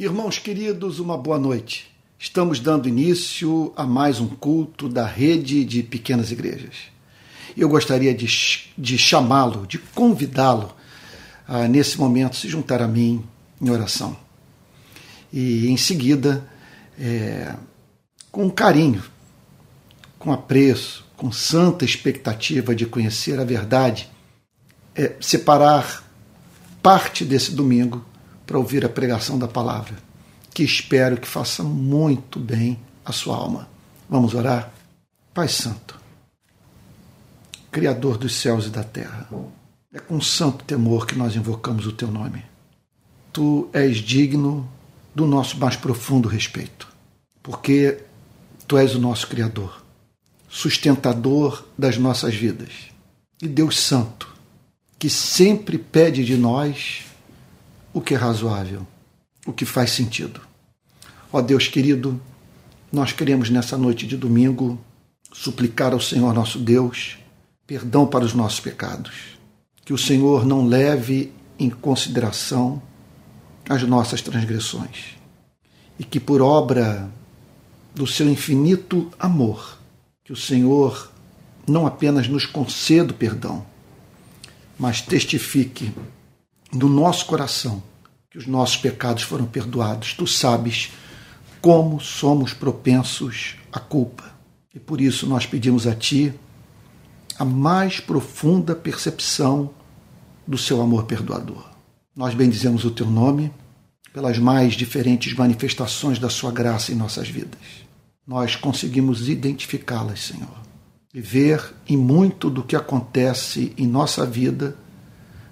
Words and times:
Irmãos 0.00 0.38
queridos, 0.38 1.00
uma 1.00 1.18
boa 1.18 1.40
noite. 1.40 1.92
Estamos 2.16 2.60
dando 2.60 2.88
início 2.88 3.72
a 3.74 3.82
mais 3.82 4.20
um 4.20 4.28
culto 4.28 4.88
da 4.88 5.04
rede 5.04 5.64
de 5.64 5.82
pequenas 5.82 6.30
igrejas. 6.30 6.76
Eu 7.56 7.68
gostaria 7.68 8.14
de, 8.14 8.28
de 8.78 8.96
chamá-lo, 8.96 9.66
de 9.66 9.76
convidá-lo 9.76 10.72
a, 11.48 11.66
nesse 11.66 11.98
momento, 11.98 12.36
se 12.36 12.48
juntar 12.48 12.80
a 12.80 12.86
mim 12.86 13.24
em 13.60 13.70
oração. 13.70 14.16
E 15.32 15.66
em 15.66 15.76
seguida, 15.76 16.48
é, 16.96 17.56
com 18.30 18.48
carinho, 18.48 19.02
com 20.16 20.32
apreço, 20.32 21.04
com 21.16 21.32
santa 21.32 21.84
expectativa 21.84 22.72
de 22.72 22.86
conhecer 22.86 23.40
a 23.40 23.44
verdade, 23.44 24.08
é, 24.94 25.16
separar 25.20 26.08
parte 26.80 27.24
desse 27.24 27.50
domingo 27.50 28.06
para 28.48 28.56
ouvir 28.56 28.82
a 28.82 28.88
pregação 28.88 29.38
da 29.38 29.46
palavra, 29.46 29.94
que 30.54 30.62
espero 30.62 31.20
que 31.20 31.28
faça 31.28 31.62
muito 31.62 32.40
bem 32.40 32.80
a 33.04 33.12
sua 33.12 33.36
alma. 33.36 33.68
Vamos 34.08 34.32
orar? 34.32 34.72
Pai 35.34 35.48
Santo, 35.48 36.00
Criador 37.70 38.16
dos 38.16 38.34
céus 38.36 38.66
e 38.66 38.70
da 38.70 38.82
terra, 38.82 39.28
é 39.92 39.98
com 39.98 40.18
santo 40.18 40.64
temor 40.64 41.06
que 41.06 41.14
nós 41.14 41.36
invocamos 41.36 41.86
o 41.86 41.92
teu 41.92 42.08
nome. 42.08 42.42
Tu 43.34 43.68
és 43.70 43.98
digno 43.98 44.66
do 45.14 45.26
nosso 45.26 45.58
mais 45.58 45.76
profundo 45.76 46.26
respeito, 46.26 46.88
porque 47.42 48.02
tu 48.66 48.78
és 48.78 48.94
o 48.94 48.98
nosso 48.98 49.28
Criador, 49.28 49.84
sustentador 50.48 51.66
das 51.76 51.98
nossas 51.98 52.34
vidas 52.34 52.70
e 53.42 53.46
Deus 53.46 53.78
Santo, 53.78 54.34
que 54.98 55.10
sempre 55.10 55.76
pede 55.76 56.24
de 56.24 56.38
nós 56.38 57.04
o 57.92 58.00
que 58.00 58.14
é 58.14 58.16
razoável, 58.16 58.86
o 59.46 59.52
que 59.52 59.64
faz 59.64 59.90
sentido. 59.90 60.40
Ó 61.32 61.40
Deus 61.40 61.68
querido, 61.68 62.20
nós 62.92 63.12
queremos 63.12 63.50
nessa 63.50 63.76
noite 63.76 64.06
de 64.06 64.16
domingo 64.16 64.78
suplicar 65.32 65.92
ao 65.92 66.00
Senhor 66.00 66.32
nosso 66.32 66.58
Deus 66.58 67.18
perdão 67.66 68.06
para 68.06 68.24
os 68.24 68.32
nossos 68.32 68.60
pecados. 68.60 69.36
Que 69.84 69.92
o 69.92 69.98
Senhor 69.98 70.46
não 70.46 70.66
leve 70.66 71.32
em 71.58 71.68
consideração 71.68 72.82
as 73.68 73.82
nossas 73.82 74.22
transgressões. 74.22 75.16
E 75.98 76.04
que 76.04 76.18
por 76.18 76.40
obra 76.40 77.10
do 77.94 78.06
seu 78.06 78.28
infinito 78.28 79.10
amor, 79.18 79.78
que 80.24 80.32
o 80.32 80.36
Senhor 80.36 81.12
não 81.66 81.86
apenas 81.86 82.26
nos 82.28 82.46
conceda 82.46 83.12
o 83.12 83.16
perdão, 83.16 83.66
mas 84.78 85.02
testifique 85.02 85.92
no 86.72 86.88
nosso 86.88 87.26
coração 87.26 87.82
que 88.30 88.38
os 88.38 88.46
nossos 88.46 88.76
pecados 88.76 89.22
foram 89.22 89.46
perdoados. 89.46 90.12
Tu 90.14 90.26
sabes 90.26 90.90
como 91.60 92.00
somos 92.00 92.52
propensos 92.52 93.56
à 93.72 93.80
culpa. 93.80 94.24
E 94.74 94.78
por 94.78 95.00
isso 95.00 95.26
nós 95.26 95.46
pedimos 95.46 95.86
a 95.86 95.94
Ti 95.94 96.32
a 97.38 97.44
mais 97.44 98.00
profunda 98.00 98.74
percepção 98.74 99.70
do 100.46 100.58
seu 100.58 100.80
amor 100.82 101.04
perdoador. 101.04 101.70
Nós 102.14 102.34
bendizemos 102.34 102.84
o 102.84 102.90
Teu 102.90 103.06
nome 103.06 103.52
pelas 104.12 104.38
mais 104.38 104.74
diferentes 104.74 105.34
manifestações 105.34 106.18
da 106.18 106.28
Sua 106.28 106.50
graça 106.50 106.92
em 106.92 106.96
nossas 106.96 107.28
vidas. 107.28 107.60
Nós 108.26 108.56
conseguimos 108.56 109.28
identificá-las, 109.28 110.20
Senhor, 110.20 110.58
e 111.14 111.20
ver 111.20 111.74
em 111.88 111.96
muito 111.96 112.50
do 112.50 112.62
que 112.62 112.76
acontece 112.76 113.72
em 113.78 113.86
nossa 113.86 114.26
vida 114.26 114.76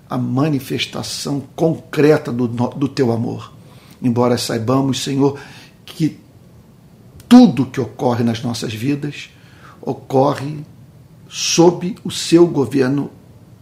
a 0.09 0.17
manifestação 0.17 1.43
concreta 1.55 2.33
do, 2.33 2.47
do 2.47 2.89
teu 2.89 3.13
amor. 3.13 3.53
Embora 4.01 4.39
saibamos, 4.39 5.03
Senhor, 5.03 5.39
que 5.85 6.19
tudo 7.29 7.67
que 7.67 7.81
ocorre 7.81 8.23
nas 8.23 8.43
nossas 8.43 8.73
vidas 8.73 9.31
ocorre 9.81 10.59
sob 11.29 11.97
o 12.05 12.11
seu 12.11 12.47
governo 12.47 13.11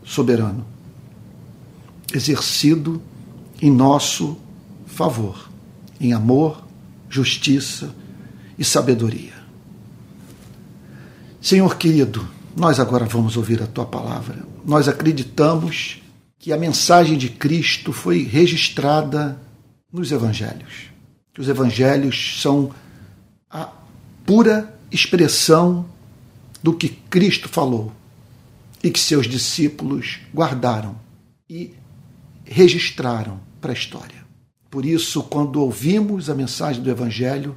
soberano, 0.05 0.67
exercido 2.13 3.01
em 3.61 3.71
nosso 3.71 4.37
favor, 4.87 5.49
em 6.01 6.13
amor, 6.13 6.63
justiça 7.09 7.95
e 8.59 8.65
sabedoria. 8.65 9.33
Senhor 11.41 11.77
querido, 11.77 12.27
nós 12.57 12.79
agora 12.79 13.05
vamos 13.05 13.37
ouvir 13.37 13.63
a 13.63 13.67
tua 13.67 13.85
palavra. 13.85 14.45
Nós 14.65 14.89
acreditamos 14.89 16.03
que 16.45 16.53
a 16.53 16.59
mensagem 16.59 17.17
de 17.17 17.31
Cristo 17.31 17.91
foi 17.91 18.23
registrada 18.23 19.41
nos 19.91 20.13
evangelhos. 20.13 20.91
Que 21.33 21.41
os 21.41 21.49
evangelhos 21.49 22.39
são 22.43 22.71
a 23.49 23.73
pura 24.27 24.79
expressão 24.93 25.87
do 26.63 26.75
que 26.75 26.91
Cristo 26.91 27.49
falou 27.49 27.95
e 28.83 28.91
que 28.91 29.01
seus 29.01 29.27
discípulos 29.27 30.19
guardaram 30.35 31.01
e 31.49 31.73
registraram 32.45 33.41
para 33.59 33.73
a 33.73 33.75
história. 33.75 34.23
Por 34.71 34.85
isso, 34.85 35.23
quando 35.23 35.63
ouvimos 35.63 36.29
a 36.29 36.35
mensagem 36.35 36.83
do 36.83 36.91
Evangelho, 36.91 37.57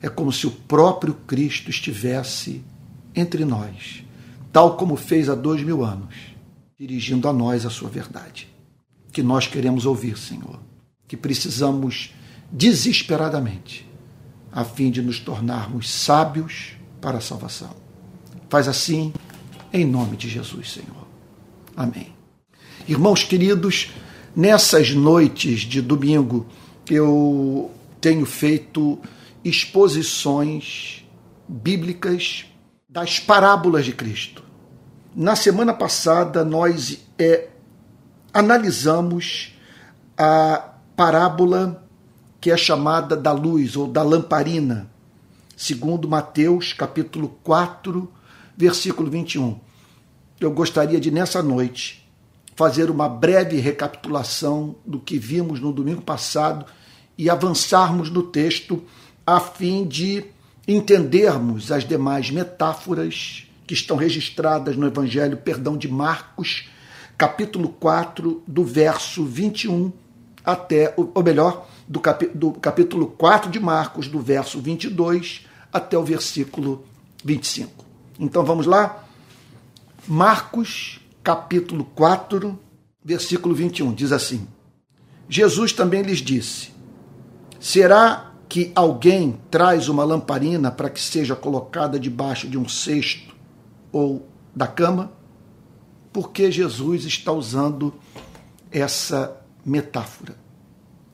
é 0.00 0.08
como 0.08 0.32
se 0.32 0.46
o 0.46 0.50
próprio 0.50 1.12
Cristo 1.26 1.68
estivesse 1.68 2.64
entre 3.14 3.44
nós, 3.44 4.02
tal 4.50 4.74
como 4.78 4.96
fez 4.96 5.28
há 5.28 5.34
dois 5.34 5.62
mil 5.62 5.84
anos 5.84 6.35
dirigindo 6.78 7.26
a 7.28 7.32
nós 7.32 7.64
a 7.64 7.70
sua 7.70 7.88
verdade, 7.88 8.48
que 9.10 9.22
nós 9.22 9.46
queremos 9.46 9.86
ouvir, 9.86 10.18
Senhor, 10.18 10.60
que 11.08 11.16
precisamos 11.16 12.12
desesperadamente, 12.52 13.88
a 14.52 14.62
fim 14.62 14.90
de 14.90 15.00
nos 15.00 15.18
tornarmos 15.18 15.88
sábios 15.90 16.72
para 17.00 17.18
a 17.18 17.20
salvação. 17.20 17.74
Faz 18.50 18.68
assim, 18.68 19.12
em 19.72 19.86
nome 19.86 20.16
de 20.16 20.28
Jesus, 20.28 20.72
Senhor. 20.72 21.06
Amém. 21.74 22.14
Irmãos 22.86 23.24
queridos, 23.24 23.90
nessas 24.34 24.90
noites 24.90 25.60
de 25.60 25.80
domingo, 25.80 26.46
eu 26.90 27.70
tenho 28.00 28.26
feito 28.26 28.98
exposições 29.42 31.04
bíblicas 31.48 32.44
das 32.88 33.18
parábolas 33.18 33.84
de 33.84 33.92
Cristo. 33.92 34.45
Na 35.18 35.34
semana 35.34 35.72
passada, 35.72 36.44
nós 36.44 36.98
é, 37.18 37.48
analisamos 38.34 39.56
a 40.14 40.74
parábola 40.94 41.82
que 42.38 42.50
é 42.50 42.56
chamada 42.58 43.16
da 43.16 43.32
luz 43.32 43.76
ou 43.76 43.86
da 43.88 44.02
lamparina, 44.02 44.90
segundo 45.56 46.06
Mateus, 46.06 46.74
capítulo 46.74 47.30
4, 47.42 48.12
versículo 48.54 49.10
21. 49.10 49.58
Eu 50.38 50.50
gostaria 50.50 51.00
de, 51.00 51.10
nessa 51.10 51.42
noite, 51.42 52.06
fazer 52.54 52.90
uma 52.90 53.08
breve 53.08 53.58
recapitulação 53.58 54.76
do 54.84 55.00
que 55.00 55.16
vimos 55.18 55.60
no 55.60 55.72
domingo 55.72 56.02
passado 56.02 56.66
e 57.16 57.30
avançarmos 57.30 58.10
no 58.10 58.22
texto 58.22 58.84
a 59.26 59.40
fim 59.40 59.86
de 59.86 60.26
entendermos 60.68 61.72
as 61.72 61.88
demais 61.88 62.30
metáforas 62.30 63.45
que 63.66 63.74
estão 63.74 63.96
registradas 63.96 64.76
no 64.76 64.86
Evangelho, 64.86 65.36
perdão, 65.36 65.76
de 65.76 65.88
Marcos, 65.88 66.68
capítulo 67.18 67.68
4, 67.68 68.42
do 68.46 68.64
verso 68.64 69.24
21 69.24 69.92
até, 70.44 70.94
ou 70.96 71.22
melhor, 71.22 71.68
do, 71.88 71.98
capi, 71.98 72.26
do 72.26 72.52
capítulo 72.52 73.08
4 73.08 73.50
de 73.50 73.58
Marcos, 73.58 74.06
do 74.06 74.20
verso 74.20 74.60
22 74.60 75.46
até 75.72 75.98
o 75.98 76.04
versículo 76.04 76.84
25. 77.24 77.84
Então 78.20 78.44
vamos 78.44 78.66
lá? 78.66 79.04
Marcos, 80.06 81.00
capítulo 81.24 81.84
4, 81.96 82.56
versículo 83.04 83.54
21, 83.54 83.92
diz 83.92 84.12
assim: 84.12 84.46
Jesus 85.28 85.72
também 85.72 86.02
lhes 86.02 86.18
disse: 86.18 86.72
Será 87.58 88.32
que 88.48 88.70
alguém 88.76 89.40
traz 89.50 89.88
uma 89.88 90.04
lamparina 90.04 90.70
para 90.70 90.88
que 90.88 91.00
seja 91.00 91.34
colocada 91.34 91.98
debaixo 91.98 92.46
de 92.46 92.56
um 92.56 92.68
cesto 92.68 93.35
ou 93.96 94.28
da 94.54 94.66
cama, 94.66 95.10
porque 96.12 96.52
Jesus 96.52 97.06
está 97.06 97.32
usando 97.32 97.94
essa 98.70 99.40
metáfora. 99.64 100.36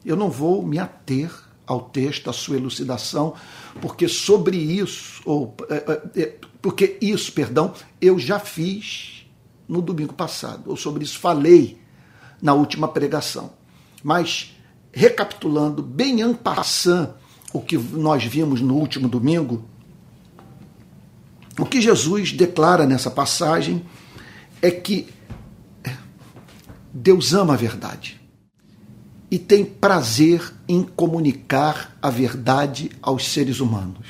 Eu 0.04 0.16
não 0.16 0.28
vou 0.28 0.66
me 0.66 0.80
ater 0.80 1.32
ao 1.64 1.80
texto, 1.80 2.28
à 2.28 2.32
sua 2.32 2.56
elucidação, 2.56 3.34
porque 3.80 4.08
sobre 4.08 4.56
isso, 4.56 5.22
ou 5.24 5.54
é, 5.70 5.76
é, 5.76 6.22
é, 6.22 6.38
porque 6.60 6.98
isso, 7.00 7.32
perdão, 7.32 7.72
eu 8.00 8.18
já 8.18 8.40
fiz 8.40 9.26
no 9.68 9.80
domingo 9.80 10.12
passado, 10.12 10.68
ou 10.68 10.76
sobre 10.76 11.04
isso 11.04 11.20
falei 11.20 11.80
na 12.42 12.52
última 12.52 12.88
pregação. 12.88 13.52
Mas 14.02 14.56
recapitulando 14.92 15.84
bem 15.84 16.20
en 16.20 16.34
passant 16.34 17.10
o 17.52 17.60
que 17.60 17.78
nós 17.78 18.24
vimos 18.24 18.60
no 18.60 18.74
último 18.74 19.08
domingo, 19.08 19.64
o 21.58 21.66
que 21.66 21.80
Jesus 21.80 22.32
declara 22.32 22.86
nessa 22.86 23.10
passagem 23.10 23.84
é 24.60 24.70
que 24.70 25.08
Deus 26.92 27.34
ama 27.34 27.54
a 27.54 27.56
verdade. 27.56 28.20
e 29.32 29.38
tem 29.38 29.64
prazer 29.64 30.52
em 30.68 30.82
comunicar 30.82 31.96
a 32.02 32.10
verdade 32.10 32.90
aos 33.00 33.26
seres 33.26 33.60
humanos. 33.60 34.06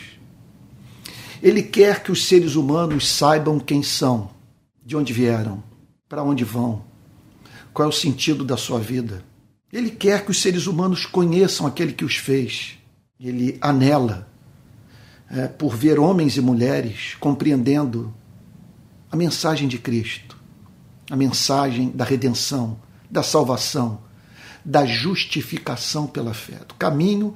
Ele 1.41 1.63
quer 1.63 2.03
que 2.03 2.11
os 2.11 2.25
seres 2.25 2.57
humanos 2.57 3.09
saibam 3.09 3.61
quem 3.61 3.85
são, 3.85 4.31
de 4.85 4.97
onde 4.97 5.13
vieram, 5.13 5.63
para 6.09 6.25
onde 6.25 6.43
vão, 6.43 6.85
qual 7.73 7.87
é 7.87 7.89
o 7.89 7.95
sentido 7.95 8.45
da 8.45 8.57
sua 8.57 8.81
vida. 8.81 9.23
Ele 9.73 9.91
quer 9.91 10.25
que 10.25 10.33
os 10.33 10.43
seres 10.43 10.67
humanos 10.67 11.07
conheçam 11.07 11.69
aquele 11.69 11.93
que 11.93 12.05
os 12.05 12.17
fez. 12.17 12.77
Ele 13.21 13.57
anela 13.61 14.29
é, 15.33 15.49
por 15.49 15.75
ver 15.75 15.99
homens 15.99 16.37
e 16.37 16.41
mulheres 16.41 17.17
compreendendo 17.19 18.13
a 19.11 19.17
mensagem 19.17 19.67
de 19.67 19.79
Cristo, 19.79 20.37
a 21.11 21.17
mensagem 21.17 21.91
da 21.91 22.05
redenção, 22.05 22.79
da 23.11 23.23
salvação, 23.23 24.01
da 24.65 24.85
justificação 24.85 26.07
pela 26.07 26.35
fé, 26.35 26.59
do 26.69 26.75
caminho 26.75 27.35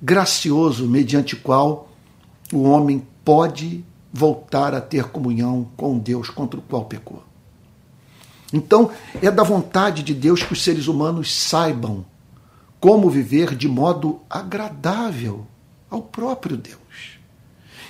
gracioso 0.00 0.88
mediante 0.88 1.34
o 1.34 1.40
qual 1.40 1.88
o 2.52 2.62
homem 2.62 3.06
pode 3.24 3.84
voltar 4.12 4.74
a 4.74 4.80
ter 4.80 5.04
comunhão 5.04 5.68
com 5.76 5.98
Deus 5.98 6.30
contra 6.30 6.58
o 6.58 6.62
qual 6.62 6.84
pecou. 6.84 7.22
Então, 8.52 8.90
é 9.20 9.30
da 9.30 9.42
vontade 9.42 10.04
de 10.04 10.14
Deus 10.14 10.42
que 10.42 10.52
os 10.52 10.62
seres 10.62 10.86
humanos 10.86 11.34
saibam 11.34 12.04
como 12.78 13.10
viver 13.10 13.56
de 13.56 13.66
modo 13.66 14.20
agradável 14.30 15.46
ao 15.90 16.02
próprio 16.02 16.56
Deus. 16.56 16.83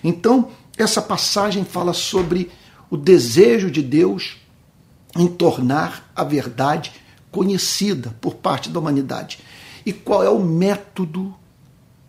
Então, 0.04 0.50
essa 0.76 1.00
passagem 1.00 1.64
fala 1.64 1.94
sobre 1.94 2.50
o 2.90 2.96
desejo 2.96 3.70
de 3.70 3.82
Deus 3.82 4.36
em 5.16 5.26
tornar 5.26 6.12
a 6.14 6.22
verdade 6.22 6.92
conhecida 7.30 8.14
por 8.20 8.34
parte 8.34 8.68
da 8.68 8.78
humanidade. 8.78 9.38
E 9.86 9.92
qual 9.92 10.22
é 10.22 10.28
o 10.28 10.38
método 10.38 11.34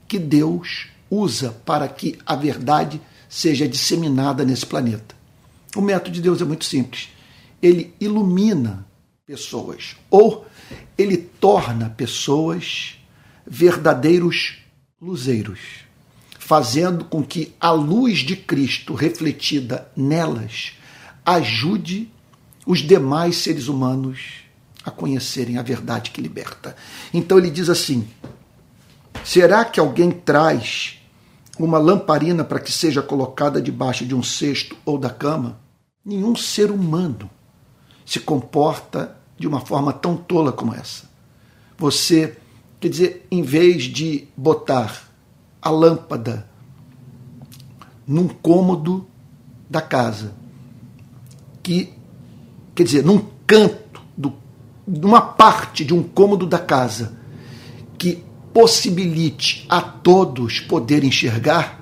que 0.08 0.20
Deus 0.20 0.88
usa 1.10 1.52
para 1.66 1.88
que 1.88 2.20
a 2.26 2.36
verdade 2.36 3.02
seja 3.30 3.68
disseminada 3.68 4.44
nesse 4.44 4.66
planeta? 4.66 5.16
O 5.76 5.82
método 5.82 6.12
de 6.12 6.22
Deus 6.22 6.42
é 6.42 6.46
muito 6.46 6.66
simples. 6.66 7.10
Ele 7.62 7.94
ilumina 8.00 8.86
pessoas 9.26 9.96
ou 10.10 10.46
ele 10.98 11.18
torna 11.18 11.90
pessoas 11.90 12.98
verdadeiros 13.46 14.60
luzeiros, 15.02 15.85
fazendo 16.46 17.06
com 17.06 17.24
que 17.24 17.56
a 17.60 17.72
luz 17.72 18.20
de 18.20 18.36
Cristo 18.36 18.94
refletida 18.94 19.92
nelas 19.98 20.74
ajude 21.26 22.08
os 22.68 22.82
demais 22.82 23.38
seres 23.38 23.68
humanos 23.68 24.44
a 24.84 24.92
conhecerem 24.92 25.58
a 25.58 25.64
verdade 25.64 26.12
que 26.12 26.22
liberta. 26.22 26.76
Então 27.12 27.40
ele 27.40 27.50
diz 27.50 27.68
assim: 27.68 28.08
será 29.24 29.66
que 29.66 29.80
alguém 29.80 30.12
traz 30.12 31.00
uma 31.58 31.80
lamparina 31.80 32.44
para 32.44 32.60
que 32.60 32.72
seja 32.72 33.02
colocada 33.02 33.60
debaixo 33.60 34.06
de 34.06 34.14
um 34.14 34.22
cesto 34.22 34.78
ou 34.86 35.00
da 35.00 35.10
cama? 35.10 35.60
Nenhum 36.06 36.36
ser 36.36 36.70
humano 36.70 37.28
se 38.06 38.20
comporta 38.20 39.18
de 39.36 39.48
uma 39.48 39.62
forma 39.62 39.92
tão 39.92 40.16
tola 40.16 40.52
como 40.52 40.76
essa. 40.76 41.10
Você, 41.76 42.38
quer 42.80 42.90
dizer, 42.90 43.28
em 43.32 43.42
vez 43.42 43.86
de 43.86 44.28
botar 44.38 45.05
a 45.66 45.70
lâmpada 45.72 46.48
num 48.08 48.28
cômodo 48.28 49.08
da 49.68 49.82
casa, 49.82 50.34
que, 51.64 51.92
quer 52.76 52.84
dizer, 52.84 53.04
num 53.04 53.26
canto 53.48 53.84
uma 54.88 55.20
parte 55.20 55.84
de 55.84 55.94
um 55.94 56.04
cômodo 56.04 56.46
da 56.46 56.60
casa 56.60 57.18
que 57.98 58.24
possibilite 58.54 59.66
a 59.68 59.82
todos 59.82 60.60
poder 60.60 61.04
enxergar, 61.04 61.82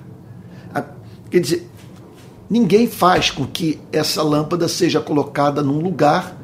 quer 1.30 1.40
dizer, 1.40 1.70
ninguém 2.48 2.86
faz 2.86 3.30
com 3.30 3.46
que 3.46 3.78
essa 3.92 4.22
lâmpada 4.22 4.68
seja 4.68 5.00
colocada 5.00 5.62
num 5.62 5.80
lugar 5.80 6.34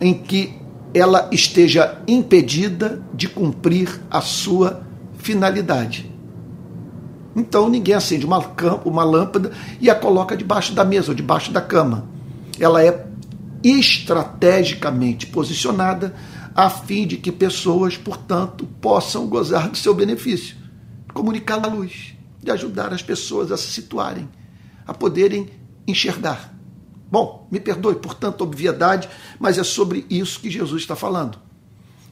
em 0.00 0.12
que 0.12 0.58
ela 0.92 1.28
esteja 1.30 2.02
impedida 2.08 3.00
de 3.14 3.28
cumprir 3.28 4.00
a 4.10 4.20
sua 4.20 4.82
finalidade. 5.18 6.11
Então 7.34 7.68
ninguém 7.68 7.94
acende 7.94 8.26
uma, 8.26 8.38
uma 8.84 9.04
lâmpada 9.04 9.52
e 9.80 9.88
a 9.88 9.94
coloca 9.94 10.36
debaixo 10.36 10.74
da 10.74 10.84
mesa 10.84 11.10
ou 11.10 11.14
debaixo 11.14 11.50
da 11.50 11.60
cama. 11.60 12.08
Ela 12.58 12.84
é 12.84 13.06
estrategicamente 13.62 15.26
posicionada 15.26 16.14
a 16.54 16.68
fim 16.68 17.06
de 17.06 17.16
que 17.16 17.32
pessoas, 17.32 17.96
portanto, 17.96 18.66
possam 18.80 19.26
gozar 19.26 19.70
do 19.70 19.76
seu 19.76 19.94
benefício, 19.94 20.56
comunicar 21.14 21.64
a 21.64 21.68
luz, 21.68 22.14
de 22.42 22.50
ajudar 22.50 22.92
as 22.92 23.02
pessoas 23.02 23.50
a 23.50 23.56
se 23.56 23.68
situarem, 23.68 24.28
a 24.86 24.92
poderem 24.92 25.48
enxergar. 25.86 26.52
Bom, 27.10 27.46
me 27.50 27.60
perdoe 27.60 27.94
por 27.94 28.14
tanta 28.14 28.44
obviedade, 28.44 29.08
mas 29.38 29.56
é 29.56 29.64
sobre 29.64 30.04
isso 30.10 30.40
que 30.40 30.50
Jesus 30.50 30.82
está 30.82 30.96
falando. 30.96 31.38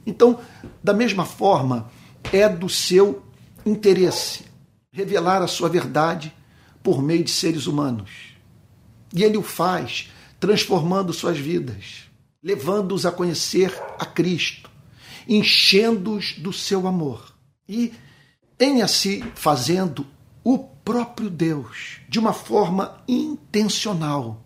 Então, 0.07 0.39
da 0.83 0.95
mesma 0.95 1.25
forma, 1.27 1.91
é 2.33 2.49
do 2.49 2.69
seu 2.69 3.23
interesse 3.67 4.50
revelar 4.93 5.43
a 5.43 5.47
sua 5.47 5.69
verdade 5.69 6.35
por 6.83 7.03
meio 7.03 7.25
de 7.25 7.31
seres 7.31 7.67
humanos. 7.67 8.11
E 9.15 9.23
ele 9.23 9.37
o 9.37 9.43
faz 9.43 10.11
transformando 10.39 11.13
suas 11.13 11.39
vidas, 11.39 12.05
levando-os 12.43 13.05
a 13.05 13.13
conhecer 13.13 13.73
a 13.99 14.07
Cristo, 14.07 14.71
enchendo-os 15.29 16.35
do 16.39 16.53
seu 16.53 16.87
amor 16.87 17.35
e, 17.69 17.93
em 18.59 18.83
assim 18.83 19.23
fazendo, 19.35 20.07
o 20.43 20.59
próprio 20.59 21.29
Deus 21.29 22.01
de 22.09 22.19
uma 22.19 22.33
forma 22.33 23.03
intencional, 23.07 24.43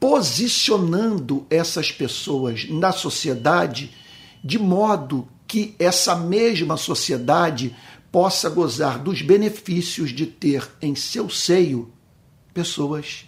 posicionando 0.00 1.46
essas 1.50 1.92
pessoas 1.92 2.68
na 2.68 2.92
sociedade 2.92 3.94
de 4.42 4.58
modo 4.58 5.28
que 5.46 5.74
essa 5.78 6.14
mesma 6.14 6.76
sociedade 6.76 7.74
possa 8.10 8.48
gozar 8.48 8.98
dos 8.98 9.22
benefícios 9.22 10.10
de 10.10 10.26
ter 10.26 10.68
em 10.80 10.94
seu 10.94 11.28
seio 11.28 11.92
pessoas 12.52 13.26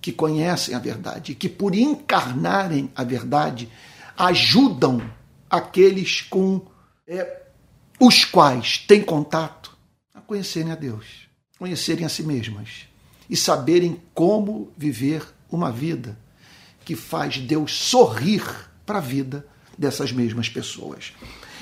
que 0.00 0.12
conhecem 0.12 0.74
a 0.74 0.78
verdade, 0.78 1.34
que 1.34 1.48
por 1.48 1.74
encarnarem 1.74 2.90
a 2.94 3.02
verdade 3.02 3.68
ajudam 4.16 5.02
aqueles 5.50 6.20
com 6.22 6.62
é, 7.06 7.42
os 8.00 8.24
quais 8.24 8.78
têm 8.78 9.02
contato 9.02 9.76
a 10.14 10.20
conhecerem 10.20 10.72
a 10.72 10.74
Deus, 10.74 11.28
conhecerem 11.58 12.04
a 12.04 12.08
si 12.08 12.22
mesmas 12.22 12.86
e 13.28 13.36
saberem 13.36 14.00
como 14.14 14.72
viver 14.76 15.26
uma 15.50 15.70
vida 15.70 16.18
que 16.84 16.94
faz 16.94 17.38
Deus 17.38 17.72
sorrir 17.72 18.44
para 18.84 18.98
a 18.98 19.02
vida 19.02 19.46
dessas 19.76 20.12
mesmas 20.12 20.48
pessoas. 20.48 21.12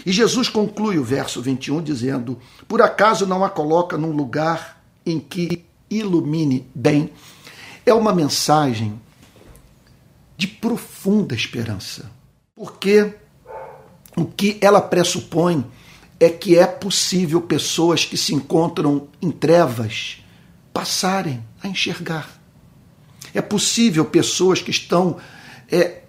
E 0.04 0.12
Jesus 0.12 0.48
conclui 0.48 0.98
o 0.98 1.04
verso 1.04 1.40
21 1.40 1.82
dizendo: 1.82 2.38
Por 2.68 2.82
acaso 2.82 3.26
não 3.26 3.44
a 3.44 3.50
coloca 3.50 3.96
num 3.96 4.12
lugar 4.12 4.82
em 5.04 5.18
que 5.18 5.64
ilumine 5.90 6.68
bem 6.74 7.10
é 7.86 7.92
uma 7.92 8.14
mensagem 8.14 9.00
de 10.36 10.46
profunda 10.46 11.34
esperança, 11.34 12.10
porque 12.54 13.14
o 14.16 14.24
que 14.24 14.58
ela 14.60 14.80
pressupõe 14.80 15.64
é 16.18 16.28
que 16.28 16.56
é 16.56 16.66
possível 16.66 17.40
pessoas 17.42 18.04
que 18.04 18.16
se 18.16 18.34
encontram 18.34 19.08
em 19.20 19.30
trevas 19.30 20.22
passarem 20.72 21.44
a 21.62 21.68
enxergar. 21.68 22.40
É 23.32 23.42
possível 23.42 24.04
pessoas 24.04 24.60
que 24.60 24.70
estão 24.70 25.16
é, 25.70 26.02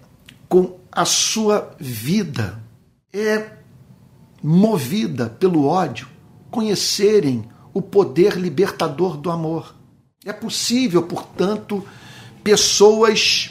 com 0.48 0.78
a 0.90 1.04
sua 1.04 1.74
vida 1.78 2.62
é 3.12 3.56
movida 4.48 5.28
pelo 5.28 5.66
ódio 5.66 6.06
conhecerem 6.52 7.48
o 7.74 7.82
poder 7.82 8.36
libertador 8.36 9.16
do 9.16 9.28
amor. 9.28 9.74
É 10.24 10.32
possível, 10.32 11.02
portanto, 11.02 11.84
pessoas 12.44 13.50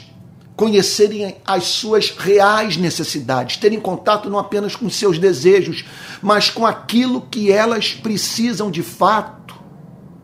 conhecerem 0.56 1.36
as 1.44 1.64
suas 1.64 2.08
reais 2.08 2.78
necessidades, 2.78 3.58
terem 3.58 3.78
contato 3.78 4.30
não 4.30 4.38
apenas 4.38 4.74
com 4.74 4.88
seus 4.88 5.18
desejos, 5.18 5.84
mas 6.22 6.48
com 6.48 6.64
aquilo 6.64 7.20
que 7.20 7.52
elas 7.52 7.92
precisam 7.92 8.70
de 8.70 8.82
fato 8.82 9.54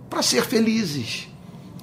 para 0.09 0.23
ser 0.23 0.43
felizes. 0.43 1.29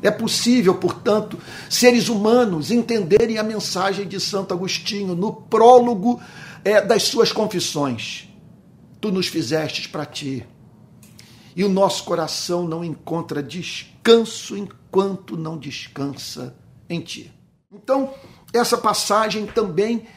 É 0.01 0.09
possível, 0.09 0.73
portanto, 0.73 1.37
seres 1.69 2.09
humanos 2.09 2.71
entenderem 2.71 3.37
a 3.37 3.43
mensagem 3.43 4.07
de 4.07 4.19
Santo 4.19 4.51
Agostinho 4.51 5.13
no 5.13 5.31
prólogo 5.31 6.19
é, 6.65 6.81
das 6.81 7.03
suas 7.03 7.31
confissões. 7.31 8.28
Tu 9.01 9.11
nos 9.11 9.27
fizestes 9.27 9.87
para 9.87 10.05
ti 10.05 10.45
e 11.55 11.63
o 11.63 11.69
nosso 11.69 12.03
coração 12.03 12.67
não 12.67 12.83
encontra 12.83 13.43
descanso 13.43 14.57
enquanto 14.57 15.35
não 15.35 15.57
descansa 15.57 16.55
em 16.89 17.01
ti. 17.01 17.33
Então, 17.71 18.13
essa 18.53 18.77
passagem 18.77 19.45
também 19.45 20.07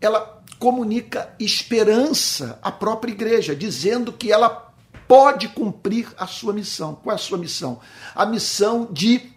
ela 0.00 0.42
comunica 0.58 1.34
esperança 1.38 2.58
à 2.62 2.72
própria 2.72 3.12
igreja, 3.12 3.54
dizendo 3.54 4.12
que 4.12 4.32
ela 4.32 4.72
pode 5.06 5.48
cumprir 5.48 6.08
a 6.16 6.26
sua 6.26 6.52
missão. 6.52 6.94
Qual 6.94 7.12
é 7.12 7.14
a 7.14 7.18
sua 7.18 7.38
missão? 7.38 7.80
A 8.14 8.26
missão 8.26 8.88
de 8.90 9.32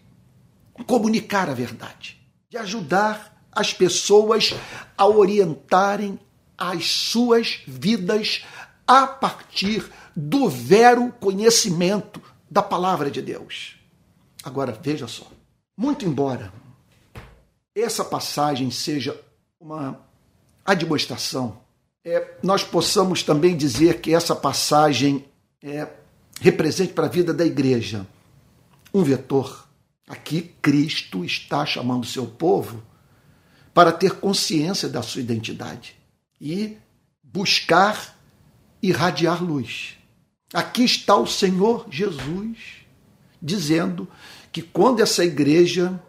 comunicar 0.88 1.50
a 1.50 1.54
verdade, 1.54 2.18
de 2.50 2.58
ajudar 2.58 3.44
as 3.52 3.74
pessoas 3.74 4.54
a 4.98 5.06
orientarem 5.06 6.20
as 6.58 6.86
suas 6.88 7.62
vidas 7.68 8.46
a 8.90 9.06
partir 9.06 9.88
do 10.16 10.50
vero 10.50 11.12
conhecimento 11.20 12.20
da 12.50 12.64
palavra 12.64 13.12
de 13.12 13.22
Deus. 13.22 13.76
Agora, 14.44 14.72
veja 14.72 15.08
só. 15.08 15.28
Muito 15.78 16.06
embora 16.06 16.52
essa 17.76 18.04
passagem 18.04 18.72
seja 18.72 19.16
uma 19.60 20.00
admoestação, 20.66 21.62
é, 22.04 22.36
nós 22.42 22.64
possamos 22.64 23.22
também 23.22 23.56
dizer 23.56 24.02
que 24.02 24.12
essa 24.12 24.36
passagem 24.36 25.24
é, 25.62 25.88
represente 26.42 26.92
para 26.94 27.06
a 27.06 27.10
vida 27.10 27.32
da 27.32 27.46
igreja 27.46 28.08
um 28.92 29.04
vetor. 29.04 29.68
Aqui, 30.08 30.56
Cristo 30.64 31.24
está 31.24 31.64
chamando 31.64 32.08
seu 32.08 32.26
povo 32.26 32.82
para 33.72 33.92
ter 33.92 34.16
consciência 34.16 34.90
da 34.90 35.04
sua 35.04 35.22
identidade 35.22 35.96
e 36.42 36.76
buscar 37.22 38.19
irradiar 38.82 39.44
luz. 39.44 39.98
Aqui 40.54 40.84
está 40.84 41.16
o 41.16 41.28
Senhor 41.28 41.86
Jesus 41.90 42.58
dizendo 43.42 44.08
que 44.52 44.62
quando 44.62 45.02
essa 45.02 45.24
igreja 45.24 46.02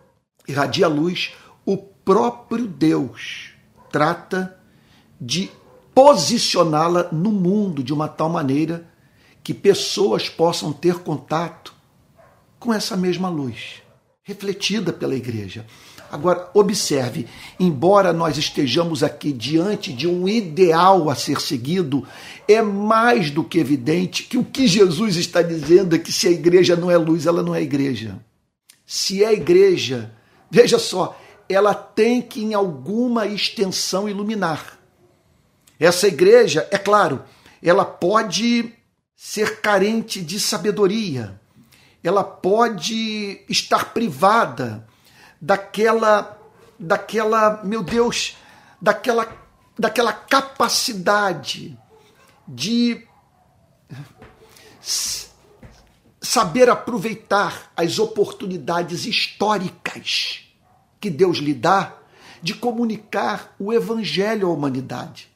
irradia 0.48 0.88
luz, 0.88 1.32
o 1.64 1.76
próprio 1.76 2.66
Deus 2.66 3.50
trata 3.90 4.58
de 5.20 5.50
posicioná-la 5.94 7.08
no 7.12 7.30
mundo 7.30 7.82
de 7.82 7.92
uma 7.92 8.08
tal 8.08 8.28
maneira 8.28 8.88
que 9.42 9.52
pessoas 9.52 10.28
possam 10.28 10.72
ter 10.72 11.00
contato 11.00 11.74
com 12.58 12.72
essa 12.72 12.96
mesma 12.96 13.28
luz, 13.28 13.82
refletida 14.22 14.92
pela 14.92 15.14
igreja. 15.14 15.66
Agora, 16.10 16.50
observe: 16.54 17.26
embora 17.58 18.12
nós 18.12 18.36
estejamos 18.36 19.02
aqui 19.02 19.32
diante 19.32 19.92
de 19.92 20.08
um 20.08 20.28
ideal 20.28 21.08
a 21.08 21.14
ser 21.14 21.40
seguido, 21.40 22.06
é 22.48 22.60
mais 22.60 23.30
do 23.30 23.44
que 23.44 23.58
evidente 23.58 24.24
que 24.24 24.36
o 24.36 24.44
que 24.44 24.66
Jesus 24.66 25.16
está 25.16 25.40
dizendo 25.40 25.94
é 25.94 25.98
que 25.98 26.12
se 26.12 26.26
a 26.26 26.30
igreja 26.30 26.74
não 26.74 26.90
é 26.90 26.96
luz, 26.96 27.26
ela 27.26 27.42
não 27.42 27.54
é 27.54 27.62
igreja. 27.62 28.18
Se 28.84 29.22
é 29.22 29.32
igreja, 29.32 30.10
veja 30.50 30.78
só, 30.78 31.16
ela 31.48 31.74
tem 31.74 32.20
que 32.20 32.42
em 32.42 32.54
alguma 32.54 33.26
extensão 33.26 34.08
iluminar. 34.08 34.78
Essa 35.78 36.08
igreja, 36.08 36.66
é 36.72 36.76
claro, 36.76 37.22
ela 37.62 37.84
pode 37.84 38.74
ser 39.14 39.60
carente 39.60 40.20
de 40.20 40.40
sabedoria, 40.40 41.40
ela 42.02 42.24
pode 42.24 43.44
estar 43.48 43.92
privada 43.94 44.89
daquela, 45.40 46.38
daquela, 46.78 47.62
meu 47.64 47.82
Deus, 47.82 48.36
daquela, 48.80 49.32
daquela 49.78 50.12
capacidade 50.12 51.78
de 52.46 53.06
saber 56.20 56.68
aproveitar 56.68 57.72
as 57.76 57.98
oportunidades 57.98 59.06
históricas 59.06 60.42
que 61.00 61.10
Deus 61.10 61.38
lhe 61.38 61.54
dá 61.54 61.94
de 62.42 62.54
comunicar 62.54 63.54
o 63.58 63.72
evangelho 63.72 64.48
à 64.48 64.52
humanidade. 64.52 65.28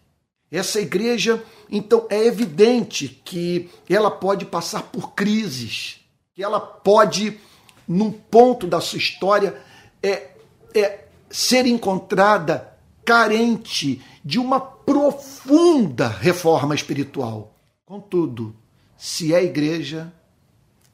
Essa 0.51 0.81
igreja, 0.81 1.43
então, 1.71 2.07
é 2.09 2.27
evidente 2.27 3.09
que 3.25 3.69
ela 3.89 4.11
pode 4.11 4.45
passar 4.45 4.83
por 4.83 5.13
crises, 5.13 6.01
que 6.35 6.43
ela 6.43 6.61
pode, 6.61 7.41
num 7.89 8.13
ponto 8.13 8.67
da 8.67 8.81
sua 8.81 8.99
história, 8.99 9.61
é, 10.05 10.31
é 10.75 11.05
ser 11.31 11.67
encontrada 11.67 12.77
carente 13.05 14.03
de 14.23 14.39
uma 14.39 14.61
profunda 14.61 16.09
reforma 16.09 16.75
espiritual. 16.75 17.55
Contudo, 17.87 18.55
se 18.97 19.35
é 19.35 19.43
igreja, 19.43 20.13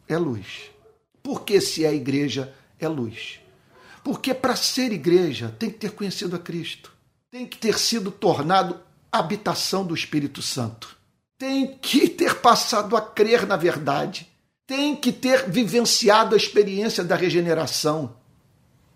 é 0.08 0.16
luz. 0.16 0.70
Por 1.22 1.42
que 1.44 1.60
se 1.60 1.84
é 1.84 1.92
igreja, 1.92 2.54
é 2.78 2.88
luz? 2.88 3.40
Porque 4.02 4.32
para 4.32 4.56
ser 4.56 4.92
igreja 4.92 5.54
tem 5.58 5.70
que 5.70 5.78
ter 5.78 5.90
conhecido 5.90 6.36
a 6.36 6.38
Cristo, 6.38 6.92
tem 7.30 7.46
que 7.46 7.58
ter 7.58 7.78
sido 7.78 8.10
tornado 8.10 8.80
habitação 9.12 9.84
do 9.84 9.94
Espírito 9.94 10.40
Santo, 10.40 10.96
tem 11.36 11.76
que 11.78 12.08
ter 12.08 12.36
passado 12.36 12.96
a 12.96 13.02
crer 13.02 13.46
na 13.46 13.56
verdade, 13.56 14.28
tem 14.66 14.96
que 14.96 15.12
ter 15.12 15.50
vivenciado 15.50 16.34
a 16.34 16.38
experiência 16.38 17.04
da 17.04 17.16
regeneração, 17.16 18.16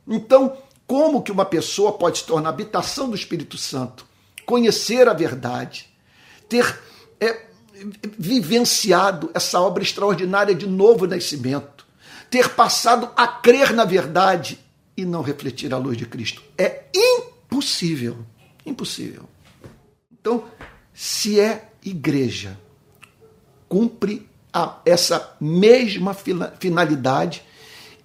então, 0.07 0.57
como 0.87 1.23
que 1.23 1.33
uma 1.33 1.45
pessoa 1.45 1.93
pode 1.93 2.19
se 2.19 2.25
tornar 2.25 2.51
habitação 2.51 3.09
do 3.09 3.17
Espírito 3.17 3.57
Santo, 3.57 4.07
conhecer 4.45 5.09
a 5.09 5.15
verdade, 5.15 5.89
ter 6.49 6.79
é, 7.21 7.47
vivenciado 8.19 9.31
essa 9.35 9.61
obra 9.61 9.83
extraordinária 9.83 10.55
de 10.55 10.67
novo 10.67 11.07
nascimento, 11.07 11.87
ter 12.31 12.51
passado 12.51 13.11
a 13.17 13.27
crer 13.27 13.73
na 13.73 13.85
verdade 13.85 14.59
e 14.97 15.05
não 15.05 15.23
refletir 15.23 15.73
a 15.73 15.79
luz 15.79 15.97
de 15.97 16.07
Cristo? 16.07 16.43
É 16.57 16.85
impossível. 16.95 18.19
Impossível. 18.65 19.29
Então, 20.13 20.45
se 20.93 21.41
é 21.41 21.71
igreja, 21.85 22.59
cumpre 23.69 24.29
a, 24.53 24.79
essa 24.87 25.37
mesma 25.41 26.15
finalidade 26.59 27.43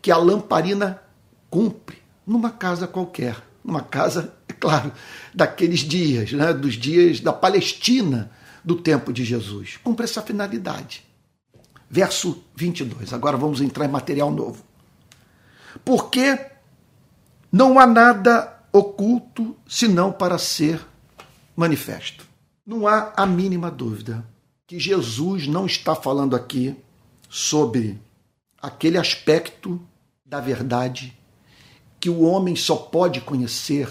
que 0.02 0.12
a 0.12 0.18
lamparina 0.18 1.02
cumpre 1.50 1.98
numa 2.26 2.52
casa 2.52 2.88
qualquer, 2.88 3.36
numa 3.64 3.82
casa, 3.82 4.34
é 4.48 4.54
claro, 4.54 4.92
daqueles 5.34 5.80
dias, 5.80 6.32
né, 6.32 6.54
dos 6.54 6.76
dias 6.76 7.20
da 7.20 7.34
Palestina 7.34 8.32
do 8.64 8.76
tempo 8.76 9.12
de 9.12 9.24
Jesus. 9.24 9.78
Cumpre 9.84 10.06
essa 10.06 10.22
finalidade. 10.22 11.04
Verso 11.90 12.44
22. 12.56 13.14
Agora 13.14 13.36
vamos 13.36 13.62
entrar 13.62 13.86
em 13.86 13.90
material 13.90 14.32
novo. 14.32 14.64
Porque 15.84 16.40
não 17.52 17.80
há 17.80 17.88
nada 17.88 18.60
oculto 18.72 19.56
senão 19.68 20.12
para 20.12 20.38
ser 20.38 20.80
manifesto. 21.56 22.28
Não 22.66 22.88
há 22.88 23.12
a 23.18 23.26
mínima 23.26 23.72
dúvida 23.72 24.24
que 24.68 24.80
Jesus 24.80 25.48
não 25.48 25.66
está 25.66 25.96
falando 25.96 26.36
aqui 26.36 26.76
sobre 27.28 28.00
aquele 28.62 29.00
aspecto 29.00 29.82
da 30.24 30.40
verdade 30.40 31.18
que 32.00 32.10
o 32.10 32.22
homem 32.22 32.56
só 32.56 32.76
pode 32.76 33.22
conhecer 33.22 33.90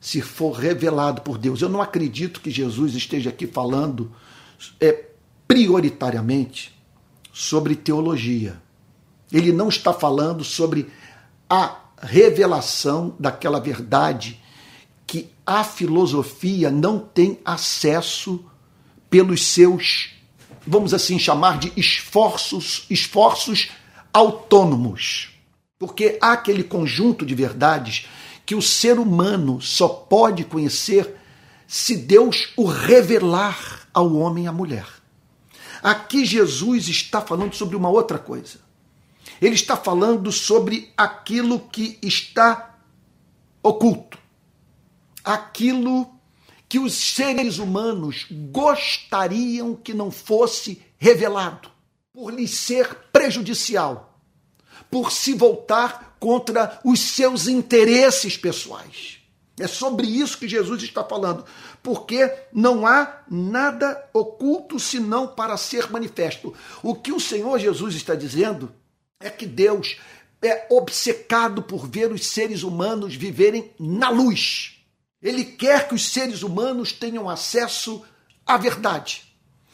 se 0.00 0.20
for 0.20 0.52
revelado 0.52 1.22
por 1.22 1.38
Deus. 1.38 1.60
Eu 1.60 1.68
não 1.68 1.82
acredito 1.82 2.40
que 2.40 2.50
Jesus 2.50 2.94
esteja 2.94 3.30
aqui 3.30 3.46
falando 3.46 4.12
é, 4.80 5.06
prioritariamente 5.46 6.72
sobre 7.32 7.74
teologia. 7.74 8.60
Ele 9.32 9.52
não 9.52 9.68
está 9.68 9.92
falando 9.92 10.44
sobre 10.44 10.90
a 11.48 11.76
revelação 12.00 13.14
daquela 13.18 13.60
verdade 13.60 14.40
que 15.06 15.30
a 15.44 15.64
filosofia 15.64 16.70
não 16.70 16.98
tem 16.98 17.40
acesso 17.44 18.44
pelos 19.08 19.42
seus, 19.46 20.10
vamos 20.66 20.92
assim 20.92 21.18
chamar 21.18 21.58
de 21.58 21.72
esforços, 21.76 22.84
esforços 22.90 23.70
autônomos. 24.12 25.37
Porque 25.78 26.18
há 26.20 26.32
aquele 26.32 26.64
conjunto 26.64 27.24
de 27.24 27.34
verdades 27.34 28.06
que 28.44 28.54
o 28.54 28.62
ser 28.62 28.98
humano 28.98 29.60
só 29.60 29.88
pode 29.88 30.44
conhecer 30.44 31.16
se 31.66 31.96
Deus 31.96 32.52
o 32.56 32.64
revelar 32.64 33.86
ao 33.92 34.14
homem 34.14 34.44
e 34.44 34.48
à 34.48 34.52
mulher. 34.52 34.86
Aqui 35.82 36.24
Jesus 36.24 36.88
está 36.88 37.20
falando 37.20 37.54
sobre 37.54 37.76
uma 37.76 37.88
outra 37.88 38.18
coisa. 38.18 38.58
Ele 39.40 39.54
está 39.54 39.76
falando 39.76 40.32
sobre 40.32 40.92
aquilo 40.96 41.60
que 41.60 41.98
está 42.02 42.78
oculto. 43.62 44.18
Aquilo 45.22 46.10
que 46.68 46.78
os 46.78 46.94
seres 46.94 47.58
humanos 47.58 48.26
gostariam 48.50 49.74
que 49.74 49.94
não 49.94 50.10
fosse 50.10 50.82
revelado, 50.98 51.70
por 52.12 52.32
lhe 52.32 52.48
ser 52.48 52.94
prejudicial 53.12 54.07
por 54.90 55.12
se 55.12 55.34
voltar 55.34 56.16
contra 56.18 56.80
os 56.84 57.00
seus 57.00 57.46
interesses 57.46 58.36
pessoais. 58.36 59.18
É 59.58 59.66
sobre 59.66 60.06
isso 60.06 60.38
que 60.38 60.48
Jesus 60.48 60.82
está 60.82 61.02
falando, 61.02 61.44
porque 61.82 62.32
não 62.52 62.86
há 62.86 63.22
nada 63.28 64.08
oculto 64.12 64.78
senão 64.78 65.26
para 65.26 65.56
ser 65.56 65.90
manifesto. 65.90 66.54
O 66.82 66.94
que 66.94 67.12
o 67.12 67.20
Senhor 67.20 67.58
Jesus 67.58 67.94
está 67.96 68.14
dizendo 68.14 68.72
é 69.18 69.28
que 69.28 69.46
Deus 69.46 69.96
é 70.40 70.66
obcecado 70.70 71.62
por 71.62 71.88
ver 71.88 72.12
os 72.12 72.26
seres 72.26 72.62
humanos 72.62 73.16
viverem 73.16 73.72
na 73.78 74.10
luz. 74.10 74.76
Ele 75.20 75.44
quer 75.44 75.88
que 75.88 75.94
os 75.96 76.08
seres 76.08 76.42
humanos 76.44 76.92
tenham 76.92 77.28
acesso 77.28 78.04
à 78.46 78.56
verdade. 78.56 79.24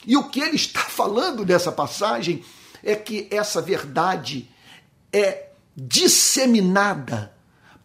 E 0.06 0.16
o 0.16 0.30
que 0.30 0.40
ele 0.40 0.56
está 0.56 0.80
falando 0.88 1.44
nessa 1.44 1.71
passagem 1.71 2.42
é 2.83 2.97
que 2.97 3.28
essa 3.30 3.61
verdade 3.61 4.49
é 5.14 5.50
disseminada 5.76 7.33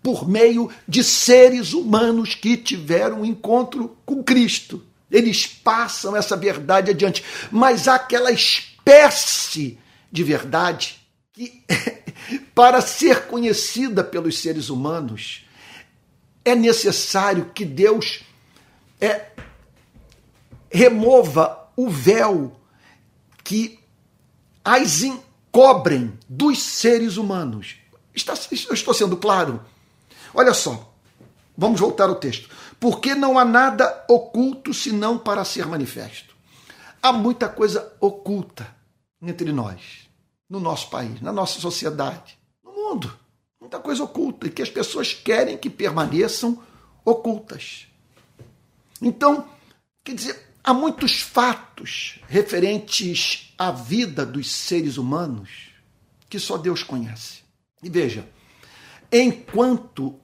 por 0.01 0.27
meio 0.27 0.71
de 0.87 1.03
seres 1.03 1.73
humanos 1.73 2.33
que 2.33 2.57
tiveram 2.57 3.21
um 3.21 3.25
encontro 3.25 3.95
com 4.05 4.23
Cristo. 4.23 4.83
Eles 5.11 5.45
passam 5.45 6.15
essa 6.15 6.35
verdade 6.35 6.89
adiante, 6.89 7.23
mas 7.51 7.87
há 7.87 7.95
aquela 7.95 8.31
espécie 8.31 9.77
de 10.11 10.23
verdade 10.23 10.99
que, 11.31 11.63
para 12.55 12.81
ser 12.81 13.27
conhecida 13.27 14.03
pelos 14.03 14.39
seres 14.39 14.69
humanos, 14.69 15.45
é 16.43 16.55
necessário 16.55 17.51
que 17.53 17.65
Deus 17.65 18.21
é, 18.99 19.27
remova 20.71 21.69
o 21.75 21.89
véu 21.89 22.55
que 23.43 23.79
as 24.63 25.03
encobrem 25.49 26.17
dos 26.27 26.61
seres 26.61 27.17
humanos. 27.17 27.75
Está, 28.13 28.33
estou 28.33 28.93
sendo 28.93 29.17
claro? 29.17 29.61
Olha 30.33 30.53
só, 30.53 30.93
vamos 31.57 31.79
voltar 31.79 32.09
ao 32.09 32.15
texto. 32.15 32.49
Porque 32.79 33.13
não 33.13 33.37
há 33.37 33.43
nada 33.43 34.05
oculto 34.07 34.73
senão 34.73 35.17
para 35.17 35.43
ser 35.43 35.65
manifesto. 35.65 36.35
Há 37.01 37.11
muita 37.11 37.49
coisa 37.49 37.93
oculta 37.99 38.75
entre 39.21 39.51
nós, 39.51 40.07
no 40.49 40.59
nosso 40.59 40.89
país, 40.89 41.19
na 41.21 41.31
nossa 41.31 41.59
sociedade, 41.59 42.37
no 42.63 42.71
mundo. 42.71 43.17
Muita 43.59 43.79
coisa 43.79 44.03
oculta 44.03 44.47
e 44.47 44.49
que 44.49 44.61
as 44.61 44.69
pessoas 44.69 45.13
querem 45.13 45.57
que 45.57 45.69
permaneçam 45.69 46.61
ocultas. 47.03 47.87
Então, 49.01 49.47
quer 50.03 50.15
dizer, 50.15 50.48
há 50.69 50.73
muitos 50.73 51.19
fatos 51.19 52.19
referentes 52.27 53.55
à 53.57 53.71
vida 53.71 54.23
dos 54.23 54.51
seres 54.51 54.97
humanos 54.97 55.71
que 56.29 56.37
só 56.37 56.59
Deus 56.59 56.83
conhece. 56.83 57.39
E 57.81 57.89
veja, 57.89 58.29
enquanto 59.11 60.19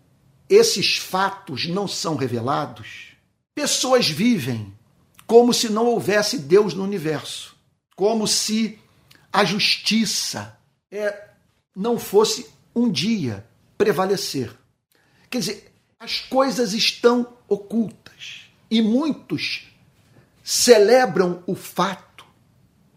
esses 0.48 0.98
fatos 0.98 1.66
não 1.68 1.88
são 1.88 2.16
revelados, 2.16 3.14
pessoas 3.56 4.08
vivem 4.08 4.72
como 5.26 5.52
se 5.52 5.68
não 5.68 5.88
houvesse 5.88 6.38
Deus 6.38 6.76
no 6.76 6.84
universo, 6.84 7.56
como 7.96 8.28
se 8.28 8.78
a 9.34 9.44
justiça 9.44 10.60
é, 10.92 11.28
não 11.76 11.98
fosse 11.98 12.46
um 12.76 12.92
dia 12.92 13.44
prevalecer. 13.80 14.56
Quer 15.28 15.40
dizer, 15.40 15.74
as 16.00 16.20
coisas 16.20 16.74
estão 16.74 17.36
ocultas 17.48 18.42
e 18.70 18.80
muitos 18.80 19.72
celebram 20.48 21.42
o 21.48 21.56
fato 21.56 22.24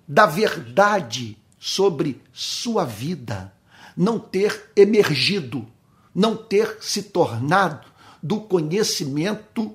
da 0.06 0.26
verdade 0.26 1.38
sobre 1.58 2.22
sua 2.30 2.84
vida 2.84 3.54
não 3.96 4.20
ter 4.20 4.70
emergido, 4.76 5.66
não 6.14 6.36
ter 6.36 6.76
se 6.82 7.04
tornado 7.04 7.86
do 8.22 8.42
conhecimento 8.42 9.74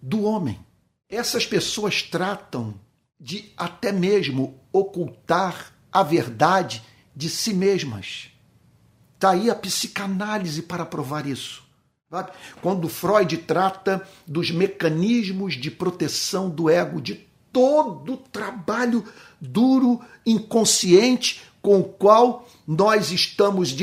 do 0.00 0.22
homem. 0.22 0.58
Essas 1.06 1.44
pessoas 1.44 2.02
tratam 2.02 2.74
de 3.20 3.52
até 3.58 3.92
mesmo 3.92 4.58
ocultar 4.72 5.74
a 5.92 6.02
verdade 6.02 6.82
de 7.14 7.28
si 7.28 7.52
mesmas. 7.52 8.30
Está 9.16 9.32
aí 9.32 9.50
a 9.50 9.54
psicanálise 9.54 10.62
para 10.62 10.86
provar 10.86 11.26
isso. 11.26 11.62
Quando 12.60 12.88
Freud 12.88 13.36
trata 13.38 14.06
dos 14.26 14.50
mecanismos 14.50 15.54
de 15.54 15.70
proteção 15.70 16.50
do 16.50 16.68
ego, 16.68 17.00
de 17.00 17.14
todo 17.52 18.14
o 18.14 18.16
trabalho 18.16 19.04
duro, 19.40 20.00
inconsciente, 20.26 21.42
com 21.62 21.80
o 21.80 21.84
qual 21.84 22.48
nós 22.66 23.12
estamos 23.12 23.74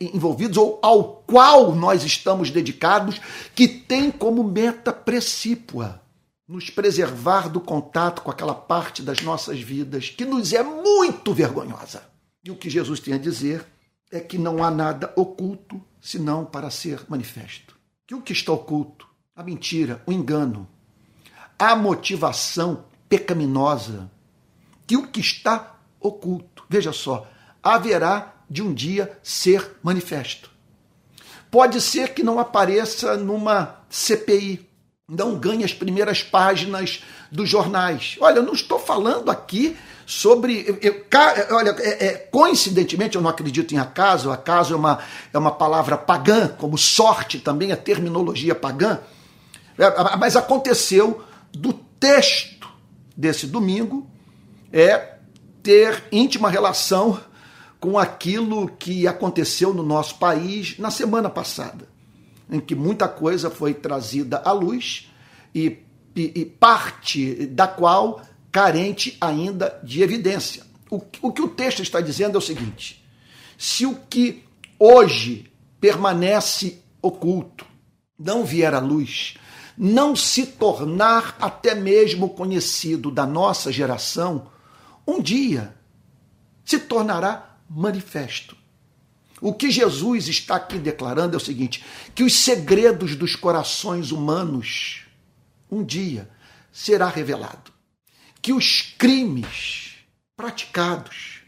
envolvidos 0.00 0.56
ou 0.56 0.78
ao 0.82 1.22
qual 1.26 1.74
nós 1.74 2.02
estamos 2.02 2.50
dedicados, 2.50 3.20
que 3.54 3.68
tem 3.68 4.10
como 4.10 4.42
meta 4.42 4.92
precípua 4.92 6.00
nos 6.48 6.70
preservar 6.70 7.48
do 7.48 7.60
contato 7.60 8.22
com 8.22 8.30
aquela 8.30 8.54
parte 8.54 9.02
das 9.02 9.20
nossas 9.20 9.60
vidas 9.60 10.08
que 10.08 10.24
nos 10.24 10.52
é 10.52 10.62
muito 10.62 11.34
vergonhosa. 11.34 12.02
E 12.42 12.50
o 12.50 12.56
que 12.56 12.70
Jesus 12.70 12.98
tem 13.00 13.14
a 13.14 13.18
dizer 13.18 13.66
é 14.10 14.18
que 14.18 14.38
não 14.38 14.64
há 14.64 14.70
nada 14.70 15.12
oculto 15.14 15.80
senão 16.00 16.44
para 16.44 16.70
ser 16.70 17.04
manifesto. 17.08 17.76
Que 18.06 18.14
o 18.14 18.22
que 18.22 18.32
está 18.32 18.52
oculto, 18.52 19.06
a 19.34 19.42
mentira, 19.42 20.02
o 20.06 20.12
engano, 20.12 20.68
a 21.58 21.74
motivação 21.74 22.84
pecaminosa, 23.08 24.10
que 24.86 24.96
o 24.96 25.06
que 25.06 25.20
está 25.20 25.76
oculto, 26.00 26.64
veja 26.68 26.92
só, 26.92 27.28
haverá 27.62 28.34
de 28.48 28.62
um 28.62 28.72
dia 28.72 29.18
ser 29.22 29.76
manifesto. 29.82 30.50
Pode 31.50 31.80
ser 31.80 32.14
que 32.14 32.22
não 32.22 32.38
apareça 32.38 33.16
numa 33.16 33.82
CPI, 33.88 34.67
não 35.08 35.36
ganhe 35.36 35.64
as 35.64 35.72
primeiras 35.72 36.22
páginas 36.22 37.02
dos 37.32 37.48
jornais. 37.48 38.16
Olha, 38.20 38.36
eu 38.36 38.42
não 38.42 38.52
estou 38.52 38.78
falando 38.78 39.30
aqui 39.30 39.74
sobre. 40.04 40.78
Eu, 40.82 41.04
olha, 41.56 41.74
é, 41.78 42.06
é, 42.06 42.12
coincidentemente, 42.14 43.16
eu 43.16 43.22
não 43.22 43.30
acredito 43.30 43.74
em 43.74 43.78
acaso, 43.78 44.30
acaso 44.30 44.74
é 44.74 44.76
uma, 44.76 44.98
é 45.32 45.38
uma 45.38 45.50
palavra 45.50 45.96
pagã, 45.96 46.48
como 46.48 46.76
sorte 46.76 47.38
também 47.38 47.72
é 47.72 47.76
terminologia 47.76 48.54
pagã. 48.54 49.00
É, 49.78 50.16
mas 50.18 50.36
aconteceu 50.36 51.24
do 51.52 51.72
texto 51.72 52.68
desse 53.16 53.46
domingo 53.46 54.06
é 54.72 55.14
ter 55.62 56.04
íntima 56.12 56.50
relação 56.50 57.18
com 57.80 57.98
aquilo 57.98 58.68
que 58.68 59.06
aconteceu 59.06 59.72
no 59.72 59.82
nosso 59.82 60.16
país 60.16 60.78
na 60.78 60.90
semana 60.90 61.30
passada, 61.30 61.88
em 62.50 62.60
que 62.60 62.74
muita 62.74 63.08
coisa 63.08 63.50
foi 63.50 63.74
trazida 63.74 64.42
à 64.44 64.52
luz 64.52 65.10
e, 65.54 65.78
e, 66.16 66.32
e 66.34 66.44
parte 66.44 67.46
da 67.46 67.66
qual 67.66 68.22
carente 68.50 69.16
ainda 69.20 69.78
de 69.82 70.02
evidência. 70.02 70.64
O, 70.90 71.00
o 71.22 71.32
que 71.32 71.42
o 71.42 71.48
texto 71.48 71.82
está 71.82 72.00
dizendo 72.00 72.36
é 72.36 72.38
o 72.38 72.42
seguinte: 72.42 73.04
se 73.56 73.84
o 73.84 73.94
que 74.08 74.44
hoje 74.78 75.50
permanece 75.80 76.82
oculto 77.02 77.66
não 78.18 78.44
vier 78.44 78.74
à 78.74 78.80
luz, 78.80 79.36
não 79.76 80.16
se 80.16 80.44
tornar 80.44 81.36
até 81.40 81.74
mesmo 81.74 82.30
conhecido 82.30 83.10
da 83.10 83.24
nossa 83.24 83.70
geração, 83.70 84.50
um 85.06 85.22
dia 85.22 85.74
se 86.64 86.78
tornará 86.80 87.56
manifesto. 87.70 88.57
O 89.40 89.52
que 89.52 89.70
Jesus 89.70 90.28
está 90.28 90.56
aqui 90.56 90.78
declarando 90.78 91.34
é 91.34 91.36
o 91.36 91.40
seguinte: 91.40 91.84
que 92.14 92.22
os 92.22 92.34
segredos 92.34 93.14
dos 93.14 93.36
corações 93.36 94.10
humanos 94.10 95.02
um 95.70 95.84
dia 95.84 96.28
será 96.72 97.08
revelado. 97.08 97.72
Que 98.40 98.52
os 98.52 98.94
crimes 98.96 99.96
praticados, 100.36 101.42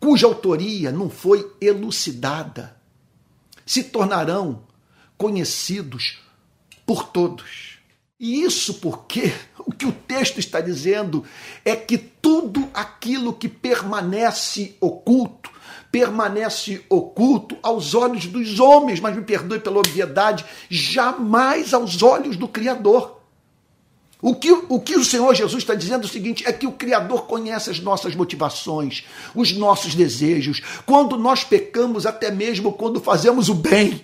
cuja 0.00 0.26
autoria 0.26 0.90
não 0.90 1.08
foi 1.08 1.50
elucidada, 1.60 2.76
se 3.64 3.84
tornarão 3.84 4.66
conhecidos 5.16 6.18
por 6.84 7.08
todos. 7.08 7.78
E 8.18 8.42
isso 8.42 8.74
porque 8.74 9.32
o 9.64 9.72
que 9.72 9.86
o 9.86 9.92
texto 9.92 10.38
está 10.38 10.60
dizendo 10.60 11.24
é 11.64 11.76
que 11.76 11.96
tudo 11.96 12.68
aquilo 12.74 13.32
que 13.32 13.48
permanece 13.48 14.76
oculto, 14.80 15.51
permanece 15.92 16.82
oculto 16.88 17.58
aos 17.62 17.94
olhos 17.94 18.24
dos 18.24 18.58
homens, 18.58 18.98
mas 18.98 19.14
me 19.14 19.20
perdoe 19.20 19.60
pela 19.60 19.78
obviedade, 19.78 20.42
jamais 20.70 21.74
aos 21.74 22.02
olhos 22.02 22.34
do 22.34 22.48
Criador. 22.48 23.20
O 24.22 24.34
que, 24.34 24.50
o 24.50 24.80
que 24.80 24.96
o 24.96 25.04
Senhor 25.04 25.34
Jesus 25.34 25.62
está 25.62 25.74
dizendo 25.74 26.04
é 26.04 26.06
o 26.06 26.08
seguinte: 26.10 26.44
é 26.46 26.52
que 26.52 26.66
o 26.66 26.72
Criador 26.72 27.26
conhece 27.26 27.68
as 27.68 27.78
nossas 27.80 28.14
motivações, 28.14 29.04
os 29.34 29.52
nossos 29.52 29.94
desejos, 29.94 30.62
quando 30.86 31.18
nós 31.18 31.44
pecamos, 31.44 32.06
até 32.06 32.30
mesmo 32.30 32.72
quando 32.72 33.00
fazemos 33.00 33.50
o 33.50 33.54
bem. 33.54 34.02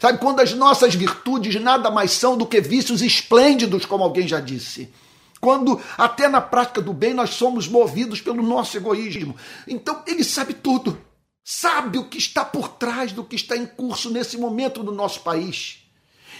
Sabe, 0.00 0.18
quando 0.18 0.40
as 0.40 0.54
nossas 0.54 0.94
virtudes 0.94 1.60
nada 1.60 1.90
mais 1.90 2.12
são 2.12 2.36
do 2.36 2.46
que 2.46 2.60
vícios 2.60 3.02
esplêndidos, 3.02 3.84
como 3.84 4.04
alguém 4.04 4.26
já 4.26 4.40
disse. 4.40 4.88
Quando 5.40 5.80
até 5.96 6.28
na 6.28 6.40
prática 6.40 6.80
do 6.80 6.92
bem 6.92 7.14
nós 7.14 7.30
somos 7.30 7.68
movidos 7.68 8.20
pelo 8.20 8.42
nosso 8.42 8.76
egoísmo. 8.76 9.36
Então 9.66 10.02
ele 10.06 10.24
sabe 10.24 10.54
tudo. 10.54 10.98
Sabe 11.50 11.96
o 11.96 12.04
que 12.04 12.18
está 12.18 12.44
por 12.44 12.68
trás 12.68 13.10
do 13.10 13.24
que 13.24 13.34
está 13.34 13.56
em 13.56 13.64
curso 13.64 14.10
nesse 14.10 14.36
momento 14.36 14.82
no 14.82 14.92
nosso 14.92 15.22
país. 15.22 15.78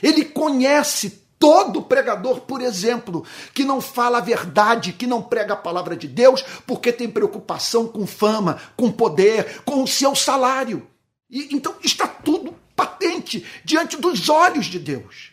Ele 0.02 0.22
conhece 0.22 1.22
todo 1.38 1.80
pregador, 1.80 2.42
por 2.42 2.60
exemplo, 2.60 3.24
que 3.54 3.64
não 3.64 3.80
fala 3.80 4.18
a 4.18 4.20
verdade, 4.20 4.92
que 4.92 5.06
não 5.06 5.22
prega 5.22 5.54
a 5.54 5.56
palavra 5.56 5.96
de 5.96 6.06
Deus, 6.06 6.44
porque 6.66 6.92
tem 6.92 7.08
preocupação 7.08 7.88
com 7.88 8.06
fama, 8.06 8.60
com 8.76 8.92
poder, 8.92 9.62
com 9.62 9.82
o 9.82 9.88
seu 9.88 10.14
salário. 10.14 10.86
E, 11.30 11.56
então 11.56 11.74
está 11.82 12.06
tudo 12.06 12.54
patente 12.76 13.46
diante 13.64 13.96
dos 13.96 14.28
olhos 14.28 14.66
de 14.66 14.78
Deus. 14.78 15.32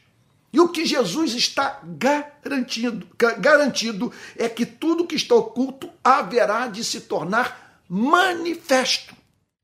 E 0.53 0.59
o 0.61 0.69
que 0.69 0.85
Jesus 0.85 1.33
está 1.33 1.81
garantindo, 1.83 3.05
garantido 3.17 4.09
é 4.37 4.47
que 4.47 4.65
tudo 4.65 5.05
que 5.05 5.15
está 5.15 5.35
oculto 5.35 5.89
haverá 6.01 6.67
de 6.67 6.81
se 6.81 7.01
tornar 7.01 7.81
manifesto. 7.89 9.13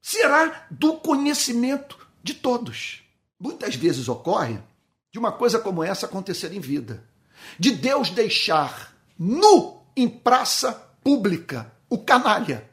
Será 0.02 0.66
do 0.72 0.96
conhecimento 0.98 1.98
de 2.24 2.34
todos. 2.34 3.04
Muitas 3.40 3.76
vezes 3.76 4.08
ocorre 4.08 4.60
de 5.12 5.20
uma 5.20 5.32
coisa 5.32 5.60
como 5.60 5.84
essa 5.84 6.06
acontecer 6.06 6.54
em 6.54 6.60
vida. 6.60 7.04
De 7.60 7.72
Deus 7.72 8.10
deixar 8.10 8.96
nu 9.18 9.82
em 9.96 10.08
praça 10.08 10.74
pública 11.04 11.72
o 11.90 11.98
canalha. 11.98 12.70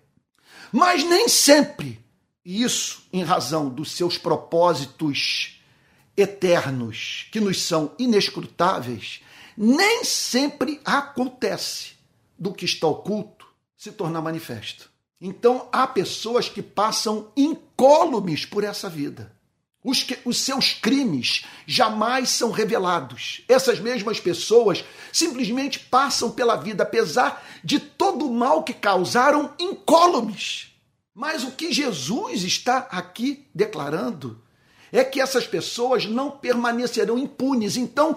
Mas 0.72 1.02
nem 1.04 1.28
sempre, 1.28 2.04
e 2.44 2.62
isso 2.62 3.06
em 3.12 3.22
razão 3.22 3.68
dos 3.68 3.92
seus 3.92 4.16
propósitos 4.16 5.60
eternos 6.16 7.28
que 7.32 7.40
nos 7.40 7.62
são 7.62 7.94
inescrutáveis, 7.98 9.22
nem 9.56 10.04
sempre 10.04 10.80
acontece 10.84 11.92
do 12.38 12.52
que 12.52 12.64
está 12.64 12.86
oculto 12.86 13.46
se 13.76 13.92
tornar 13.92 14.22
manifesto. 14.22 14.90
Então 15.20 15.68
há 15.72 15.86
pessoas 15.86 16.48
que 16.48 16.62
passam 16.62 17.32
incólumes 17.36 18.44
por 18.44 18.62
essa 18.62 18.88
vida. 18.88 19.36
Os, 19.82 20.02
que, 20.02 20.18
os 20.24 20.38
seus 20.38 20.72
crimes 20.72 21.44
jamais 21.66 22.30
são 22.30 22.50
revelados. 22.50 23.42
Essas 23.48 23.78
mesmas 23.78 24.20
pessoas 24.20 24.84
simplesmente 25.12 25.78
passam 25.78 26.30
pela 26.30 26.56
vida, 26.56 26.82
apesar 26.82 27.44
de 27.64 27.78
todo 27.78 28.26
o 28.26 28.34
mal 28.34 28.64
que 28.64 28.74
causaram, 28.74 29.54
incólumes. 29.58 30.72
Mas 31.14 31.42
o 31.42 31.52
que 31.52 31.72
Jesus 31.72 32.42
está 32.42 32.88
aqui 32.90 33.46
declarando 33.54 34.40
é 34.92 35.04
que 35.04 35.20
essas 35.20 35.46
pessoas 35.46 36.06
não 36.06 36.30
permanecerão 36.30 37.18
impunes. 37.18 37.76
Então, 37.76 38.16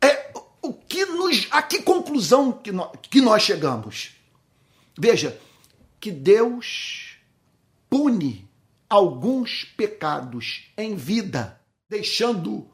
é, 0.00 0.30
o 0.62 0.72
que 0.72 1.04
nos, 1.06 1.46
a 1.50 1.62
que 1.62 1.82
conclusão 1.82 2.52
que 2.52 2.72
nós, 2.72 2.90
que 3.02 3.20
nós 3.20 3.42
chegamos? 3.42 4.10
Veja, 4.98 5.38
que 6.04 6.10
Deus 6.10 7.16
pune 7.88 8.46
alguns 8.90 9.64
pecados 9.64 10.70
em 10.76 10.94
vida, 10.94 11.58
deixando 11.88 12.68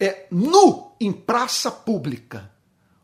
é, 0.00 0.26
nu 0.30 0.92
em 0.98 1.12
praça 1.12 1.70
pública 1.70 2.50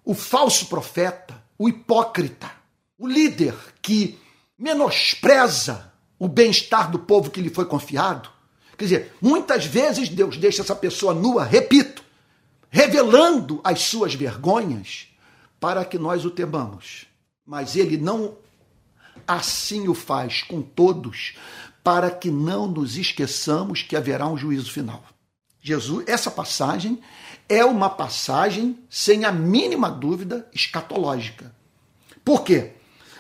o 0.02 0.14
falso 0.14 0.64
profeta, 0.64 1.44
o 1.58 1.68
hipócrita, 1.68 2.50
o 2.96 3.06
líder 3.06 3.54
que 3.82 4.18
menospreza 4.56 5.92
o 6.18 6.26
bem-estar 6.26 6.90
do 6.90 7.00
povo 7.00 7.30
que 7.30 7.42
lhe 7.42 7.50
foi 7.50 7.66
confiado, 7.66 8.30
Quer 8.78 8.84
dizer, 8.84 9.12
muitas 9.20 9.66
vezes 9.66 10.08
Deus 10.08 10.38
deixa 10.38 10.62
essa 10.62 10.74
pessoa 10.74 11.12
nua, 11.12 11.44
repito, 11.44 12.02
revelando 12.70 13.60
as 13.62 13.82
suas 13.82 14.14
vergonhas 14.14 15.08
para 15.60 15.84
que 15.84 15.98
nós 15.98 16.24
o 16.24 16.30
temamos. 16.30 17.06
Mas 17.44 17.76
ele 17.76 17.98
não 17.98 18.38
assim 19.26 19.88
o 19.88 19.94
faz 19.94 20.42
com 20.42 20.62
todos, 20.62 21.34
para 21.82 22.10
que 22.10 22.30
não 22.30 22.66
nos 22.66 22.96
esqueçamos 22.96 23.82
que 23.82 23.96
haverá 23.96 24.26
um 24.26 24.36
juízo 24.36 24.70
final. 24.70 25.02
Jesus, 25.60 26.04
essa 26.06 26.30
passagem 26.30 27.00
é 27.48 27.64
uma 27.64 27.90
passagem 27.90 28.78
sem 28.88 29.24
a 29.24 29.32
mínima 29.32 29.90
dúvida 29.90 30.48
escatológica. 30.52 31.54
Por 32.24 32.42
quê? 32.42 32.72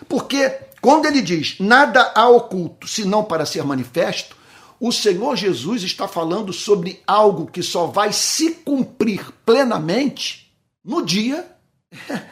Porque 0.08 0.50
quando 0.80 1.06
ele 1.06 1.22
diz 1.22 1.58
nada 1.58 2.12
há 2.14 2.28
oculto 2.28 2.86
senão 2.86 3.24
para 3.24 3.46
ser 3.46 3.64
manifesto, 3.64 4.36
o 4.80 4.92
Senhor 4.92 5.36
Jesus 5.36 5.82
está 5.82 6.06
falando 6.06 6.52
sobre 6.52 7.02
algo 7.06 7.46
que 7.46 7.62
só 7.62 7.86
vai 7.86 8.12
se 8.12 8.50
cumprir 8.56 9.32
plenamente 9.46 10.54
no 10.84 11.04
dia 11.04 11.50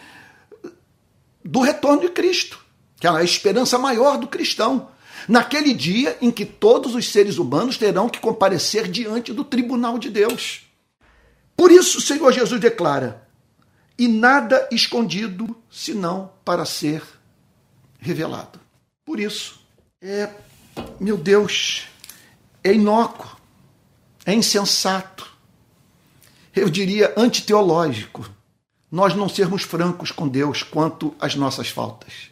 do 1.44 1.60
retorno 1.60 2.02
de 2.02 2.10
Cristo, 2.10 2.62
que 3.02 3.06
é 3.08 3.10
a 3.10 3.24
esperança 3.24 3.76
maior 3.80 4.16
do 4.16 4.28
cristão. 4.28 4.88
Naquele 5.26 5.74
dia 5.74 6.16
em 6.20 6.30
que 6.30 6.46
todos 6.46 6.94
os 6.94 7.10
seres 7.10 7.36
humanos 7.36 7.76
terão 7.76 8.08
que 8.08 8.20
comparecer 8.20 8.86
diante 8.88 9.32
do 9.32 9.42
tribunal 9.42 9.98
de 9.98 10.08
Deus. 10.08 10.68
Por 11.56 11.72
isso 11.72 11.98
o 11.98 12.00
Senhor 12.00 12.30
Jesus 12.30 12.60
declara: 12.60 13.26
e 13.98 14.06
nada 14.06 14.68
escondido 14.70 15.56
senão 15.68 16.30
para 16.44 16.64
ser 16.64 17.02
revelado. 17.98 18.60
Por 19.04 19.18
isso, 19.18 19.60
é, 20.00 20.30
meu 21.00 21.16
Deus, 21.16 21.88
é 22.62 22.72
inócuo, 22.72 23.36
é 24.24 24.32
insensato, 24.32 25.28
eu 26.54 26.70
diria 26.70 27.12
antiteológico, 27.16 28.30
nós 28.88 29.12
não 29.16 29.28
sermos 29.28 29.62
francos 29.62 30.12
com 30.12 30.28
Deus 30.28 30.62
quanto 30.62 31.12
às 31.18 31.34
nossas 31.34 31.68
faltas. 31.68 32.31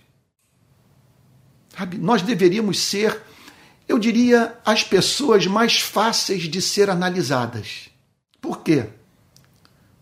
Sabe? 1.81 1.97
Nós 1.97 2.21
deveríamos 2.21 2.79
ser, 2.79 3.23
eu 3.89 3.99
diria, 3.99 4.55
as 4.67 4.85
pessoas 4.85 5.47
mais 5.47 5.81
fáceis 5.81 6.43
de 6.43 6.61
ser 6.61 6.91
analisadas. 6.91 7.89
Por 8.39 8.61
quê? 8.61 8.91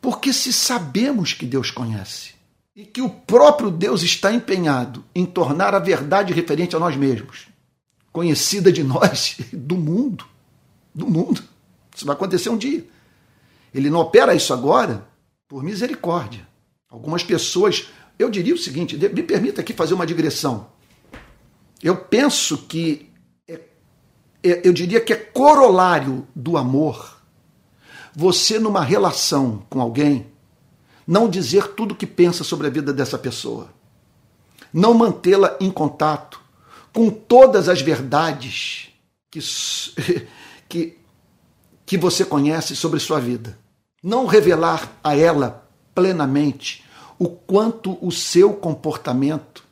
Porque 0.00 0.32
se 0.32 0.52
sabemos 0.52 1.34
que 1.34 1.46
Deus 1.46 1.70
conhece 1.70 2.32
e 2.74 2.84
que 2.84 3.00
o 3.00 3.08
próprio 3.08 3.70
Deus 3.70 4.02
está 4.02 4.32
empenhado 4.32 5.04
em 5.14 5.24
tornar 5.24 5.72
a 5.72 5.78
verdade 5.78 6.32
referente 6.32 6.74
a 6.74 6.80
nós 6.80 6.96
mesmos 6.96 7.46
conhecida 8.10 8.72
de 8.72 8.82
nós, 8.82 9.36
do 9.52 9.76
mundo. 9.76 10.24
Do 10.92 11.06
mundo. 11.06 11.40
Isso 11.94 12.04
vai 12.04 12.16
acontecer 12.16 12.48
um 12.48 12.58
dia. 12.58 12.84
Ele 13.72 13.88
não 13.88 14.00
opera 14.00 14.34
isso 14.34 14.52
agora 14.52 15.06
por 15.46 15.62
misericórdia. 15.62 16.44
Algumas 16.90 17.22
pessoas. 17.22 17.88
Eu 18.18 18.28
diria 18.28 18.54
o 18.54 18.58
seguinte: 18.58 18.96
me 18.96 19.22
permita 19.22 19.60
aqui 19.60 19.72
fazer 19.72 19.94
uma 19.94 20.04
digressão. 20.04 20.76
Eu 21.82 21.96
penso 21.96 22.58
que. 22.58 23.10
É, 23.46 23.60
é, 24.42 24.68
eu 24.68 24.72
diria 24.72 25.00
que 25.00 25.12
é 25.12 25.16
corolário 25.16 26.26
do 26.34 26.56
amor 26.56 27.18
você, 28.20 28.58
numa 28.58 28.82
relação 28.82 29.62
com 29.70 29.80
alguém, 29.80 30.26
não 31.06 31.30
dizer 31.30 31.68
tudo 31.74 31.92
o 31.92 31.94
que 31.94 32.04
pensa 32.04 32.42
sobre 32.42 32.66
a 32.66 32.70
vida 32.70 32.92
dessa 32.92 33.16
pessoa. 33.16 33.72
Não 34.72 34.92
mantê-la 34.92 35.56
em 35.60 35.70
contato 35.70 36.40
com 36.92 37.10
todas 37.10 37.68
as 37.68 37.80
verdades 37.80 38.88
que, 39.30 39.38
que, 40.68 40.98
que 41.86 41.96
você 41.96 42.24
conhece 42.24 42.74
sobre 42.74 42.98
sua 42.98 43.20
vida. 43.20 43.56
Não 44.02 44.26
revelar 44.26 44.92
a 45.02 45.16
ela 45.16 45.68
plenamente 45.94 46.84
o 47.20 47.28
quanto 47.28 48.04
o 48.04 48.10
seu 48.10 48.52
comportamento 48.52 49.62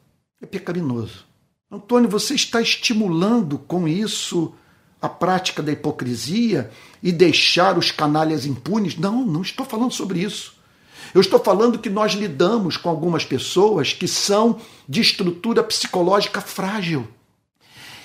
é 0.41 0.47
pecaminoso. 0.47 1.27
Antônio, 1.69 2.09
você 2.09 2.35
está 2.35 2.63
estimulando 2.63 3.59
com 3.59 3.89
isso 3.89 4.55
a 5.03 5.09
prática 5.09 5.61
da 5.61 5.73
hipocrisia 5.73 6.71
e 7.03 7.11
deixar 7.11 7.77
os 7.77 7.91
canalhas 7.91 8.47
impunes? 8.47 8.97
Não, 8.97 9.27
não 9.27 9.43
estou 9.43 9.67
falando 9.67 9.91
sobre 9.91 10.21
isso. 10.21 10.55
Eu 11.13 11.21
estou 11.21 11.41
falando 11.41 11.81
que 11.81 11.91
nós 11.91 12.13
lidamos 12.13 12.77
com 12.77 12.89
algumas 12.89 13.25
pessoas 13.25 13.93
que 13.93 14.07
são 14.07 14.61
de 14.89 15.01
estrutura 15.01 15.63
psicológica 15.65 16.41
frágil. 16.41 17.09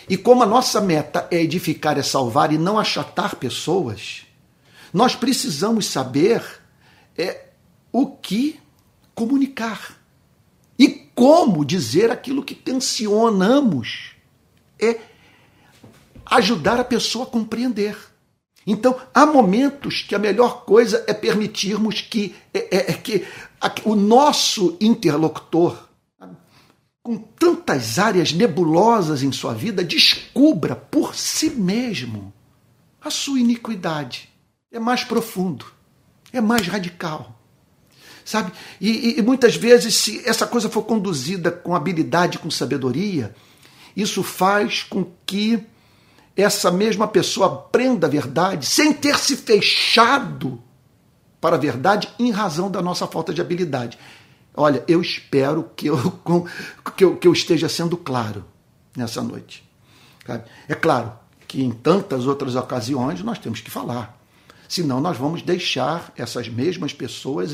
E 0.10 0.17
como 0.17 0.41
a 0.41 0.47
nossa 0.47 0.82
meta 0.82 1.28
é 1.30 1.39
edificar, 1.39 2.00
é 2.00 2.04
salvar 2.04 2.52
e 2.52 2.58
não 2.58 2.80
achatar 2.80 3.36
pessoas, 3.36 4.26
nós 4.91 5.15
precisamos 5.15 5.86
saber 5.86 6.43
é, 7.15 7.50
o 7.91 8.08
que 8.08 8.60
comunicar 9.13 10.00
e 10.77 10.88
como 11.13 11.65
dizer 11.65 12.12
aquilo 12.12 12.43
que 12.43 12.55
tensionamos. 12.55 14.12
É 14.79 14.99
ajudar 16.25 16.79
a 16.79 16.84
pessoa 16.84 17.25
a 17.25 17.29
compreender. 17.29 17.97
Então, 18.65 18.99
há 19.13 19.25
momentos 19.25 20.01
que 20.01 20.15
a 20.15 20.19
melhor 20.19 20.65
coisa 20.65 21.03
é 21.07 21.13
permitirmos 21.13 22.01
que, 22.01 22.36
é, 22.53 22.77
é, 22.77 22.91
é 22.91 22.93
que 22.93 23.25
a, 23.60 23.71
o 23.86 23.95
nosso 23.95 24.77
interlocutor 24.79 25.91
com 27.03 27.17
tantas 27.17 27.97
áreas 27.97 28.31
nebulosas 28.31 29.23
em 29.23 29.31
sua 29.31 29.53
vida, 29.53 29.84
descubra 29.84 30.75
por 30.75 31.15
si 31.15 31.49
mesmo 31.49 32.31
a 33.01 33.10
sua 33.10 33.39
iniquidade. 33.39 34.29
É 34.71 34.79
mais 34.79 35.03
profundo, 35.03 35.65
é 36.31 36.39
mais 36.39 36.67
radical. 36.67 37.40
Sabe? 38.23 38.51
E, 38.79 39.19
e, 39.19 39.21
muitas 39.21 39.55
vezes, 39.55 39.95
se 39.95 40.21
essa 40.27 40.45
coisa 40.45 40.69
for 40.69 40.84
conduzida 40.84 41.51
com 41.51 41.75
habilidade, 41.75 42.39
com 42.39 42.51
sabedoria, 42.51 43.34
isso 43.95 44.23
faz 44.23 44.84
com 44.84 45.05
que 45.25 45.63
essa 46.36 46.71
mesma 46.71 47.07
pessoa 47.07 47.47
aprenda 47.47 48.07
a 48.07 48.10
verdade 48.10 48.65
sem 48.65 48.93
ter 48.93 49.17
se 49.17 49.36
fechado 49.36 50.62
para 51.39 51.55
a 51.55 51.60
verdade 51.60 52.07
em 52.19 52.31
razão 52.31 52.69
da 52.69 52.81
nossa 52.81 53.07
falta 53.07 53.34
de 53.34 53.41
habilidade. 53.41 53.97
Olha, 54.55 54.84
eu 54.88 55.01
espero 55.01 55.69
que 55.75 55.88
eu, 55.88 55.97
que 56.95 57.03
eu, 57.03 57.17
que 57.17 57.27
eu 57.27 57.34
esteja 57.34 57.67
sendo 57.67 57.97
claro 57.97 58.45
nessa 58.95 59.21
noite. 59.21 59.67
É 60.67 60.75
claro 60.75 61.13
que 61.47 61.62
em 61.62 61.71
tantas 61.71 62.27
outras 62.27 62.55
ocasiões 62.55 63.21
nós 63.23 63.39
temos 63.39 63.60
que 63.60 63.71
falar. 63.71 64.20
Senão 64.71 65.01
nós 65.01 65.17
vamos 65.17 65.41
deixar 65.41 66.13
essas 66.15 66.47
mesmas 66.47 66.93
pessoas 66.93 67.51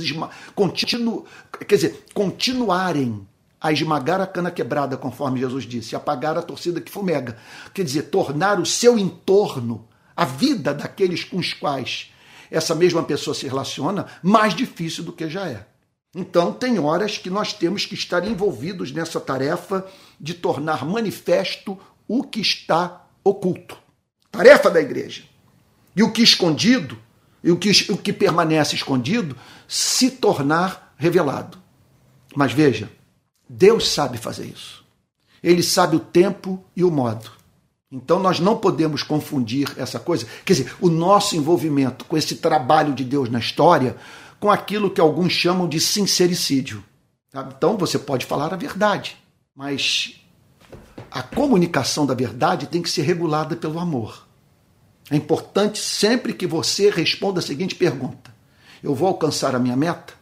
continu, 0.53 1.25
quer 1.67 1.73
dizer, 1.73 2.06
continuarem 2.13 3.27
a 3.60 3.71
esmagar 3.71 4.21
a 4.21 4.27
cana 4.27 4.51
quebrada, 4.51 4.95
conforme 4.95 5.39
Jesus 5.39 5.63
disse, 5.63 5.95
apagar 5.95 6.38
a 6.38 6.43
torcida 6.43 6.80
que 6.80 6.91
fumega. 6.91 7.36
Quer 7.73 7.84
dizer, 7.84 8.03
tornar 8.03 8.60
o 8.60 8.67
seu 8.67 8.99
entorno, 8.99 9.88
a 10.15 10.25
vida 10.25 10.75
daqueles 10.75 11.23
com 11.23 11.38
os 11.38 11.56
quais 11.56 12.13
essa 12.51 12.75
mesma 12.75 13.01
pessoa 13.01 13.34
se 13.34 13.47
relaciona, 13.47 14.06
mais 14.21 14.53
difícil 14.53 15.03
do 15.03 15.12
que 15.12 15.27
já 15.27 15.47
é. 15.47 15.65
Então, 16.15 16.53
tem 16.53 16.77
horas 16.77 17.17
que 17.17 17.32
nós 17.32 17.51
temos 17.51 17.84
que 17.84 17.95
estar 17.95 18.27
envolvidos 18.27 18.91
nessa 18.91 19.19
tarefa 19.19 19.88
de 20.21 20.36
tornar 20.36 20.86
manifesto 20.86 21.80
o 22.08 22.21
que 22.21 22.41
está 22.41 23.08
oculto. 23.23 23.75
Tarefa 24.32 24.69
da 24.69 24.80
igreja. 24.80 25.23
E 25.95 26.03
o 26.03 26.12
que 26.12 26.21
escondido, 26.21 27.07
e 27.43 27.52
o 27.52 27.58
que, 27.58 27.71
o 27.91 27.97
que 27.97 28.12
permanece 28.12 28.76
escondido, 28.76 29.36
se 29.67 30.12
tornar 30.12 30.93
revelado. 30.97 31.58
Mas 32.36 32.52
veja, 32.52 32.89
Deus 33.47 33.89
sabe 33.89 34.17
fazer 34.17 34.45
isso. 34.45 34.84
Ele 35.41 35.63
sabe 35.63 35.95
o 35.95 36.00
tempo 36.00 36.63
e 36.76 36.84
o 36.84 36.91
modo. 36.91 37.32
Então 37.91 38.19
nós 38.19 38.39
não 38.39 38.58
podemos 38.58 39.02
confundir 39.02 39.71
essa 39.78 40.00
coisa, 40.00 40.28
quer 40.43 40.54
dizer, 40.54 40.76
o 40.82 40.89
nosso 40.89 41.38
envolvimento 41.38 42.04
com 42.06 42.17
esse 42.17 42.36
trabalho 42.36 42.93
de 42.93 43.04
Deus 43.04 43.30
na 43.30 43.39
história 43.39 43.95
com 44.39 44.52
aquilo 44.52 44.91
que 44.91 45.00
alguns 45.00 45.32
chamam 45.32 45.67
de 45.67 45.80
sincericídio. 45.80 46.84
Então 47.34 47.78
você 47.78 47.97
pode 47.97 48.26
falar 48.26 48.54
a 48.54 48.58
verdade, 48.58 49.17
mas 49.56 50.19
a 51.10 51.23
comunicação 51.23 52.06
da 52.06 52.13
verdade 52.13 52.67
tem 52.67 52.82
que 52.82 52.89
ser 52.89 53.04
regulada 53.04 53.56
pelo 53.56 53.80
amor. 53.80 54.27
É 55.10 55.15
importante 55.15 55.80
sempre 55.80 56.34
que 56.34 56.46
você 56.46 56.89
responda 56.89 57.39
a 57.39 57.43
seguinte 57.43 57.76
pergunta: 57.76 58.34
Eu 58.84 58.93
vou 58.93 59.08
alcançar 59.08 59.56
a 59.56 59.60
minha 59.60 59.76
meta? 59.76 60.13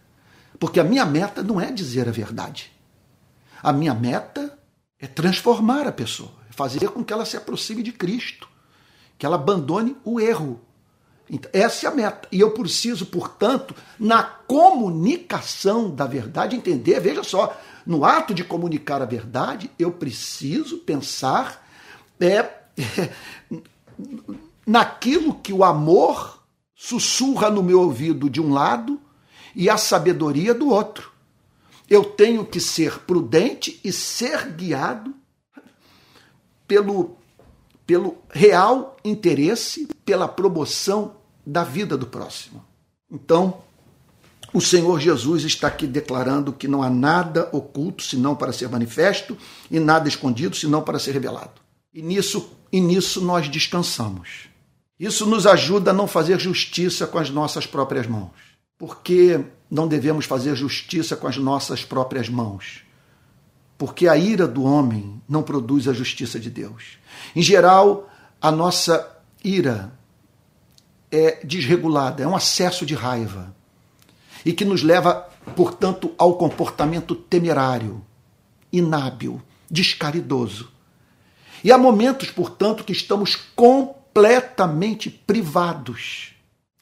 Porque 0.59 0.79
a 0.79 0.83
minha 0.83 1.05
meta 1.05 1.43
não 1.43 1.59
é 1.59 1.71
dizer 1.71 2.07
a 2.07 2.11
verdade. 2.11 2.71
A 3.61 3.73
minha 3.73 3.93
meta 3.93 4.57
é 4.99 5.07
transformar 5.07 5.87
a 5.87 5.91
pessoa, 5.91 6.31
é 6.49 6.53
fazer 6.53 6.87
com 6.89 7.03
que 7.03 7.11
ela 7.11 7.25
se 7.25 7.35
aproxime 7.35 7.83
de 7.83 7.91
Cristo, 7.91 8.47
que 9.17 9.25
ela 9.25 9.35
abandone 9.35 9.97
o 10.03 10.19
erro. 10.19 10.61
Então, 11.29 11.49
essa 11.51 11.87
é 11.87 11.89
a 11.89 11.95
meta. 11.95 12.27
E 12.31 12.39
eu 12.39 12.51
preciso, 12.51 13.07
portanto, 13.07 13.75
na 13.99 14.23
comunicação 14.23 15.89
da 15.89 16.05
verdade, 16.05 16.55
entender, 16.55 16.99
veja 16.99 17.23
só, 17.23 17.59
no 17.85 18.05
ato 18.05 18.33
de 18.33 18.43
comunicar 18.43 19.01
a 19.01 19.05
verdade, 19.05 19.71
eu 19.77 19.91
preciso 19.91 20.77
pensar 20.79 21.67
é, 22.19 22.37
é, 22.77 23.09
naquilo 24.65 25.35
que 25.35 25.53
o 25.53 25.63
amor 25.63 26.43
sussurra 26.75 27.49
no 27.49 27.63
meu 27.63 27.81
ouvido 27.81 28.29
de 28.29 28.41
um 28.41 28.51
lado 28.51 28.99
e 29.55 29.69
a 29.69 29.77
sabedoria 29.77 30.53
do 30.53 30.69
outro. 30.69 31.11
Eu 31.89 32.03
tenho 32.03 32.45
que 32.45 32.59
ser 32.59 32.99
prudente 32.99 33.79
e 33.83 33.91
ser 33.91 34.51
guiado 34.51 35.13
pelo, 36.67 37.15
pelo 37.85 38.17
real 38.29 38.97
interesse, 39.05 39.87
pela 40.03 40.27
promoção 40.27 41.15
da 41.45 41.63
vida 41.63 41.95
do 41.95 42.07
próximo. 42.07 42.65
Então, 43.09 43.61
o 44.51 44.59
Senhor 44.59 44.99
Jesus 44.99 45.43
está 45.43 45.67
aqui 45.67 45.85
declarando 45.85 46.53
que 46.53 46.67
não 46.67 46.81
há 46.81 46.89
nada 46.89 47.49
oculto 47.51 48.03
senão 48.03 48.35
para 48.35 48.51
ser 48.51 48.69
manifesto 48.69 49.37
e 49.69 49.79
nada 49.79 50.07
escondido 50.07 50.55
senão 50.55 50.81
para 50.81 50.97
ser 50.97 51.11
revelado. 51.11 51.61
E 51.93 52.01
nisso, 52.01 52.49
e 52.71 52.81
nisso 52.81 53.21
nós 53.21 53.47
descansamos. 53.47 54.49
Isso 54.99 55.25
nos 55.25 55.45
ajuda 55.45 55.91
a 55.91 55.93
não 55.93 56.07
fazer 56.07 56.39
justiça 56.39 57.05
com 57.05 57.17
as 57.17 57.29
nossas 57.29 57.65
próprias 57.67 58.07
mãos. 58.07 58.31
Porque 58.77 59.43
não 59.69 59.87
devemos 59.87 60.25
fazer 60.25 60.55
justiça 60.55 61.15
com 61.15 61.27
as 61.27 61.37
nossas 61.37 61.83
próprias 61.83 62.29
mãos? 62.29 62.81
Porque 63.77 64.07
a 64.07 64.15
ira 64.15 64.47
do 64.47 64.63
homem 64.63 65.21
não 65.27 65.43
produz 65.43 65.87
a 65.87 65.93
justiça 65.93 66.39
de 66.39 66.49
Deus. 66.49 66.97
Em 67.35 67.41
geral, 67.41 68.09
a 68.41 68.51
nossa 68.51 69.17
ira 69.43 69.91
é 71.11 71.45
desregulada, 71.45 72.23
é 72.23 72.27
um 72.27 72.35
acesso 72.35 72.85
de 72.85 72.95
raiva 72.95 73.53
e 74.45 74.53
que 74.53 74.63
nos 74.63 74.81
leva, 74.81 75.27
portanto, 75.55 76.13
ao 76.17 76.35
comportamento 76.35 77.15
temerário, 77.15 78.05
inábil, 78.71 79.41
descaridoso. 79.69 80.71
E 81.63 81.71
há 81.71 81.77
momentos, 81.77 82.29
portanto, 82.29 82.83
que 82.83 82.91
estamos 82.93 83.35
completamente 83.55 84.04
privados 85.27 86.33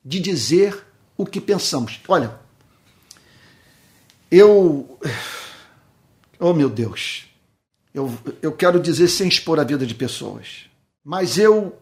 de 0.05 0.19
dizer 0.19 0.85
o 1.17 1.25
que 1.25 1.41
pensamos. 1.41 1.99
Olha, 2.07 2.39
eu. 4.29 4.99
Oh, 6.39 6.53
meu 6.53 6.69
Deus. 6.69 7.25
Eu, 7.93 8.15
eu 8.41 8.51
quero 8.51 8.79
dizer 8.79 9.07
sem 9.07 9.27
expor 9.27 9.59
a 9.59 9.63
vida 9.63 9.85
de 9.85 9.95
pessoas. 9.95 10.69
Mas 11.03 11.37
eu, 11.37 11.79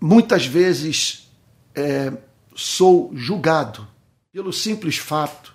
muitas 0.00 0.46
vezes, 0.46 1.30
é, 1.74 2.12
sou 2.54 3.10
julgado 3.14 3.86
pelo 4.32 4.52
simples 4.52 4.96
fato 4.96 5.54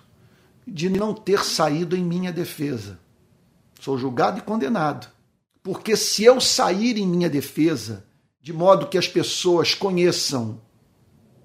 de 0.66 0.88
não 0.88 1.12
ter 1.14 1.44
saído 1.44 1.96
em 1.96 2.04
minha 2.04 2.32
defesa. 2.32 2.98
Sou 3.80 3.98
julgado 3.98 4.38
e 4.38 4.42
condenado. 4.42 5.08
Porque 5.62 5.96
se 5.96 6.24
eu 6.24 6.40
sair 6.40 6.96
em 6.96 7.06
minha 7.06 7.28
defesa, 7.28 8.04
de 8.42 8.52
modo 8.52 8.88
que 8.88 8.98
as 8.98 9.06
pessoas 9.06 9.72
conheçam 9.72 10.60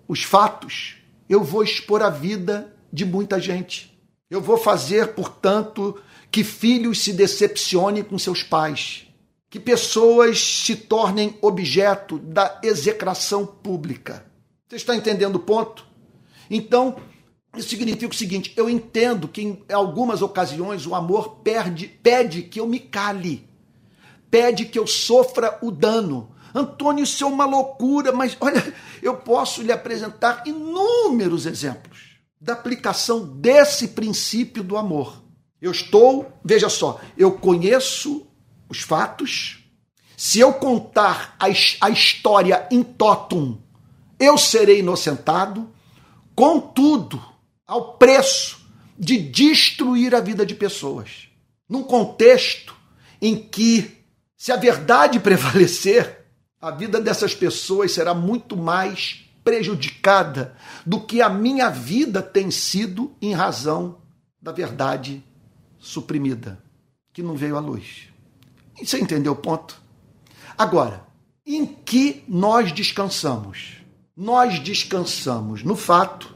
os 0.08 0.24
fatos, 0.24 0.96
eu 1.30 1.44
vou 1.44 1.64
expor 1.64 2.02
a 2.02 2.10
vida 2.10 2.76
de 2.92 3.06
muita 3.06 3.40
gente. 3.40 3.96
Eu 4.30 4.42
vou 4.42 4.58
fazer, 4.58 5.14
portanto, 5.14 6.02
que 6.32 6.44
filhos 6.44 7.04
se 7.04 7.14
decepcionem 7.14 8.04
com 8.04 8.18
seus 8.18 8.42
pais, 8.42 9.06
que 9.50 9.60
pessoas 9.60 10.40
se 10.40 10.76
tornem 10.76 11.38
objeto 11.40 12.18
da 12.18 12.60
execração 12.64 13.46
pública. 13.46 14.26
Você 14.68 14.78
está 14.78 14.96
entendendo 14.96 15.36
o 15.36 15.40
ponto? 15.40 15.86
Então, 16.50 16.98
isso 17.56 17.70
significa 17.70 18.12
o 18.12 18.18
seguinte: 18.18 18.54
eu 18.58 18.70
entendo 18.70 19.28
que 19.28 19.42
em 19.42 19.64
algumas 19.72 20.24
ocasiões 20.24 20.88
o 20.88 20.96
amor 20.96 21.38
perde, 21.44 21.88
pede 21.88 22.42
que 22.42 22.60
eu 22.60 22.68
me 22.68 22.80
cale, 22.80 23.48
pede 24.32 24.66
que 24.66 24.80
eu 24.80 24.88
sofra 24.88 25.60
o 25.62 25.70
dano. 25.70 26.36
Antônio, 26.54 27.04
isso 27.04 27.24
é 27.24 27.28
uma 27.28 27.46
loucura, 27.46 28.12
mas 28.12 28.36
olha, 28.40 28.74
eu 29.02 29.16
posso 29.18 29.62
lhe 29.62 29.72
apresentar 29.72 30.44
inúmeros 30.46 31.46
exemplos 31.46 32.18
da 32.40 32.54
aplicação 32.54 33.26
desse 33.26 33.90
princípio 33.90 34.64
do 34.64 34.78
amor. 34.78 35.24
Eu 35.62 35.72
estou, 35.72 36.32
veja 36.44 36.70
só, 36.70 37.00
eu 37.18 37.32
conheço 37.32 38.28
os 38.70 38.82
fatos. 38.82 39.64
Se 40.16 40.40
eu 40.40 40.54
contar 40.54 41.36
a, 41.40 41.46
a 41.46 41.90
história 41.90 42.68
em 42.72 42.84
totum, 42.84 43.60
eu 44.20 44.38
serei 44.38 44.80
inocentado. 44.80 45.70
Contudo, 46.36 47.22
ao 47.68 47.98
preço 47.98 48.66
de 48.98 49.18
destruir 49.18 50.16
a 50.16 50.22
vida 50.22 50.46
de 50.46 50.56
pessoas. 50.56 51.28
Num 51.68 51.84
contexto 51.84 52.76
em 53.22 53.36
que, 53.36 53.92
se 54.38 54.52
a 54.52 54.56
verdade 54.56 55.20
prevalecer, 55.22 56.17
a 56.62 56.72
vida 56.72 57.00
dessas 57.00 57.36
pessoas 57.36 57.92
será 57.92 58.14
muito 58.14 58.58
mais 58.58 59.26
prejudicada 59.44 60.56
do 60.86 61.00
que 61.00 61.22
a 61.22 61.30
minha 61.30 61.70
vida 61.70 62.22
tem 62.22 62.52
sido 62.52 63.16
em 63.22 63.34
razão 63.34 64.00
da 64.42 64.52
verdade 64.52 65.24
suprimida, 65.80 66.62
que 67.14 67.24
não 67.24 67.36
veio 67.36 67.56
à 67.56 67.60
luz. 67.60 68.10
Você 68.82 69.00
entendeu 69.00 69.34
o 69.34 69.38
ponto? 69.38 69.82
Agora, 70.58 71.06
em 71.46 71.66
que 71.66 72.24
nós 72.28 72.72
descansamos? 72.72 73.78
Nós 74.16 74.60
descansamos 74.60 75.64
no 75.64 75.76
fato 75.76 76.36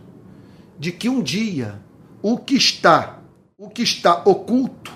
de 0.79 0.91
que 0.91 1.10
um 1.10 1.21
dia 1.21 1.81
o 2.21 2.38
que 2.38 2.55
está, 2.55 3.19
o 3.57 3.69
que 3.69 3.81
está 3.81 4.21
oculto 4.23 4.93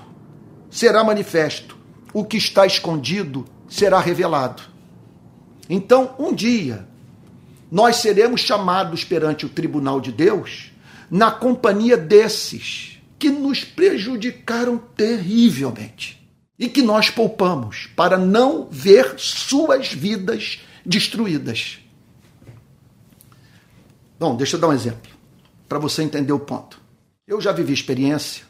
será 0.69 1.03
manifesto, 1.03 1.77
o 2.13 2.23
que 2.23 2.38
está 2.38 2.65
escondido 2.65 3.45
será 3.67 3.99
revelado. 3.99 4.74
Então, 5.69 6.15
um 6.19 6.34
dia 6.34 6.88
nós 7.71 7.97
seremos 7.97 8.41
chamados 8.41 9.04
perante 9.04 9.45
o 9.45 9.49
tribunal 9.49 9.99
de 9.99 10.12
Deus 10.12 10.71
na 11.10 11.32
companhia 11.32 11.97
desses 11.97 12.99
que 13.17 13.30
nos 13.30 13.63
prejudicaram 13.63 14.78
terrivelmente 14.78 16.23
e 16.58 16.69
que 16.69 16.82
nós 16.82 17.10
poupamos 17.10 17.88
para 17.95 18.17
não 18.17 18.67
ver 18.69 19.15
suas 19.17 19.91
vidas 19.91 20.62
destruídas. 20.86 21.80
Bom, 24.19 24.36
deixa 24.36 24.56
eu 24.56 24.60
dar 24.60 24.69
um 24.69 24.73
exemplo 24.73 25.12
para 25.67 25.80
você 25.80 26.04
entender 26.04 26.32
o 26.32 26.39
ponto. 26.39 26.80
Eu 27.28 27.41
já 27.41 27.51
vivi 27.51 27.73
experiência 27.73 28.45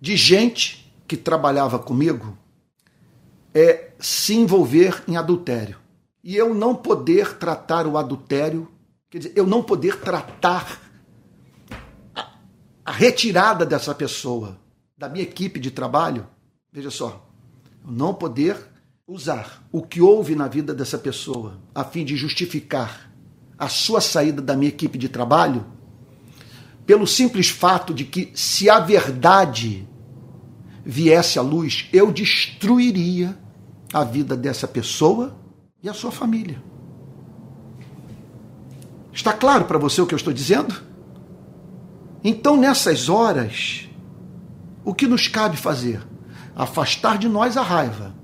de 0.00 0.16
gente 0.16 0.92
que 1.08 1.16
trabalhava 1.16 1.78
comigo 1.78 2.36
é 3.54 3.90
se 3.98 4.34
envolver 4.34 5.02
em 5.08 5.16
adultério 5.16 5.78
e 6.28 6.36
eu 6.36 6.54
não 6.54 6.74
poder 6.74 7.38
tratar 7.38 7.86
o 7.86 7.96
adultério 7.96 8.68
Quer 9.10 9.18
dizer, 9.18 9.32
eu 9.34 9.46
não 9.46 9.62
poder 9.62 10.00
tratar 10.00 10.82
a, 12.14 12.32
a 12.84 12.92
retirada 12.92 13.64
dessa 13.64 13.94
pessoa 13.94 14.60
da 14.98 15.08
minha 15.08 15.22
equipe 15.22 15.58
de 15.58 15.70
trabalho, 15.70 16.26
veja 16.70 16.90
só, 16.90 17.26
eu 17.82 17.90
não 17.90 18.12
poder 18.12 18.56
usar 19.06 19.66
o 19.72 19.80
que 19.80 20.02
houve 20.02 20.34
na 20.34 20.46
vida 20.46 20.74
dessa 20.74 20.98
pessoa 20.98 21.58
a 21.74 21.84
fim 21.84 22.04
de 22.04 22.16
justificar 22.16 23.10
a 23.58 23.68
sua 23.68 24.00
saída 24.02 24.42
da 24.42 24.54
minha 24.54 24.68
equipe 24.68 24.98
de 24.98 25.08
trabalho, 25.08 25.64
pelo 26.84 27.06
simples 27.06 27.48
fato 27.48 27.94
de 27.94 28.04
que 28.04 28.30
se 28.34 28.68
a 28.68 28.78
verdade 28.78 29.88
viesse 30.84 31.38
à 31.38 31.42
luz, 31.42 31.88
eu 31.94 32.12
destruiria 32.12 33.38
a 33.90 34.04
vida 34.04 34.36
dessa 34.36 34.68
pessoa 34.68 35.37
e 35.82 35.88
a 35.88 35.94
sua 35.94 36.10
família. 36.10 36.62
Está 39.12 39.32
claro 39.32 39.64
para 39.64 39.78
você 39.78 40.00
o 40.00 40.06
que 40.06 40.14
eu 40.14 40.18
estou 40.18 40.32
dizendo? 40.32 40.74
Então, 42.22 42.56
nessas 42.56 43.08
horas, 43.08 43.88
o 44.84 44.92
que 44.92 45.06
nos 45.06 45.28
cabe 45.28 45.56
fazer? 45.56 46.00
Afastar 46.54 47.18
de 47.18 47.28
nós 47.28 47.56
a 47.56 47.62
raiva, 47.62 48.14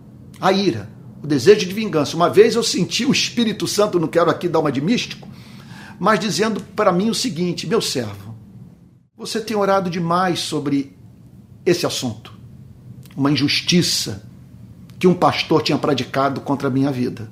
a 0.41 0.53
ira, 0.53 0.91
o 1.23 1.27
desejo 1.27 1.67
de 1.67 1.75
vingança. 1.75 2.17
Uma 2.17 2.29
vez 2.29 2.55
eu 2.55 2.63
senti 2.63 3.05
o 3.05 3.13
Espírito 3.13 3.67
Santo, 3.67 4.01
não 4.01 4.09
quero 4.09 4.31
aqui 4.31 4.49
dar 4.49 4.59
uma 4.59 4.73
de 4.73 4.81
místico, 4.81 5.29
mas 5.99 6.19
dizendo 6.19 6.61
para 6.61 6.93
mim 6.93 7.09
o 7.11 7.15
seguinte: 7.15 7.67
meu 7.67 7.81
servo, 7.81 8.35
você 9.17 9.41
tem 9.41 9.57
orado 9.57 9.89
demais 9.89 10.41
sobre 10.41 10.97
esse 11.65 11.87
assunto, 11.87 12.33
uma 13.17 13.31
injustiça 13.31 14.29
que 14.99 15.07
um 15.07 15.15
pastor 15.15 15.63
tinha 15.63 15.79
praticado 15.79 16.41
contra 16.41 16.69
a 16.69 16.71
minha 16.71 16.91
vida. 16.91 17.31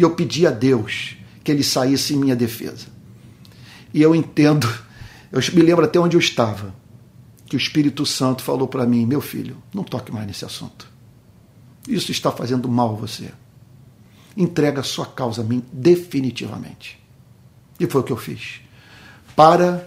E 0.00 0.02
eu 0.02 0.12
pedi 0.12 0.46
a 0.46 0.50
Deus 0.50 1.18
que 1.44 1.52
ele 1.52 1.62
saísse 1.62 2.14
em 2.14 2.16
minha 2.16 2.34
defesa. 2.34 2.86
E 3.92 4.00
eu 4.00 4.14
entendo, 4.14 4.66
eu 5.30 5.38
me 5.52 5.60
lembro 5.60 5.84
até 5.84 6.00
onde 6.00 6.16
eu 6.16 6.20
estava, 6.20 6.74
que 7.44 7.54
o 7.54 7.58
Espírito 7.58 8.06
Santo 8.06 8.42
falou 8.42 8.66
para 8.66 8.86
mim: 8.86 9.04
meu 9.04 9.20
filho, 9.20 9.62
não 9.74 9.84
toque 9.84 10.10
mais 10.10 10.26
nesse 10.26 10.42
assunto. 10.42 10.90
Isso 11.86 12.10
está 12.10 12.32
fazendo 12.32 12.66
mal 12.66 12.94
a 12.94 12.96
você. 12.96 13.30
Entrega 14.34 14.80
a 14.80 14.82
sua 14.82 15.04
causa 15.04 15.42
a 15.42 15.44
mim 15.44 15.62
definitivamente. 15.70 16.98
E 17.78 17.86
foi 17.86 18.00
o 18.00 18.04
que 18.04 18.12
eu 18.12 18.16
fiz. 18.16 18.62
Para 19.36 19.86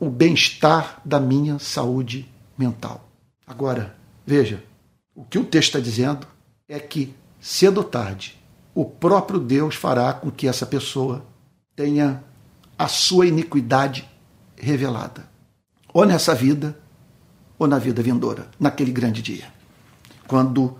o 0.00 0.10
bem-estar 0.10 1.00
da 1.04 1.20
minha 1.20 1.56
saúde 1.60 2.28
mental. 2.58 3.08
Agora, 3.46 3.96
veja, 4.26 4.64
o 5.14 5.22
que 5.22 5.38
o 5.38 5.44
texto 5.44 5.68
está 5.68 5.78
dizendo 5.78 6.26
é 6.68 6.80
que, 6.80 7.14
cedo 7.40 7.78
ou 7.78 7.84
tarde, 7.84 8.39
o 8.74 8.84
próprio 8.84 9.40
Deus 9.40 9.74
fará 9.74 10.12
com 10.12 10.30
que 10.30 10.46
essa 10.46 10.64
pessoa 10.66 11.24
tenha 11.74 12.22
a 12.78 12.88
sua 12.88 13.26
iniquidade 13.26 14.08
revelada, 14.56 15.28
ou 15.92 16.04
nessa 16.04 16.34
vida, 16.34 16.78
ou 17.58 17.66
na 17.66 17.78
vida 17.78 18.02
vindoura, 18.02 18.48
naquele 18.58 18.92
grande 18.92 19.22
dia, 19.22 19.52
quando 20.26 20.78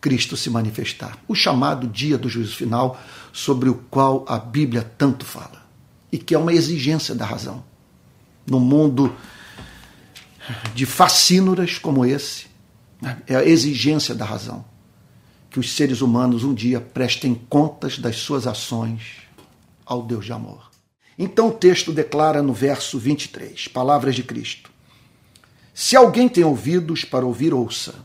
Cristo 0.00 0.36
se 0.36 0.48
manifestar. 0.48 1.18
O 1.26 1.34
chamado 1.34 1.86
dia 1.86 2.16
do 2.16 2.28
juízo 2.28 2.56
final, 2.56 2.98
sobre 3.32 3.68
o 3.68 3.74
qual 3.90 4.24
a 4.28 4.38
Bíblia 4.38 4.82
tanto 4.96 5.24
fala, 5.24 5.66
e 6.10 6.18
que 6.18 6.34
é 6.34 6.38
uma 6.38 6.52
exigência 6.52 7.14
da 7.14 7.26
razão. 7.26 7.64
No 8.46 8.60
mundo 8.60 9.14
de 10.74 10.86
facínoras 10.86 11.78
como 11.78 12.06
esse, 12.06 12.46
né, 13.02 13.20
é 13.26 13.36
a 13.36 13.44
exigência 13.44 14.14
da 14.14 14.24
razão 14.24 14.64
que 15.58 15.60
os 15.60 15.72
seres 15.72 16.00
humanos 16.00 16.44
um 16.44 16.54
dia 16.54 16.80
prestem 16.80 17.34
contas 17.34 17.98
das 17.98 18.16
suas 18.16 18.46
ações 18.46 19.24
ao 19.84 20.02
Deus 20.02 20.24
de 20.24 20.32
amor. 20.32 20.70
Então 21.18 21.48
o 21.48 21.52
texto 21.52 21.92
declara 21.92 22.40
no 22.40 22.52
verso 22.52 22.96
23, 22.96 23.66
palavras 23.66 24.14
de 24.14 24.22
Cristo: 24.22 24.70
Se 25.74 25.96
alguém 25.96 26.28
tem 26.28 26.44
ouvidos 26.44 27.04
para 27.04 27.26
ouvir, 27.26 27.52
ouça. 27.52 27.96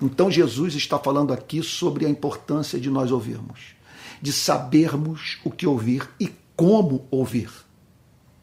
Então 0.00 0.30
Jesus 0.30 0.76
está 0.76 0.96
falando 0.96 1.32
aqui 1.32 1.60
sobre 1.60 2.06
a 2.06 2.08
importância 2.08 2.78
de 2.78 2.88
nós 2.88 3.10
ouvirmos, 3.10 3.74
de 4.22 4.32
sabermos 4.32 5.38
o 5.42 5.50
que 5.50 5.66
ouvir 5.66 6.08
e 6.20 6.30
como 6.54 7.04
ouvir. 7.10 7.50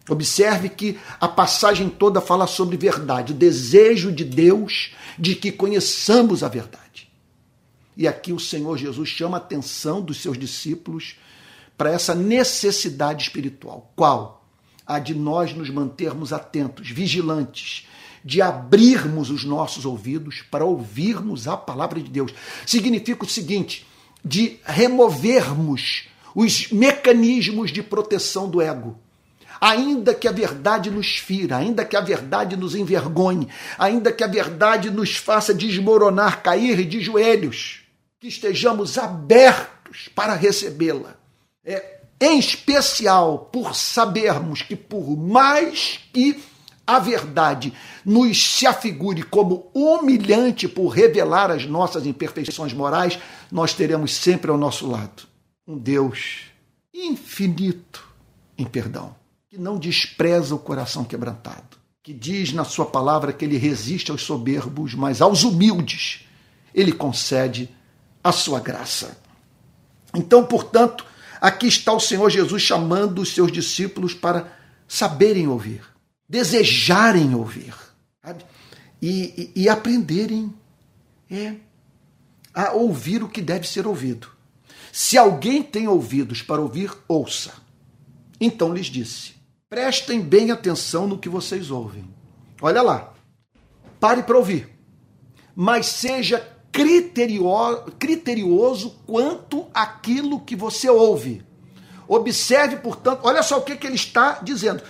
Observe 0.09 0.67
que 0.67 0.99
a 1.17 1.29
passagem 1.29 1.87
toda 1.87 2.19
fala 2.19 2.45
sobre 2.45 2.75
verdade, 2.75 3.31
o 3.31 3.35
desejo 3.35 4.11
de 4.11 4.25
Deus 4.25 4.91
de 5.17 5.33
que 5.33 5.49
conheçamos 5.49 6.43
a 6.43 6.49
verdade. 6.49 7.00
E 7.95 8.07
aqui 8.07 8.31
o 8.31 8.39
Senhor 8.39 8.77
Jesus 8.77 9.09
chama 9.09 9.37
a 9.37 9.39
atenção 9.39 10.01
dos 10.01 10.21
seus 10.21 10.37
discípulos 10.37 11.15
para 11.77 11.91
essa 11.91 12.13
necessidade 12.13 13.23
espiritual. 13.23 13.91
Qual? 13.95 14.45
A 14.85 14.99
de 14.99 15.13
nós 15.13 15.53
nos 15.53 15.69
mantermos 15.69 16.31
atentos, 16.33 16.89
vigilantes, 16.89 17.87
de 18.23 18.41
abrirmos 18.41 19.29
os 19.29 19.43
nossos 19.43 19.85
ouvidos 19.85 20.43
para 20.49 20.65
ouvirmos 20.65 21.47
a 21.47 21.57
palavra 21.57 21.99
de 21.99 22.09
Deus. 22.09 22.33
Significa 22.65 23.25
o 23.25 23.29
seguinte: 23.29 23.85
de 24.23 24.59
removermos 24.63 26.07
os 26.35 26.71
mecanismos 26.71 27.71
de 27.71 27.83
proteção 27.83 28.49
do 28.49 28.61
ego. 28.61 28.97
Ainda 29.59 30.15
que 30.15 30.27
a 30.27 30.31
verdade 30.31 30.89
nos 30.89 31.17
fira, 31.17 31.57
ainda 31.57 31.85
que 31.85 31.95
a 31.95 32.01
verdade 32.01 32.55
nos 32.55 32.73
envergonhe, 32.73 33.47
ainda 33.77 34.11
que 34.11 34.23
a 34.23 34.27
verdade 34.27 34.89
nos 34.89 35.15
faça 35.15 35.53
desmoronar, 35.53 36.41
cair 36.41 36.83
de 36.85 36.99
joelhos, 36.99 37.80
que 38.21 38.27
estejamos 38.27 38.99
abertos 38.99 40.07
para 40.13 40.35
recebê-la. 40.35 41.15
É, 41.65 42.01
em 42.21 42.37
especial 42.37 43.49
por 43.51 43.75
sabermos 43.75 44.61
que, 44.61 44.75
por 44.75 45.17
mais 45.17 45.99
que 46.13 46.39
a 46.85 46.99
verdade 46.99 47.73
nos 48.05 48.53
se 48.53 48.67
afigure 48.67 49.23
como 49.23 49.71
humilhante 49.73 50.67
por 50.67 50.89
revelar 50.89 51.49
as 51.49 51.65
nossas 51.65 52.05
imperfeições 52.05 52.73
morais, 52.73 53.17
nós 53.51 53.73
teremos 53.73 54.13
sempre 54.13 54.51
ao 54.51 54.57
nosso 54.57 54.87
lado 54.87 55.23
um 55.67 55.75
Deus 55.77 56.41
infinito 56.93 58.07
em 58.55 58.65
perdão, 58.65 59.15
que 59.49 59.57
não 59.57 59.79
despreza 59.79 60.53
o 60.53 60.59
coração 60.59 61.03
quebrantado, 61.03 61.77
que 62.03 62.13
diz 62.13 62.53
na 62.53 62.65
sua 62.65 62.85
palavra 62.85 63.33
que 63.33 63.45
ele 63.45 63.57
resiste 63.57 64.11
aos 64.11 64.21
soberbos, 64.21 64.93
mas 64.93 65.21
aos 65.21 65.43
humildes 65.43 66.27
ele 66.73 66.91
concede 66.91 67.69
a 68.23 68.31
sua 68.31 68.59
graça. 68.59 69.17
Então, 70.13 70.45
portanto, 70.45 71.05
aqui 71.39 71.67
está 71.67 71.93
o 71.93 71.99
Senhor 71.99 72.29
Jesus 72.29 72.61
chamando 72.61 73.21
os 73.21 73.33
seus 73.33 73.51
discípulos 73.51 74.13
para 74.13 74.51
saberem 74.87 75.47
ouvir 75.47 75.91
desejarem 76.31 77.35
ouvir 77.35 77.73
sabe? 78.23 78.45
E, 79.01 79.51
e, 79.55 79.63
e 79.63 79.69
aprenderem 79.69 80.53
é, 81.29 81.55
a 82.53 82.71
ouvir 82.71 83.21
o 83.21 83.27
que 83.27 83.41
deve 83.41 83.67
ser 83.67 83.85
ouvido. 83.85 84.29
Se 84.93 85.17
alguém 85.17 85.61
tem 85.61 85.89
ouvidos 85.89 86.41
para 86.41 86.61
ouvir, 86.61 86.91
ouça. 87.05 87.53
Então 88.39 88.73
lhes 88.73 88.85
disse: 88.85 89.33
prestem 89.69 90.21
bem 90.21 90.51
atenção 90.51 91.05
no 91.05 91.17
que 91.17 91.27
vocês 91.27 91.69
ouvem. 91.69 92.07
Olha 92.61 92.81
lá, 92.81 93.13
pare 93.99 94.23
para 94.23 94.37
ouvir, 94.37 94.69
mas 95.53 95.87
seja 95.87 96.50
criterioso, 96.71 97.91
criterioso 97.99 98.95
quanto 99.05 99.67
aquilo 99.73 100.39
que 100.39 100.55
você 100.55 100.89
ouve. 100.89 101.43
Observe, 102.07 102.77
portanto, 102.77 103.21
olha 103.23 103.43
só 103.43 103.57
o 103.57 103.61
que, 103.61 103.75
que 103.75 103.87
ele 103.87 103.95
está 103.95 104.39
dizendo 104.41 104.81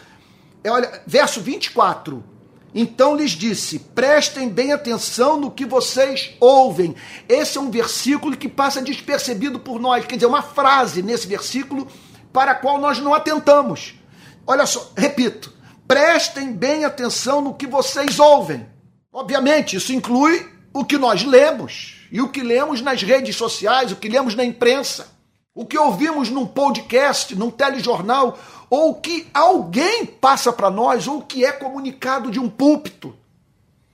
é, 0.63 0.70
olha, 0.70 1.02
verso 1.06 1.41
24. 1.41 2.24
Então 2.74 3.15
lhes 3.15 3.32
disse: 3.32 3.80
prestem 3.80 4.48
bem 4.48 4.72
atenção 4.72 5.38
no 5.38 5.52
que 5.52 5.65
vocês 5.65 6.34
ouvem. 6.39 6.96
Esse 7.28 7.58
é 7.58 7.62
um 7.62 7.72
versículo 7.72 8.38
que 8.38 8.48
passa 8.48 8.82
despercebido 8.82 9.60
por 9.60 9.80
nós, 9.80 10.06
quer 10.06 10.15
dizer, 10.15 10.28
uma 10.28 10.41
frase 10.41 11.02
nesse 11.02 11.28
versículo 11.28 11.88
para 12.32 12.52
a 12.52 12.56
qual 12.56 12.80
nós 12.80 13.00
não 13.00 13.13
atentamos. 13.13 13.96
Olha 14.46 14.65
só, 14.65 14.91
repito: 14.96 15.54
prestem 15.88 16.54
bem 16.54 16.86
atenção 16.86 17.42
no 17.42 17.56
que 17.56 17.67
vocês 17.67 18.19
ouvem. 18.19 18.65
Obviamente, 19.12 19.75
isso 19.75 19.92
inclui 19.92 20.48
o 20.74 20.86
que 20.86 20.98
nós 20.98 21.24
lemos 21.24 21.96
e 22.12 22.22
o 22.22 22.30
que 22.30 22.42
lemos 22.42 22.82
nas 22.82 23.02
redes 23.02 23.36
sociais, 23.36 23.92
o 23.92 23.96
que 23.96 24.10
lemos 24.10 24.36
na 24.36 24.44
imprensa, 24.44 25.10
o 25.54 25.65
que 25.65 25.78
ouvimos 25.78 26.30
num 26.30 26.46
podcast, 26.46 27.36
num 27.36 27.52
telejornal, 27.52 28.38
ou 28.69 28.96
que 28.96 29.28
alguém 29.34 30.06
passa 30.06 30.52
para 30.54 30.69
nós, 30.69 31.08
ou 31.08 31.22
que 31.22 31.44
é 31.44 31.52
comunicado 31.52 32.32
de 32.32 32.40
um 32.40 32.50
púlpito. 32.50 33.15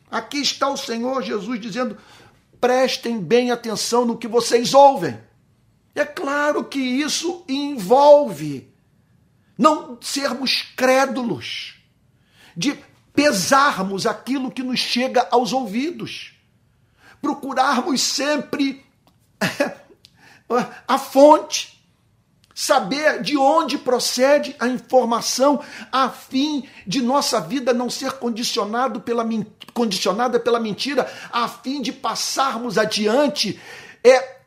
Aqui 0.10 0.38
está 0.40 0.70
o 0.70 0.78
Senhor 0.78 1.22
Jesus 1.24 1.60
dizendo: 1.60 1.98
prestem 2.62 3.20
bem 3.20 3.52
atenção 3.52 4.06
no 4.06 4.18
que 4.18 4.28
vocês 4.28 4.74
ouvem. 4.74 5.18
É 5.96 6.06
claro 6.06 6.64
que 6.64 6.80
isso 6.80 7.44
envolve 7.48 8.72
não 9.58 9.98
sermos 10.00 10.62
crédulos, 10.76 11.76
de 12.56 12.78
pesarmos 13.14 14.06
aquilo 14.06 14.52
que 14.52 14.62
nos 14.62 14.80
chega 14.80 15.28
aos 15.32 15.52
ouvidos, 15.52 16.37
procurarmos 17.22 18.02
sempre 18.02 18.86
a 20.88 20.98
fonte, 20.98 21.78
saber 22.54 23.22
de 23.22 23.38
onde 23.38 23.78
procede 23.78 24.56
a 24.60 24.68
informação, 24.68 25.64
a 25.92 26.10
fim 26.10 26.68
de 26.88 27.02
nossa 27.02 27.40
vida 27.40 27.74
não 27.74 27.90
ser 27.90 28.14
condicionado 28.14 29.02
pela, 29.02 29.24
condicionada 29.74 30.40
pela 30.40 30.60
mentira, 30.60 31.12
a 31.32 31.48
fim 31.48 31.82
de 31.82 31.92
passarmos 31.92 32.78
adiante 32.78 33.60
é 34.04 34.38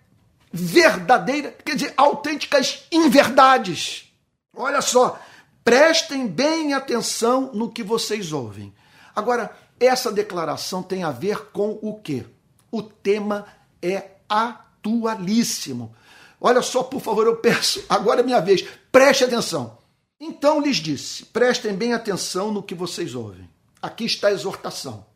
verdadeira, 0.53 1.55
quer 1.65 1.77
dizer, 1.77 1.95
autênticas 1.97 2.85
inverdades. 2.91 4.13
Olha 4.57 4.83
só, 4.83 5.21
prestem 5.65 6.27
bem 6.27 6.75
atenção 6.75 7.53
no 7.55 7.71
que 7.71 7.83
vocês 7.83 8.33
ouvem. 8.33 8.75
Agora, 9.15 9.57
essa 9.79 10.11
declaração 10.11 10.83
tem 10.83 11.05
a 11.05 11.13
ver 11.13 11.51
com 11.53 11.79
o 11.81 12.01
quê? 12.01 12.27
O 12.71 12.83
tema 12.83 13.47
é 13.83 14.11
atualíssimo. 14.29 15.95
Olha 16.41 16.63
só, 16.63 16.83
por 16.83 17.01
favor, 17.01 17.27
eu 17.27 17.37
peço, 17.37 17.85
agora 17.89 18.21
é 18.21 18.25
minha 18.25 18.41
vez, 18.41 18.65
preste 18.91 19.25
atenção. 19.25 19.79
Então 20.19 20.61
lhes 20.61 20.77
disse: 20.77 21.25
prestem 21.27 21.75
bem 21.75 21.93
atenção 21.93 22.53
no 22.53 22.63
que 22.63 22.75
vocês 22.75 23.15
ouvem. 23.15 23.49
Aqui 23.81 24.05
está 24.05 24.29
a 24.29 24.33
exortação. 24.33 25.07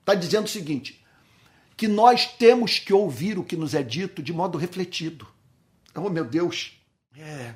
Está 0.00 0.14
dizendo 0.14 0.46
o 0.46 0.50
seguinte: 0.50 1.04
que 1.76 1.86
nós 1.86 2.26
temos 2.26 2.78
que 2.78 2.92
ouvir 2.92 3.38
o 3.38 3.44
que 3.44 3.56
nos 3.56 3.74
é 3.74 3.82
dito 3.82 4.22
de 4.22 4.32
modo 4.32 4.58
refletido. 4.58 5.26
Oh, 5.94 6.10
meu 6.10 6.24
Deus! 6.24 6.72
É, 7.16 7.54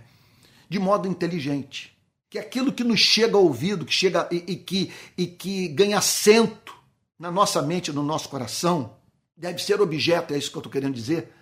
de 0.69 0.79
modo 0.79 1.09
inteligente. 1.09 1.97
Que 2.29 2.39
aquilo 2.39 2.73
que 2.73 2.85
nos 2.85 3.01
chega 3.01 3.37
ao 3.37 3.45
ouvido, 3.45 3.87
que 3.87 3.93
chega 3.93 4.29
e, 4.31 4.45
e 4.47 4.57
que, 4.57 4.93
e 5.17 5.27
que 5.27 5.69
ganha 5.69 5.99
assento 5.99 6.75
na 7.19 7.31
nossa 7.31 7.63
mente, 7.63 7.93
no 7.93 8.03
nosso 8.03 8.29
coração, 8.29 8.97
deve 9.37 9.63
ser 9.63 9.81
objeto, 9.81 10.33
é 10.33 10.39
isso 10.39 10.51
que 10.51 10.57
eu 10.57 10.61
estou 10.61 10.73
querendo 10.73 10.95
dizer, 10.95 11.33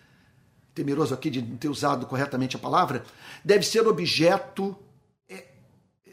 temeroso 0.74 1.14
aqui 1.14 1.30
de 1.30 1.40
não 1.40 1.56
ter 1.56 1.68
usado 1.68 2.06
corretamente 2.06 2.56
a 2.56 2.58
palavra, 2.58 3.04
deve 3.44 3.64
ser 3.64 3.86
objeto, 3.86 4.76
é, 5.28 5.44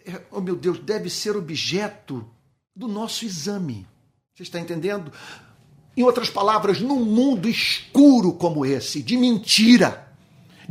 é, 0.05 0.21
oh 0.29 0.39
meu 0.39 0.55
Deus, 0.55 0.79
deve 0.79 1.09
ser 1.09 1.35
objeto 1.35 2.29
do 2.75 2.87
nosso 2.87 3.25
exame. 3.25 3.87
Você 4.35 4.43
está 4.43 4.59
entendendo? 4.59 5.11
Em 5.97 6.03
outras 6.03 6.29
palavras, 6.29 6.79
num 6.79 7.03
mundo 7.03 7.49
escuro 7.49 8.33
como 8.33 8.65
esse, 8.65 9.01
de 9.01 9.17
mentira, 9.17 10.10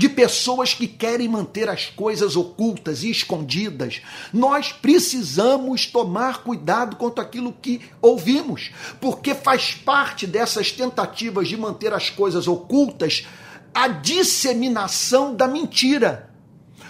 de 0.01 0.09
pessoas 0.09 0.73
que 0.73 0.89
querem 0.89 1.29
manter 1.29 1.69
as 1.69 1.85
coisas 1.85 2.35
ocultas 2.35 3.03
e 3.03 3.11
escondidas, 3.11 4.01
nós 4.33 4.73
precisamos 4.73 5.85
tomar 5.85 6.43
cuidado 6.43 6.97
quanto 6.97 7.21
aquilo 7.21 7.53
que 7.53 7.83
ouvimos, 8.01 8.71
porque 8.99 9.35
faz 9.35 9.75
parte 9.75 10.27
dessas 10.27 10.73
tentativas 10.73 11.49
de 11.49 11.57
manter 11.59 11.93
as 11.93 12.09
coisas 12.09 12.49
ocultas 12.49 13.27
a 13.75 13.89
disseminação 13.89 15.37
da 15.37 15.47
mentira. 15.47 16.31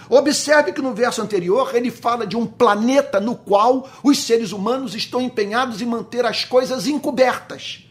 Observe 0.09 0.71
que 0.71 0.81
no 0.81 0.93
verso 0.93 1.21
anterior 1.21 1.75
ele 1.75 1.91
fala 1.91 2.25
de 2.25 2.37
um 2.37 2.47
planeta 2.47 3.19
no 3.19 3.35
qual 3.35 3.89
os 4.01 4.19
seres 4.19 4.53
humanos 4.53 4.95
estão 4.95 5.19
empenhados 5.19 5.81
em 5.81 5.85
manter 5.85 6.25
as 6.25 6.45
coisas 6.45 6.87
encobertas. 6.87 7.85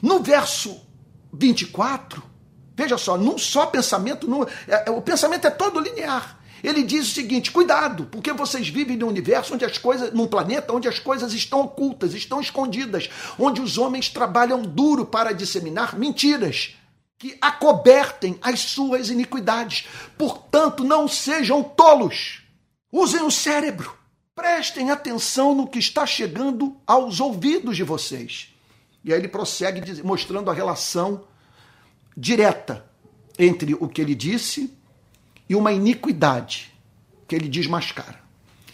No 0.00 0.20
verso 0.20 0.80
24, 1.30 2.35
veja 2.76 2.98
só, 2.98 3.16
num 3.16 3.38
só 3.38 3.66
pensamento, 3.66 4.28
num, 4.28 4.44
é, 4.44 4.84
é, 4.86 4.90
o 4.90 5.00
pensamento 5.00 5.46
é 5.46 5.50
todo 5.50 5.80
linear. 5.80 6.38
Ele 6.62 6.82
diz 6.82 7.08
o 7.08 7.14
seguinte: 7.14 7.50
cuidado, 7.50 8.06
porque 8.10 8.32
vocês 8.32 8.68
vivem 8.68 8.96
num 8.96 9.08
universo 9.08 9.54
onde 9.54 9.64
as 9.64 9.78
coisas, 9.78 10.12
num 10.12 10.26
planeta 10.26 10.72
onde 10.72 10.86
as 10.86 10.98
coisas 10.98 11.32
estão 11.32 11.60
ocultas, 11.60 12.12
estão 12.12 12.40
escondidas, 12.40 13.08
onde 13.38 13.60
os 13.60 13.78
homens 13.78 14.10
trabalham 14.10 14.60
duro 14.62 15.06
para 15.06 15.32
disseminar 15.32 15.98
mentiras 15.98 16.74
que 17.18 17.38
acobertem 17.40 18.38
as 18.42 18.60
suas 18.60 19.08
iniquidades. 19.08 19.86
Portanto, 20.18 20.84
não 20.84 21.08
sejam 21.08 21.62
tolos. 21.62 22.42
Usem 22.92 23.22
o 23.22 23.30
cérebro. 23.30 23.96
Prestem 24.34 24.90
atenção 24.90 25.54
no 25.54 25.66
que 25.66 25.78
está 25.78 26.04
chegando 26.04 26.76
aos 26.86 27.20
ouvidos 27.20 27.74
de 27.74 27.82
vocês. 27.82 28.54
E 29.02 29.12
aí 29.12 29.18
ele 29.18 29.28
prossegue 29.28 30.02
mostrando 30.02 30.50
a 30.50 30.54
relação 30.54 31.24
direta 32.16 32.84
entre 33.38 33.74
o 33.74 33.88
que 33.88 34.00
ele 34.00 34.14
disse 34.14 34.72
e 35.48 35.54
uma 35.54 35.72
iniquidade 35.72 36.72
que 37.28 37.34
ele 37.34 37.48
desmascara 37.48 38.20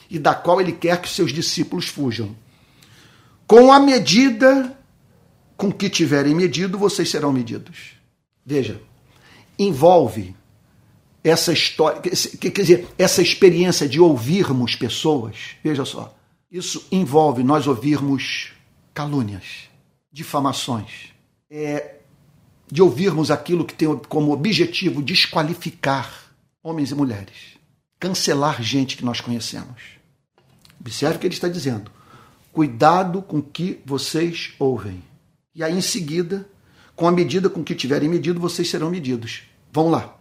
e 0.08 0.18
da 0.18 0.34
qual 0.34 0.60
ele 0.60 0.72
quer 0.72 1.00
que 1.00 1.08
seus 1.08 1.32
discípulos 1.32 1.88
fujam. 1.88 2.36
Com 3.46 3.72
a 3.72 3.80
medida 3.80 4.78
com 5.56 5.72
que 5.72 5.88
tiverem 5.88 6.34
medido, 6.34 6.76
vocês 6.76 7.10
serão 7.10 7.32
medidos. 7.32 7.94
Veja, 8.44 8.80
envolve 9.58 10.34
essa 11.24 11.52
história, 11.52 12.00
quer 12.00 12.50
dizer, 12.50 12.88
essa 12.98 13.22
experiência 13.22 13.88
de 13.88 14.00
ouvirmos 14.00 14.74
pessoas, 14.74 15.56
veja 15.62 15.84
só, 15.84 16.14
isso 16.50 16.86
envolve 16.90 17.42
nós 17.42 17.66
ouvirmos 17.66 18.52
calúnias, 18.92 19.70
difamações, 20.12 21.14
é, 21.50 22.01
de 22.72 22.80
ouvirmos 22.80 23.30
aquilo 23.30 23.66
que 23.66 23.74
tem 23.74 23.94
como 24.08 24.32
objetivo 24.32 25.02
desqualificar 25.02 26.10
homens 26.62 26.90
e 26.90 26.94
mulheres, 26.94 27.58
cancelar 28.00 28.62
gente 28.62 28.96
que 28.96 29.04
nós 29.04 29.20
conhecemos. 29.20 29.82
Observe 30.80 31.16
o 31.16 31.18
que 31.18 31.26
ele 31.26 31.34
está 31.34 31.48
dizendo. 31.48 31.90
Cuidado 32.50 33.20
com 33.20 33.40
o 33.40 33.42
que 33.42 33.78
vocês 33.84 34.54
ouvem. 34.58 35.04
E 35.54 35.62
aí, 35.62 35.76
em 35.76 35.82
seguida, 35.82 36.48
com 36.96 37.06
a 37.06 37.12
medida 37.12 37.50
com 37.50 37.62
que 37.62 37.74
tiverem 37.74 38.08
medido, 38.08 38.40
vocês 38.40 38.70
serão 38.70 38.88
medidos. 38.88 39.42
Vão 39.70 39.90
lá. 39.90 40.16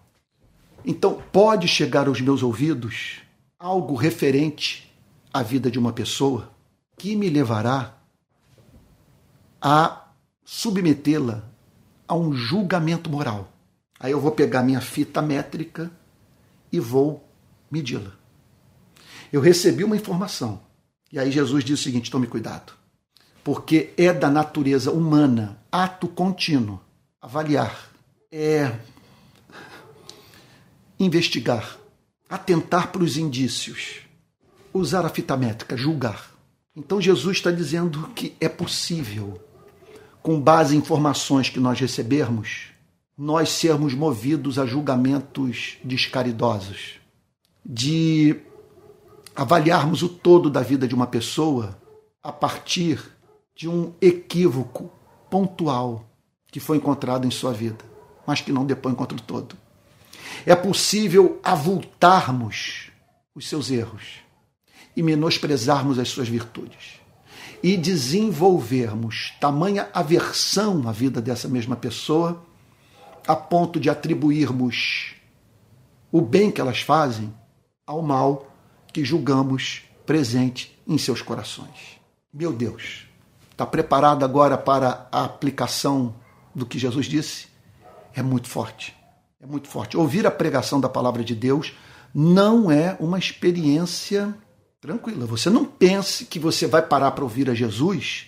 Então, 0.83 1.23
pode 1.31 1.69
chegar 1.69 2.09
aos 2.09 2.19
meus 2.19 2.43
ouvidos 2.43 3.21
algo 3.57 3.95
referente 3.95 4.91
à 5.33 5.41
vida 5.41 5.71
de 5.71 5.79
uma 5.79 5.93
pessoa 5.93 6.51
que 6.97 7.15
me 7.15 7.29
levará 7.29 7.97
a 9.61 10.11
submetê-la 10.43 11.49
a 12.11 12.15
um 12.15 12.33
julgamento 12.33 13.09
moral. 13.09 13.53
Aí 13.99 14.11
eu 14.11 14.19
vou 14.19 14.31
pegar 14.31 14.63
minha 14.63 14.81
fita 14.81 15.21
métrica 15.21 15.89
e 16.71 16.79
vou 16.79 17.25
medi-la. 17.71 18.11
Eu 19.31 19.39
recebi 19.39 19.83
uma 19.83 19.95
informação. 19.95 20.61
E 21.11 21.17
aí 21.17 21.31
Jesus 21.31 21.63
diz 21.63 21.79
o 21.79 21.83
seguinte: 21.83 22.11
tome 22.11 22.27
cuidado 22.27 22.73
porque 23.43 23.93
é 23.97 24.13
da 24.13 24.29
natureza 24.29 24.91
humana, 24.91 25.59
ato 25.71 26.07
contínuo, 26.07 26.79
avaliar, 27.21 27.89
é 28.31 28.71
investigar, 30.99 31.77
atentar 32.29 32.91
para 32.91 33.03
os 33.03 33.17
indícios, 33.17 34.01
usar 34.73 35.05
a 35.05 35.09
fita 35.09 35.35
métrica, 35.35 35.75
julgar. 35.75 36.31
Então 36.75 37.01
Jesus 37.01 37.37
está 37.37 37.51
dizendo 37.51 38.09
que 38.09 38.35
é 38.39 38.47
possível, 38.47 39.41
com 40.21 40.39
base 40.39 40.75
em 40.75 40.79
informações 40.79 41.49
que 41.49 41.59
nós 41.59 41.79
recebermos, 41.79 42.67
nós 43.17 43.49
sermos 43.49 43.93
movidos 43.93 44.59
a 44.59 44.65
julgamentos 44.65 45.77
descaridosos, 45.83 46.99
de 47.65 48.39
avaliarmos 49.35 50.01
o 50.01 50.09
todo 50.09 50.49
da 50.49 50.61
vida 50.61 50.87
de 50.87 50.95
uma 50.95 51.07
pessoa 51.07 51.77
a 52.23 52.31
partir 52.31 52.99
de 53.55 53.67
um 53.67 53.93
equívoco 54.01 54.91
pontual 55.29 56.05
que 56.51 56.59
foi 56.59 56.77
encontrado 56.77 57.25
em 57.25 57.31
sua 57.31 57.53
vida, 57.53 57.83
mas 58.25 58.41
que 58.41 58.51
não 58.51 58.65
depõe 58.65 58.93
contra 58.93 59.17
o 59.17 59.21
todo. 59.21 59.55
É 60.45 60.55
possível 60.55 61.39
avultarmos 61.43 62.91
os 63.33 63.47
seus 63.47 63.71
erros 63.71 64.19
e 64.95 65.01
menosprezarmos 65.01 65.97
as 65.97 66.09
suas 66.09 66.27
virtudes 66.27 67.00
e 67.63 67.77
desenvolvermos 67.77 69.33
tamanha 69.39 69.89
aversão 69.93 70.87
à 70.87 70.91
vida 70.91 71.21
dessa 71.21 71.47
mesma 71.47 71.75
pessoa 71.75 72.43
a 73.27 73.35
ponto 73.35 73.79
de 73.79 73.89
atribuirmos 73.89 75.15
o 76.11 76.21
bem 76.21 76.51
que 76.51 76.59
elas 76.59 76.81
fazem 76.81 77.33
ao 77.85 78.01
mal 78.01 78.51
que 78.91 79.05
julgamos 79.05 79.83
presente 80.05 80.77
em 80.87 80.97
seus 80.97 81.21
corações. 81.21 81.99
Meu 82.33 82.51
Deus, 82.51 83.05
Está 83.61 83.69
preparado 83.69 84.25
agora 84.25 84.57
para 84.57 85.07
a 85.11 85.23
aplicação 85.23 86.15
do 86.55 86.65
que 86.65 86.79
Jesus 86.79 87.05
disse? 87.05 87.45
É 88.11 88.23
muito 88.23 88.47
forte. 88.47 88.95
É 89.39 89.45
muito 89.45 89.67
forte. 89.67 89.95
Ouvir 89.95 90.25
a 90.25 90.31
pregação 90.31 90.81
da 90.81 90.89
palavra 90.89 91.23
de 91.23 91.35
Deus 91.35 91.71
não 92.11 92.71
é 92.71 92.97
uma 92.99 93.19
experiência 93.19 94.35
tranquila. 94.81 95.27
Você 95.27 95.49
não 95.49 95.63
pense 95.63 96.25
que 96.25 96.39
você 96.39 96.65
vai 96.65 96.81
parar 96.81 97.11
para 97.11 97.23
ouvir 97.23 97.49
a 97.49 97.53
Jesus 97.53 98.25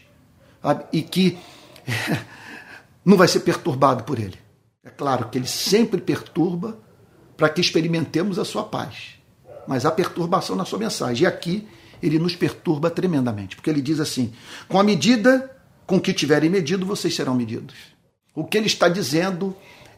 sabe? 0.62 0.86
e 0.93 1.01
que 1.01 1.38
não 3.04 3.18
vai 3.18 3.28
ser 3.28 3.39
perturbado 3.39 4.04
por 4.04 4.20
ele. 4.20 4.38
É 4.84 4.89
claro 4.89 5.30
que 5.30 5.38
ele 5.38 5.47
sempre 5.47 5.99
perturba 5.99 6.78
para 7.36 7.49
que 7.49 7.60
experimentemos 7.60 8.38
a 8.38 8.45
sua 8.45 8.64
paz. 8.64 9.16
Mas 9.68 9.86
há 9.86 9.91
perturbação 9.91 10.56
na 10.56 10.64
sua 10.64 10.78
mensagem. 10.78 11.24
E 11.24 11.28
aqui 11.28 11.68
ele 12.01 12.20
nos 12.20 12.36
perturba 12.36 12.91
tremendamente, 12.91 13.56
porque 13.56 13.70
ele 13.70 13.82
diz 13.82 13.99
assim: 13.99 14.34
com 14.68 14.80
a 14.80 14.84
medida 14.84 15.49
com 15.88 15.99
que 15.99 16.14
tiverem 16.14 16.49
medido, 16.49 16.86
vocês 16.86 17.16
serão 17.16 17.34
medidos. 17.34 17.76
O 18.36 18.43
que 18.43 18.58
ele 18.58 18.68
está 18.68 18.88
dizendo 18.88 19.56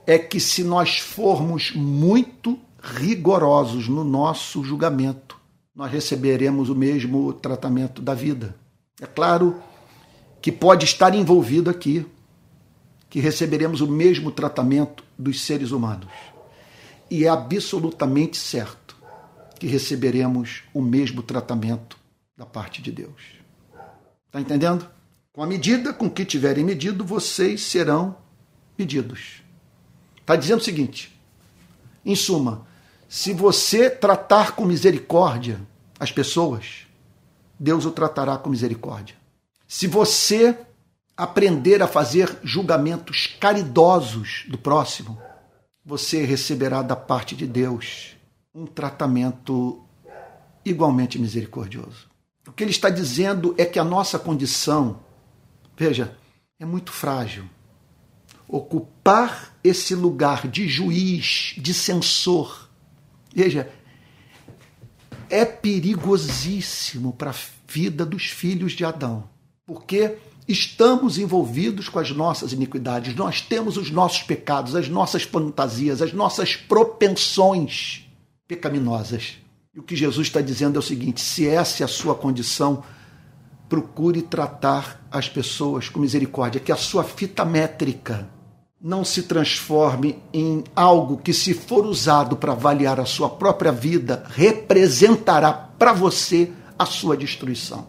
é 0.08 0.18
que 0.18 0.40
se 0.40 0.64
nós 0.64 1.00
formos 1.00 1.72
muito 1.76 2.60
rigorosos 2.82 3.88
no 3.88 4.04
nosso 4.04 4.64
julgamento, 4.64 5.35
nós 5.76 5.92
receberemos 5.92 6.70
o 6.70 6.76
mesmo 6.76 7.34
tratamento 7.34 8.02
da 8.02 8.14
vida. 8.14 8.56
É 9.02 9.06
claro 9.06 9.62
que 10.42 10.52
pode 10.52 10.86
estar 10.86 11.14
envolvido 11.14 11.70
aqui 11.70 12.06
que 13.10 13.20
receberemos 13.20 13.82
o 13.82 13.88
mesmo 13.88 14.32
tratamento 14.32 15.04
dos 15.18 15.42
seres 15.42 15.72
humanos. 15.72 16.12
E 17.10 17.26
é 17.26 17.30
absolutamente 17.30 18.38
certo 18.38 18.96
que 19.60 19.68
receberemos 19.68 20.64
o 20.74 20.82
mesmo 20.82 21.22
tratamento 21.22 21.98
da 22.38 22.46
parte 22.46 22.82
de 22.82 22.92
Deus. 22.92 23.22
Está 24.28 24.40
entendendo? 24.40 24.90
Com 25.32 25.44
a 25.44 25.48
medida 25.48 25.94
com 25.94 26.10
que 26.10 26.26
tiverem 26.26 26.64
medido, 26.64 27.04
vocês 27.04 27.62
serão 27.62 28.18
medidos. 28.78 29.42
Está 30.20 30.36
dizendo 30.36 30.60
o 30.60 30.64
seguinte: 30.64 31.18
em 32.06 32.16
suma, 32.16 32.66
se 33.08 33.34
você 33.34 33.90
tratar 33.90 34.56
com 34.56 34.66
misericórdia 34.66 35.62
as 36.00 36.12
pessoas, 36.12 36.86
Deus 37.60 37.86
o 37.86 37.92
tratará 37.92 38.38
com 38.38 38.50
misericórdia. 38.50 39.16
Se 39.68 39.88
você 39.88 40.58
aprender 41.16 41.82
a 41.82 41.88
fazer 41.88 42.40
julgamentos 42.44 43.28
caridosos 43.40 44.46
do 44.48 44.58
próximo, 44.58 45.18
você 45.84 46.26
receberá 46.26 46.82
da 46.82 46.96
parte 46.96 47.36
de 47.36 47.48
Deus 47.48 48.16
um 48.54 48.66
tratamento 48.66 49.84
igualmente 50.64 51.20
misericordioso. 51.20 52.10
O 52.48 52.52
que 52.52 52.64
ele 52.64 52.72
está 52.72 52.90
dizendo 52.90 53.56
é 53.58 53.66
que 53.66 53.80
a 53.80 53.84
nossa 53.84 54.20
condição, 54.20 55.00
veja, 55.78 56.18
é 56.60 56.66
muito 56.66 56.92
frágil. 56.92 57.46
Ocupar 58.48 59.56
esse 59.64 59.96
lugar 59.96 60.48
de 60.48 60.68
juiz, 60.68 61.56
de 61.58 61.74
censor, 61.74 62.65
veja, 63.36 63.70
é 65.30 65.44
perigosíssimo 65.44 67.12
para 67.12 67.32
a 67.32 67.36
vida 67.68 68.06
dos 68.06 68.28
filhos 68.28 68.72
de 68.72 68.86
Adão, 68.86 69.30
porque 69.66 70.18
estamos 70.48 71.18
envolvidos 71.18 71.90
com 71.90 72.00
as 72.00 72.12
nossas 72.12 72.54
iniquidades, 72.54 73.16
nós 73.16 73.42
temos 73.42 73.76
os 73.76 73.92
nossos 73.92 74.24
pecados, 74.24 74.76
as 74.76 74.88
nossas 74.88 75.24
fantasias, 75.24 76.02
as 76.02 76.14
nossas 76.14 76.56
propensões 76.56 78.08
pecaminosas. 78.48 79.38
E 79.74 79.80
o 79.80 79.84
que 79.84 79.96
Jesus 79.96 80.28
está 80.28 80.40
dizendo 80.40 80.78
é 80.78 80.80
o 80.80 80.84
seguinte: 80.84 81.20
se 81.20 81.48
essa 81.48 81.84
é 81.84 81.86
a 81.86 81.90
sua 81.90 82.16
condição, 82.16 82.84
procure 83.68 84.22
tratar 84.22 85.06
as 85.12 85.28
pessoas 85.28 85.90
com 85.90 86.00
misericórdia, 86.00 86.62
que 86.62 86.72
a 86.72 86.78
sua 86.78 87.04
fita 87.04 87.44
métrica 87.44 88.30
não 88.82 89.04
se 89.04 89.24
transforme 89.24 90.22
em 90.34 90.64
algo 90.76 91.18
que, 91.18 91.34
se 91.34 91.54
for 91.54 91.86
usado 91.86 92.36
para 92.36 92.52
avaliar 92.52 93.00
a 93.00 93.06
sua 93.06 93.30
própria 93.30 93.72
vida, 93.72 94.24
representará 94.30 95.52
para 95.52 95.94
você 95.94 96.52
a 96.78 96.86
sua 96.86 97.18
destruição. 97.18 97.88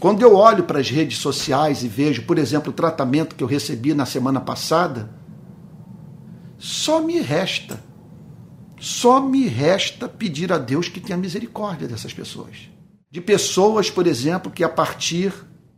Quando 0.00 0.22
eu 0.22 0.36
olho 0.36 0.64
para 0.64 0.78
as 0.78 0.90
redes 0.90 1.18
sociais 1.18 1.82
e 1.82 1.88
vejo, 1.88 2.22
por 2.22 2.38
exemplo, 2.38 2.70
o 2.70 2.76
tratamento 2.76 3.34
que 3.34 3.42
eu 3.42 3.48
recebi 3.48 3.94
na 3.94 4.06
semana 4.06 4.40
passada, 4.40 5.10
só 6.58 7.00
me 7.00 7.20
resta 7.20 7.88
só 8.80 9.20
me 9.20 9.46
resta 9.46 10.08
pedir 10.08 10.52
a 10.52 10.58
Deus 10.58 10.88
que 10.88 11.00
tenha 11.00 11.18
misericórdia 11.18 11.88
dessas 11.88 12.12
pessoas. 12.12 12.68
De 13.10 13.20
pessoas, 13.20 13.90
por 13.90 14.06
exemplo, 14.06 14.52
que 14.52 14.62
a 14.62 14.68
partir 14.68 15.32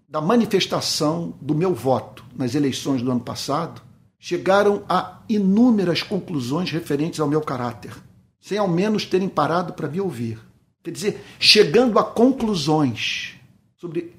da 0.09 0.21
manifestação 0.21 1.35
do 1.41 1.55
meu 1.55 1.73
voto 1.73 2.25
nas 2.37 2.55
eleições 2.55 3.01
do 3.01 3.11
ano 3.11 3.21
passado, 3.21 3.81
chegaram 4.21 4.85
a 4.87 5.19
inúmeras 5.27 6.03
conclusões 6.03 6.71
referentes 6.71 7.19
ao 7.19 7.27
meu 7.27 7.41
caráter, 7.41 7.97
sem 8.39 8.59
ao 8.59 8.69
menos 8.69 9.07
terem 9.07 9.29
parado 9.29 9.73
para 9.73 9.89
me 9.89 9.99
ouvir. 10.01 10.39
Quer 10.85 10.91
dizer, 10.91 11.25
chegando 11.39 11.99
a 11.99 12.05
conclusões 12.05 13.35
sobre 13.77 14.15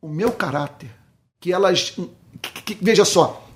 o 0.00 0.08
meu 0.08 0.30
caráter, 0.30 0.90
que 1.40 1.52
elas. 1.52 1.96
Que, 2.40 2.74
que, 2.74 2.84
veja 2.84 3.04
só, 3.04 3.48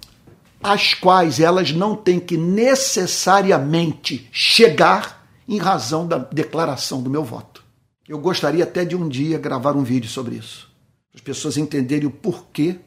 às 0.63 0.95
quais 0.95 1.39
elas 1.39 1.71
não 1.71 1.95
têm 1.95 2.19
que 2.19 2.37
necessariamente 2.37 4.27
chegar 4.33 5.27
em 5.47 5.59
razão 5.59 6.07
da 6.07 6.17
declaração 6.17 7.03
do 7.03 7.11
meu 7.11 7.23
voto. 7.23 7.63
Eu 8.09 8.19
gostaria 8.19 8.65
até 8.65 8.85
de 8.85 8.97
um 8.97 9.09
dia 9.09 9.39
gravar 9.39 9.77
um 9.77 9.83
vídeo 9.83 10.09
sobre 10.09 10.37
isso, 10.37 10.71
para 11.11 11.19
as 11.19 11.23
pessoas 11.23 11.57
entenderem 11.57 12.07
o 12.07 12.11
porquê 12.11 12.79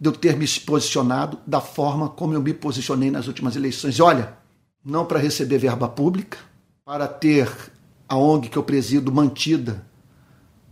de 0.00 0.08
eu 0.08 0.12
ter 0.12 0.36
me 0.36 0.46
posicionado 0.60 1.38
da 1.46 1.60
forma 1.60 2.08
como 2.08 2.34
eu 2.34 2.42
me 2.42 2.54
posicionei 2.54 3.10
nas 3.10 3.26
últimas 3.26 3.56
eleições. 3.56 3.96
E 3.96 4.02
olha, 4.02 4.34
não 4.84 5.04
para 5.04 5.18
receber 5.18 5.58
verba 5.58 5.88
pública, 5.88 6.38
para 6.84 7.08
ter 7.08 7.50
a 8.08 8.16
ONG 8.16 8.48
que 8.48 8.56
eu 8.56 8.62
presido 8.62 9.12
mantida 9.12 9.84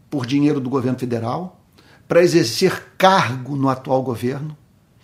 por 0.08 0.24
dinheiro 0.24 0.60
do 0.60 0.70
governo 0.70 0.98
federal, 0.98 1.60
para 2.06 2.22
exercer 2.22 2.92
cargo 2.96 3.56
no 3.56 3.68
atual 3.68 4.02
governo, 4.02 4.56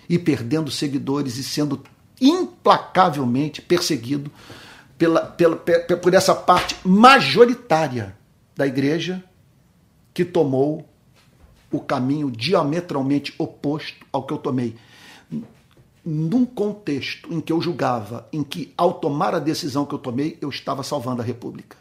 e 0.08 0.18
perdendo 0.18 0.70
seguidores 0.70 1.36
e 1.36 1.42
sendo 1.42 1.82
implacavelmente 2.20 3.62
perseguido 3.62 4.30
pela, 4.98 5.24
pela, 5.24 5.56
por 5.56 6.12
essa 6.12 6.34
parte 6.34 6.76
majoritária 6.84 8.16
da 8.54 8.66
igreja 8.66 9.24
que 10.12 10.24
tomou 10.24 10.86
o 11.72 11.80
caminho 11.80 12.30
diametralmente 12.30 13.34
oposto 13.38 14.06
ao 14.12 14.24
que 14.24 14.32
eu 14.32 14.38
tomei. 14.38 14.76
Num 16.04 16.44
contexto 16.44 17.32
em 17.32 17.40
que 17.40 17.52
eu 17.52 17.60
julgava, 17.60 18.28
em 18.32 18.44
que 18.44 18.72
ao 18.76 18.94
tomar 18.94 19.34
a 19.34 19.38
decisão 19.38 19.86
que 19.86 19.94
eu 19.94 19.98
tomei, 19.98 20.36
eu 20.40 20.50
estava 20.50 20.82
salvando 20.82 21.22
a 21.22 21.24
República 21.24 21.76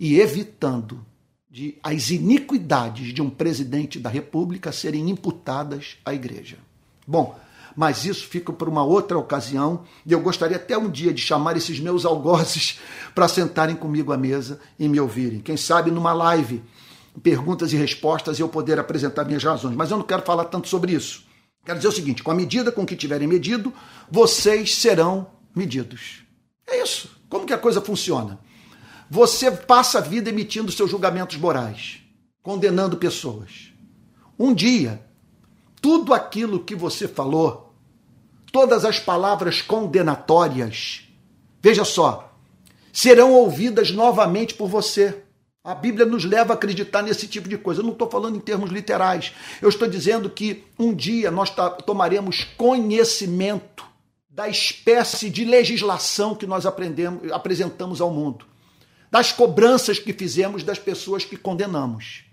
e 0.00 0.18
evitando 0.18 1.04
de 1.50 1.76
as 1.82 2.10
iniquidades 2.10 3.12
de 3.12 3.20
um 3.20 3.28
presidente 3.28 4.00
da 4.00 4.08
República 4.08 4.72
serem 4.72 5.10
imputadas 5.10 5.98
à 6.04 6.14
igreja. 6.14 6.56
Bom, 7.06 7.38
mas 7.76 8.04
isso 8.04 8.26
fica 8.26 8.52
para 8.52 8.70
uma 8.70 8.82
outra 8.82 9.18
ocasião 9.18 9.82
e 10.06 10.12
eu 10.12 10.20
gostaria 10.20 10.56
até 10.56 10.76
um 10.76 10.90
dia 10.90 11.12
de 11.12 11.20
chamar 11.20 11.56
esses 11.56 11.78
meus 11.78 12.04
algozes 12.04 12.80
para 13.14 13.28
sentarem 13.28 13.76
comigo 13.76 14.12
à 14.12 14.16
mesa 14.16 14.60
e 14.78 14.88
me 14.88 14.98
ouvirem. 14.98 15.40
Quem 15.40 15.56
sabe 15.56 15.90
numa 15.90 16.12
live, 16.12 16.62
perguntas 17.20 17.72
e 17.72 17.76
respostas 17.76 18.38
e 18.38 18.42
eu 18.42 18.48
poder 18.48 18.78
apresentar 18.78 19.24
minhas 19.24 19.42
razões. 19.42 19.76
Mas 19.76 19.90
eu 19.90 19.96
não 19.96 20.04
quero 20.04 20.22
falar 20.22 20.44
tanto 20.44 20.68
sobre 20.68 20.92
isso. 20.92 21.24
Quero 21.64 21.78
dizer 21.78 21.88
o 21.88 21.92
seguinte: 21.92 22.22
com 22.22 22.30
a 22.30 22.34
medida 22.34 22.70
com 22.70 22.86
que 22.86 22.96
tiverem 22.96 23.26
medido, 23.26 23.72
vocês 24.10 24.76
serão 24.76 25.26
medidos. 25.54 26.24
É 26.66 26.82
isso. 26.82 27.10
Como 27.28 27.46
que 27.46 27.52
a 27.52 27.58
coisa 27.58 27.80
funciona? 27.80 28.38
Você 29.10 29.50
passa 29.50 29.98
a 29.98 30.02
vida 30.02 30.30
emitindo 30.30 30.72
seus 30.72 30.90
julgamentos 30.90 31.36
morais, 31.36 32.00
condenando 32.42 32.96
pessoas. 32.96 33.72
Um 34.38 34.54
dia 34.54 35.02
tudo 35.82 36.14
aquilo 36.14 36.62
que 36.62 36.76
você 36.76 37.08
falou, 37.08 37.74
todas 38.52 38.84
as 38.84 39.00
palavras 39.00 39.60
condenatórias, 39.60 41.08
veja 41.60 41.84
só, 41.84 42.32
serão 42.92 43.32
ouvidas 43.32 43.90
novamente 43.90 44.54
por 44.54 44.68
você. 44.68 45.24
A 45.64 45.74
Bíblia 45.74 46.04
nos 46.04 46.24
leva 46.24 46.52
a 46.52 46.56
acreditar 46.56 47.02
nesse 47.02 47.28
tipo 47.28 47.48
de 47.48 47.56
coisa. 47.56 47.80
Eu 47.80 47.84
não 47.84 47.92
estou 47.92 48.10
falando 48.10 48.36
em 48.36 48.40
termos 48.40 48.70
literais. 48.70 49.32
Eu 49.60 49.68
estou 49.68 49.86
dizendo 49.86 50.28
que 50.28 50.64
um 50.78 50.92
dia 50.92 51.30
nós 51.30 51.52
tomaremos 51.86 52.44
conhecimento 52.56 53.84
da 54.28 54.48
espécie 54.48 55.30
de 55.30 55.44
legislação 55.44 56.34
que 56.34 56.46
nós 56.46 56.66
aprendemos, 56.66 57.30
apresentamos 57.30 58.00
ao 58.00 58.10
mundo, 58.10 58.46
das 59.10 59.30
cobranças 59.30 59.98
que 59.98 60.12
fizemos 60.12 60.64
das 60.64 60.78
pessoas 60.78 61.24
que 61.24 61.36
condenamos. 61.36 62.24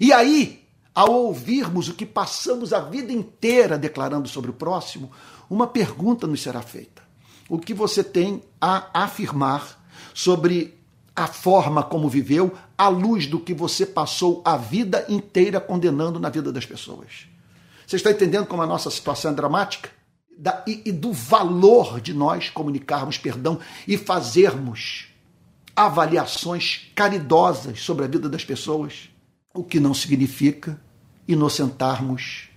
E 0.00 0.12
aí 0.12 0.62
ao 0.94 1.10
ouvirmos 1.12 1.88
o 1.88 1.94
que 1.94 2.04
passamos 2.04 2.72
a 2.72 2.80
vida 2.80 3.12
inteira 3.12 3.78
declarando 3.78 4.28
sobre 4.28 4.50
o 4.50 4.54
próximo, 4.54 5.10
uma 5.48 5.66
pergunta 5.66 6.26
nos 6.26 6.42
será 6.42 6.60
feita. 6.60 7.02
O 7.48 7.58
que 7.58 7.72
você 7.72 8.04
tem 8.04 8.42
a 8.60 9.04
afirmar 9.04 9.82
sobre 10.12 10.78
a 11.14 11.26
forma 11.26 11.82
como 11.82 12.08
viveu, 12.08 12.56
à 12.76 12.88
luz 12.88 13.26
do 13.26 13.38
que 13.38 13.52
você 13.52 13.84
passou 13.84 14.40
a 14.44 14.56
vida 14.56 15.04
inteira 15.08 15.60
condenando 15.60 16.18
na 16.18 16.30
vida 16.30 16.52
das 16.52 16.66
pessoas? 16.66 17.26
Você 17.86 17.96
está 17.96 18.10
entendendo 18.10 18.46
como 18.46 18.62
a 18.62 18.66
nossa 18.66 18.90
situação 18.90 19.32
é 19.32 19.34
dramática? 19.34 19.90
Da, 20.38 20.64
e, 20.66 20.82
e 20.86 20.92
do 20.92 21.12
valor 21.12 22.00
de 22.00 22.14
nós 22.14 22.48
comunicarmos 22.48 23.18
perdão 23.18 23.60
e 23.86 23.98
fazermos 23.98 25.08
avaliações 25.76 26.90
caridosas 26.94 27.80
sobre 27.82 28.04
a 28.04 28.08
vida 28.08 28.28
das 28.28 28.44
pessoas? 28.44 29.12
o 29.54 29.62
que 29.62 29.78
não 29.78 29.92
significa 29.92 30.80
inocentarmos 31.26 32.48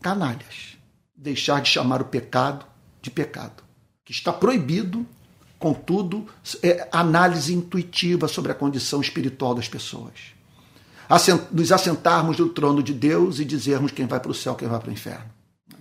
canalhas. 0.00 0.76
Deixar 1.16 1.60
de 1.60 1.68
chamar 1.68 2.00
o 2.00 2.06
pecado 2.06 2.66
de 3.00 3.10
pecado, 3.10 3.62
que 4.04 4.12
está 4.12 4.32
proibido, 4.32 5.06
contudo, 5.58 6.26
é 6.62 6.88
análise 6.92 7.52
intuitiva 7.52 8.28
sobre 8.28 8.52
a 8.52 8.54
condição 8.54 9.00
espiritual 9.00 9.54
das 9.54 9.68
pessoas. 9.68 10.12
Nos 11.50 11.72
assentarmos 11.72 12.38
no 12.38 12.48
trono 12.48 12.82
de 12.82 12.92
Deus 12.92 13.38
e 13.38 13.44
dizermos 13.44 13.90
quem 13.90 14.06
vai 14.06 14.20
para 14.20 14.30
o 14.30 14.34
céu, 14.34 14.54
quem 14.54 14.68
vai 14.68 14.78
para 14.78 14.90
o 14.90 14.92
inferno. 14.92 15.24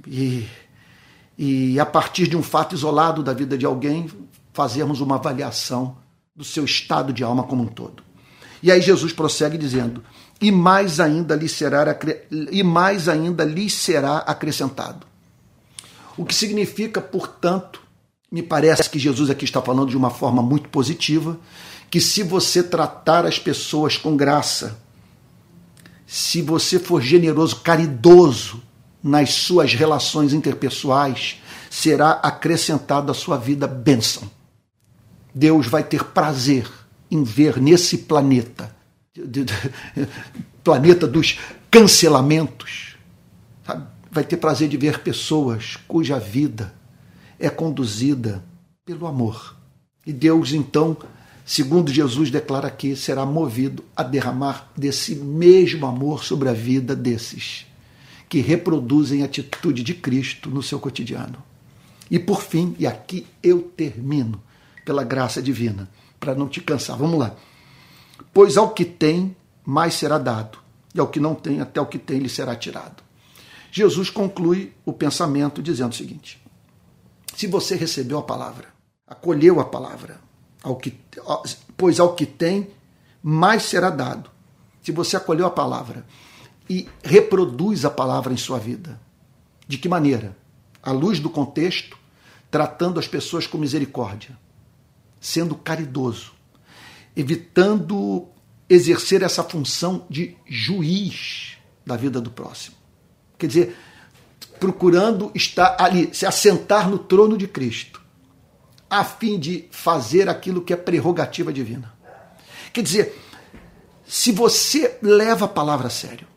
E, 0.05 0.47
e 1.37 1.79
a 1.79 1.85
partir 1.85 2.27
de 2.27 2.37
um 2.37 2.43
fato 2.43 2.73
isolado 2.73 3.21
da 3.21 3.33
vida 3.33 3.57
de 3.57 3.65
alguém, 3.65 4.09
fazermos 4.53 5.01
uma 5.01 5.15
avaliação 5.15 5.97
do 6.35 6.43
seu 6.43 6.65
estado 6.65 7.11
de 7.13 7.23
alma 7.23 7.43
como 7.43 7.63
um 7.63 7.67
todo. 7.67 8.03
E 8.63 8.71
aí 8.71 8.81
Jesus 8.81 9.13
prossegue 9.13 9.57
dizendo: 9.57 10.03
e 10.41 10.51
mais 10.51 10.99
ainda 10.99 11.35
lhe 11.35 11.49
será, 11.49 11.97
e 12.51 12.63
mais 12.63 13.09
ainda 13.09 13.43
lhe 13.43 13.69
será 13.69 14.17
acrescentado. 14.19 15.05
O 16.15 16.25
que 16.25 16.33
significa, 16.33 16.99
portanto, 16.99 17.81
me 18.31 18.43
parece 18.43 18.89
que 18.89 18.99
Jesus 18.99 19.29
aqui 19.29 19.45
está 19.45 19.61
falando 19.61 19.89
de 19.89 19.97
uma 19.97 20.09
forma 20.09 20.41
muito 20.41 20.69
positiva, 20.69 21.39
que 21.89 22.01
se 22.01 22.23
você 22.23 22.61
tratar 22.61 23.25
as 23.25 23.39
pessoas 23.39 23.97
com 23.97 24.17
graça, 24.17 24.79
se 26.05 26.41
você 26.41 26.77
for 26.77 27.01
generoso, 27.01 27.57
caridoso 27.57 28.61
nas 29.01 29.33
suas 29.33 29.73
relações 29.73 30.33
interpessoais, 30.33 31.41
será 31.69 32.11
acrescentado 32.11 33.11
à 33.11 33.15
sua 33.15 33.37
vida 33.37 33.67
bênção. 33.67 34.29
Deus 35.33 35.67
vai 35.67 35.83
ter 35.83 36.03
prazer 36.03 36.69
em 37.09 37.23
ver 37.23 37.61
nesse 37.61 37.99
planeta, 37.99 38.75
planeta 40.63 41.07
dos 41.07 41.39
cancelamentos, 41.71 42.97
sabe? 43.65 43.87
vai 44.11 44.23
ter 44.23 44.37
prazer 44.37 44.67
de 44.67 44.77
ver 44.77 44.99
pessoas 44.99 45.77
cuja 45.87 46.19
vida 46.19 46.76
é 47.39 47.49
conduzida 47.49 48.43
pelo 48.85 49.07
amor. 49.07 49.55
E 50.05 50.13
Deus, 50.13 50.53
então, 50.53 50.95
segundo 51.45 51.91
Jesus 51.91 52.31
declara 52.31 52.67
aqui, 52.67 52.95
será 52.95 53.25
movido 53.25 53.83
a 53.95 54.03
derramar 54.03 54.71
desse 54.75 55.15
mesmo 55.15 55.85
amor 55.85 56.23
sobre 56.23 56.49
a 56.49 56.53
vida 56.53 56.95
desses 56.95 57.65
que 58.29 58.39
reproduzem 58.39 59.21
a 59.21 59.25
atitude 59.25 59.83
de 59.83 59.93
Cristo 59.93 60.49
no 60.49 60.61
seu 60.61 60.79
cotidiano. 60.79 61.41
E 62.09 62.19
por 62.19 62.41
fim, 62.41 62.75
e 62.77 62.85
aqui 62.87 63.25
eu 63.41 63.61
termino, 63.61 64.41
pela 64.85 65.03
graça 65.03 65.41
divina, 65.41 65.89
para 66.19 66.35
não 66.35 66.47
te 66.47 66.61
cansar. 66.61 66.97
Vamos 66.97 67.19
lá. 67.19 67.35
Pois 68.33 68.57
ao 68.57 68.73
que 68.73 68.85
tem, 68.85 69.35
mais 69.65 69.93
será 69.93 70.17
dado, 70.17 70.57
e 70.95 70.99
ao 70.99 71.07
que 71.07 71.19
não 71.19 71.35
tem, 71.35 71.59
até 71.59 71.79
o 71.81 71.85
que 71.85 71.99
tem 71.99 72.19
lhe 72.19 72.29
será 72.29 72.55
tirado. 72.55 73.03
Jesus 73.71 74.09
conclui 74.09 74.73
o 74.85 74.93
pensamento 74.93 75.61
dizendo 75.61 75.91
o 75.91 75.95
seguinte: 75.95 76.41
se 77.37 77.45
você 77.45 77.75
recebeu 77.75 78.17
a 78.17 78.23
palavra, 78.23 78.69
acolheu 79.05 79.59
a 79.59 79.65
palavra, 79.65 80.19
ao 80.63 80.75
que, 80.75 80.99
pois 81.77 81.99
ao 81.99 82.15
que 82.15 82.25
tem, 82.25 82.71
mais 83.21 83.61
será 83.61 83.91
dado. 83.91 84.27
Se 84.81 84.91
você 84.91 85.15
acolheu 85.15 85.45
a 85.45 85.51
palavra 85.51 86.03
e 86.67 86.89
reproduz 87.03 87.85
a 87.85 87.91
palavra 87.91 88.33
em 88.33 88.37
sua 88.37 88.57
vida. 88.57 88.99
De 89.67 89.77
que 89.77 89.87
maneira? 89.87 90.35
À 90.81 90.91
luz 90.91 91.19
do 91.19 91.29
contexto, 91.29 91.95
tratando 92.49 92.99
as 92.99 93.07
pessoas 93.07 93.45
com 93.45 93.59
misericórdia, 93.59 94.35
sendo 95.21 95.53
caridoso, 95.53 96.31
evitando 97.15 98.27
exercer 98.67 99.21
essa 99.21 99.43
função 99.43 100.07
de 100.09 100.35
juiz 100.47 101.55
da 101.85 101.95
vida 101.95 102.19
do 102.19 102.31
próximo. 102.31 102.75
Quer 103.37 103.45
dizer, 103.45 103.77
procurando 104.59 105.31
estar 105.33 105.75
ali, 105.79 106.09
se 106.13 106.25
assentar 106.25 106.89
no 106.89 106.97
trono 106.97 107.37
de 107.37 107.47
Cristo, 107.47 108.01
a 108.89 109.03
fim 109.03 109.39
de 109.39 109.67
fazer 109.71 110.29
aquilo 110.29 110.61
que 110.61 110.73
é 110.73 110.77
prerrogativa 110.77 111.51
divina. 111.51 111.93
Quer 112.73 112.81
dizer, 112.81 113.21
se 114.07 114.31
você 114.31 114.97
leva 115.01 115.45
a 115.45 115.49
palavra 115.49 115.87
a 115.87 115.91
sério, 115.91 116.27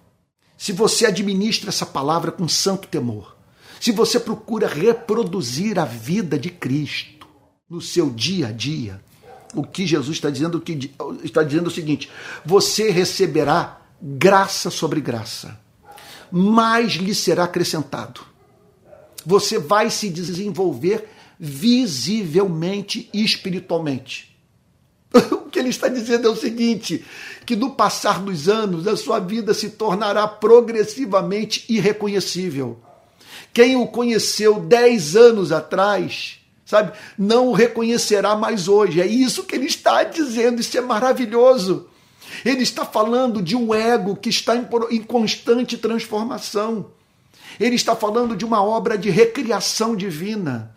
se 0.57 0.73
você 0.73 1.07
administra 1.07 1.71
essa 1.71 1.87
palavra 1.87 2.31
com 2.31 2.47
santo 2.49 2.89
temor, 2.89 3.37
se 3.81 3.93
você 3.93 4.21
procura 4.21 4.69
reproduzir 4.69 5.79
a 5.79 5.85
vida 5.85 6.39
de 6.39 6.51
Cristo 6.51 7.27
no 7.69 7.81
seu 7.81 8.11
dia 8.11 8.49
a 8.49 8.53
dia, 8.53 9.03
o 9.55 9.65
que 9.65 9.87
Jesus 9.87 10.17
está 10.17 10.29
dizendo, 10.29 10.61
que 10.61 10.93
está 11.23 11.43
dizendo 11.43 11.69
o 11.69 11.71
seguinte: 11.71 12.11
você 12.45 12.91
receberá 12.91 13.81
graça 14.01 14.71
sobre 14.71 15.01
graça, 15.01 15.59
mais 16.31 16.93
lhe 16.93 17.15
será 17.15 17.45
acrescentado. 17.45 18.21
Você 19.25 19.59
vai 19.59 19.91
se 19.91 20.09
desenvolver 20.09 21.09
visivelmente 21.39 23.09
e 23.13 23.25
espiritualmente. 23.25 24.31
O 25.51 25.53
que 25.53 25.59
ele 25.59 25.71
está 25.71 25.89
dizendo 25.89 26.29
é 26.29 26.31
o 26.31 26.37
seguinte: 26.37 27.05
que 27.45 27.57
no 27.57 27.73
passar 27.73 28.21
dos 28.21 28.49
anos 28.49 28.87
a 28.87 28.97
sua 28.97 29.19
vida 29.19 29.53
se 29.53 29.71
tornará 29.71 30.29
progressivamente 30.29 31.65
irreconhecível. 31.69 32.79
Quem 33.53 33.75
o 33.75 33.89
conheceu 33.89 34.61
dez 34.61 35.17
anos 35.17 35.51
atrás, 35.51 36.39
sabe, 36.65 36.93
não 37.19 37.49
o 37.49 37.53
reconhecerá 37.53 38.37
mais 38.37 38.69
hoje. 38.69 39.01
É 39.01 39.07
isso 39.07 39.43
que 39.43 39.57
ele 39.57 39.67
está 39.67 40.05
dizendo, 40.05 40.61
isso 40.61 40.79
é 40.79 40.81
maravilhoso. 40.81 41.90
Ele 42.45 42.63
está 42.63 42.85
falando 42.85 43.43
de 43.43 43.57
um 43.57 43.75
ego 43.75 44.17
que 44.17 44.29
está 44.29 44.55
em 44.91 45.03
constante 45.03 45.77
transformação. 45.77 46.87
Ele 47.59 47.77
está 47.77 47.97
falando 47.97 48.37
de 48.37 48.45
uma 48.45 48.63
obra 48.63 48.97
de 48.97 49.11
recriação 49.11 49.97
divina. 49.97 50.75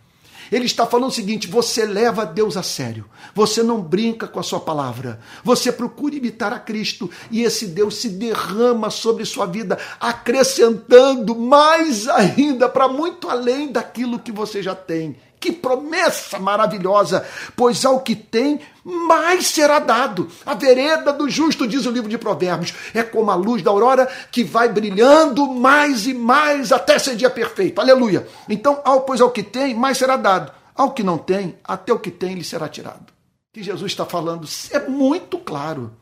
Ele 0.50 0.66
está 0.66 0.86
falando 0.86 1.10
o 1.10 1.14
seguinte: 1.14 1.48
você 1.48 1.84
leva 1.84 2.24
Deus 2.24 2.56
a 2.56 2.62
sério, 2.62 3.06
você 3.34 3.62
não 3.62 3.80
brinca 3.80 4.28
com 4.28 4.38
a 4.38 4.42
sua 4.42 4.60
palavra, 4.60 5.20
você 5.42 5.72
procura 5.72 6.14
imitar 6.14 6.52
a 6.52 6.58
Cristo 6.58 7.10
e 7.30 7.42
esse 7.42 7.66
Deus 7.66 7.96
se 7.96 8.10
derrama 8.10 8.90
sobre 8.90 9.24
sua 9.24 9.46
vida, 9.46 9.78
acrescentando 9.98 11.34
mais 11.34 12.08
ainda 12.08 12.68
para 12.68 12.88
muito 12.88 13.28
além 13.28 13.72
daquilo 13.72 14.18
que 14.18 14.32
você 14.32 14.62
já 14.62 14.74
tem. 14.74 15.16
Que 15.44 15.52
promessa 15.52 16.38
maravilhosa! 16.38 17.22
Pois 17.54 17.84
ao 17.84 18.00
que 18.00 18.16
tem, 18.16 18.62
mais 18.82 19.48
será 19.48 19.78
dado. 19.78 20.26
A 20.46 20.54
vereda 20.54 21.12
do 21.12 21.28
justo, 21.28 21.68
diz 21.68 21.84
o 21.84 21.90
livro 21.90 22.08
de 22.08 22.16
Provérbios, 22.16 22.72
é 22.94 23.02
como 23.02 23.30
a 23.30 23.34
luz 23.34 23.62
da 23.62 23.70
aurora 23.70 24.10
que 24.32 24.42
vai 24.42 24.70
brilhando 24.70 25.46
mais 25.46 26.06
e 26.06 26.14
mais 26.14 26.72
até 26.72 26.98
ser 26.98 27.14
dia 27.14 27.28
perfeito. 27.28 27.78
Aleluia! 27.78 28.26
Então, 28.48 28.80
ao, 28.86 29.02
pois 29.02 29.20
ao 29.20 29.30
que 29.30 29.42
tem, 29.42 29.74
mais 29.74 29.98
será 29.98 30.16
dado. 30.16 30.50
Ao 30.74 30.92
que 30.92 31.02
não 31.02 31.18
tem, 31.18 31.58
até 31.62 31.92
o 31.92 31.98
que 31.98 32.10
tem 32.10 32.36
lhe 32.36 32.42
será 32.42 32.66
tirado. 32.66 33.10
O 33.10 33.52
que 33.52 33.62
Jesus 33.62 33.92
está 33.92 34.06
falando 34.06 34.48
é 34.70 34.78
muito 34.88 35.36
claro. 35.36 35.94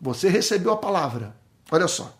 Você 0.00 0.28
recebeu 0.28 0.70
a 0.70 0.76
palavra, 0.76 1.34
olha 1.68 1.88
só, 1.88 2.16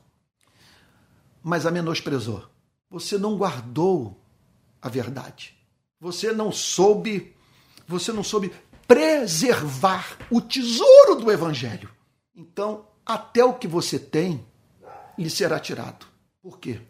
mas 1.40 1.64
a 1.66 1.70
menosprezou. 1.70 2.42
Você 2.90 3.16
não 3.16 3.36
guardou 3.36 4.20
a 4.82 4.88
verdade. 4.88 5.56
Você 6.00 6.32
não 6.32 6.52
soube, 6.52 7.34
você 7.86 8.12
não 8.12 8.22
soube 8.22 8.52
preservar 8.86 10.16
o 10.30 10.40
tesouro 10.40 11.16
do 11.16 11.30
evangelho. 11.30 11.90
Então, 12.34 12.86
até 13.04 13.44
o 13.44 13.54
que 13.54 13.66
você 13.66 13.98
tem 13.98 14.46
lhe 15.18 15.28
será 15.28 15.58
tirado. 15.58 16.06
Por 16.40 16.58
quê? 16.58 16.80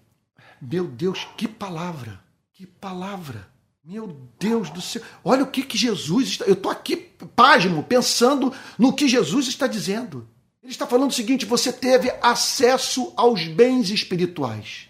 Meu 0.61 0.84
Deus, 0.86 1.26
que 1.36 1.48
palavra! 1.48 2.22
Que 2.52 2.66
palavra! 2.66 3.48
Meu 3.84 4.09
Deus 4.38 4.68
do 4.68 4.82
céu! 4.82 5.00
Olha 5.24 5.44
o 5.44 5.50
que, 5.50 5.62
que 5.62 5.78
Jesus 5.78 6.28
está. 6.28 6.44
Eu 6.44 6.52
estou 6.52 6.70
aqui, 6.70 6.96
pasmo, 6.96 7.82
pensando 7.82 8.52
no 8.78 8.92
que 8.92 9.09
Jesus 9.09 9.48
está 9.48 9.66
dizendo. 9.66 10.28
Ele 10.62 10.72
está 10.72 10.86
falando 10.86 11.11
o 11.11 11.14
seguinte: 11.14 11.46
você 11.46 11.72
teve 11.72 12.12
acesso 12.20 13.12
aos 13.16 13.46
bens 13.46 13.90
espirituais. 13.90 14.88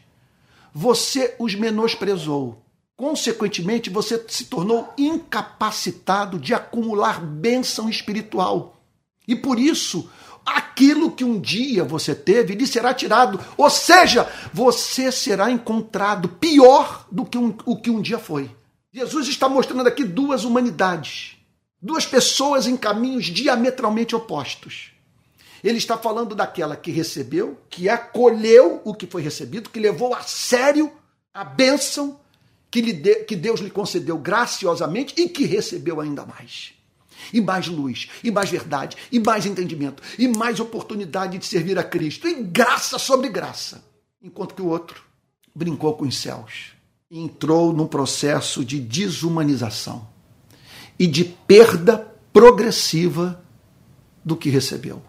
Você 0.75 1.37
os 1.39 1.55
menosprezou. 1.55 2.61
Consequentemente, 2.99 3.89
você 3.89 4.25
se 4.27 4.47
tornou 4.47 4.93
incapacitado 4.99 6.37
de 6.37 6.53
acumular 6.53 7.21
bênção 7.21 7.89
espiritual. 7.89 8.83
E 9.27 9.37
por 9.37 9.57
isso, 9.57 10.11
aquilo 10.45 11.13
que 11.13 11.23
um 11.23 11.39
dia 11.41 11.85
você 11.85 12.13
teve 12.13 12.57
lhe 12.57 12.67
será 12.67 12.93
tirado. 12.93 13.39
Ou 13.57 13.71
seja, 13.71 14.29
você 14.53 15.13
será 15.13 15.49
encontrado 15.49 16.29
pior 16.29 17.07
do 17.09 17.25
que 17.25 17.39
um, 17.39 17.57
o 17.65 17.81
que 17.81 17.89
um 17.89 18.03
dia 18.03 18.19
foi. 18.19 18.51
Jesus 18.93 19.29
está 19.29 19.49
mostrando 19.49 19.87
aqui 19.87 20.03
duas 20.03 20.43
humanidades, 20.43 21.37
duas 21.81 22.05
pessoas 22.05 22.67
em 22.67 22.77
caminhos 22.77 23.27
diametralmente 23.27 24.17
opostos. 24.17 24.91
Ele 25.63 25.79
está 25.79 25.97
falando 25.97 26.35
daquela 26.35 26.75
que 26.75 26.91
recebeu, 26.91 27.61
que 27.71 27.89
acolheu 27.89 28.83
o 28.85 28.93
que 28.93 29.07
foi 29.07 29.23
recebido, 29.23 29.71
que 29.71 29.79
levou 29.79 30.17
a 30.17 30.23
sério 30.23 30.91
a 31.33 31.45
bênção 31.45 32.19
que, 32.71 32.81
lhe 32.81 32.93
de, 32.93 33.25
que 33.25 33.37
Deus 33.37 33.61
lhe 33.61 33.71
concedeu 33.71 34.19
graciosamente 34.19 35.15
e 35.17 35.29
que 35.29 35.45
recebeu 35.45 36.01
ainda 36.01 36.25
mais. 36.25 36.73
E 37.33 37.41
mais 37.41 37.67
luz, 37.67 38.09
e 38.23 38.31
mais 38.31 38.49
verdade, 38.49 38.97
e 39.11 39.19
mais 39.19 39.45
entendimento, 39.45 40.03
e 40.19 40.29
mais 40.29 40.61
oportunidade 40.61 41.37
de 41.37 41.47
servir 41.47 41.79
a 41.79 41.83
Cristo, 41.83 42.29
e 42.29 42.43
graça 42.43 42.99
sobre 42.99 43.29
graça. 43.29 43.85
Enquanto 44.23 44.55
que 44.55 44.63
o 44.63 44.67
outro 44.67 45.03
brincou 45.55 45.95
com 45.95 46.05
os 46.05 46.17
céus 46.17 46.79
entrou 47.11 47.73
num 47.73 47.87
processo 47.87 48.65
de 48.65 48.79
desumanização 48.79 50.07
e 50.99 51.07
de 51.07 51.25
perda 51.25 51.97
progressiva 52.33 53.43
do 54.23 54.37
que 54.37 54.51
recebeu. 54.51 55.03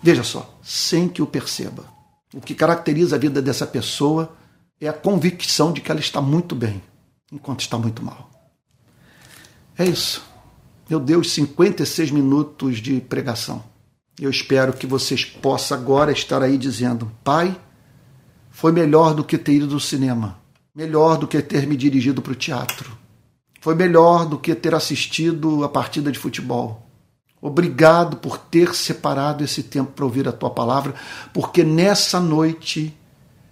Veja 0.00 0.22
só, 0.22 0.56
sem 0.62 1.08
que 1.08 1.20
o 1.20 1.26
perceba. 1.26 1.84
O 2.32 2.40
que 2.40 2.54
caracteriza 2.54 3.16
a 3.16 3.18
vida 3.18 3.42
dessa 3.42 3.66
pessoa 3.66 4.36
é 4.80 4.88
a 4.88 4.92
convicção 4.92 5.72
de 5.72 5.80
que 5.80 5.90
ela 5.90 6.00
está 6.00 6.20
muito 6.20 6.54
bem 6.54 6.80
enquanto 7.32 7.60
está 7.60 7.78
muito 7.78 8.04
mal. 8.04 8.30
É 9.76 9.84
isso. 9.84 10.22
Meu 10.88 11.00
Deus, 11.00 11.32
56 11.32 12.10
minutos 12.10 12.78
de 12.78 13.00
pregação. 13.00 13.64
Eu 14.20 14.30
espero 14.30 14.74
que 14.74 14.86
vocês 14.86 15.24
possam 15.24 15.78
agora 15.78 16.12
estar 16.12 16.42
aí 16.42 16.58
dizendo: 16.58 17.10
Pai, 17.24 17.58
foi 18.50 18.70
melhor 18.70 19.14
do 19.14 19.24
que 19.24 19.38
ter 19.38 19.54
ido 19.54 19.72
ao 19.72 19.80
cinema, 19.80 20.38
melhor 20.74 21.16
do 21.16 21.26
que 21.26 21.40
ter 21.40 21.66
me 21.66 21.76
dirigido 21.76 22.20
para 22.20 22.32
o 22.32 22.36
teatro, 22.36 22.96
foi 23.60 23.74
melhor 23.74 24.26
do 24.26 24.38
que 24.38 24.54
ter 24.54 24.74
assistido 24.74 25.64
a 25.64 25.68
partida 25.68 26.12
de 26.12 26.18
futebol. 26.18 26.86
Obrigado 27.40 28.18
por 28.18 28.36
ter 28.36 28.74
separado 28.74 29.42
esse 29.42 29.62
tempo 29.62 29.92
para 29.92 30.04
ouvir 30.04 30.28
a 30.28 30.32
tua 30.32 30.50
palavra, 30.50 30.94
porque 31.32 31.64
nessa 31.64 32.20
noite 32.20 32.94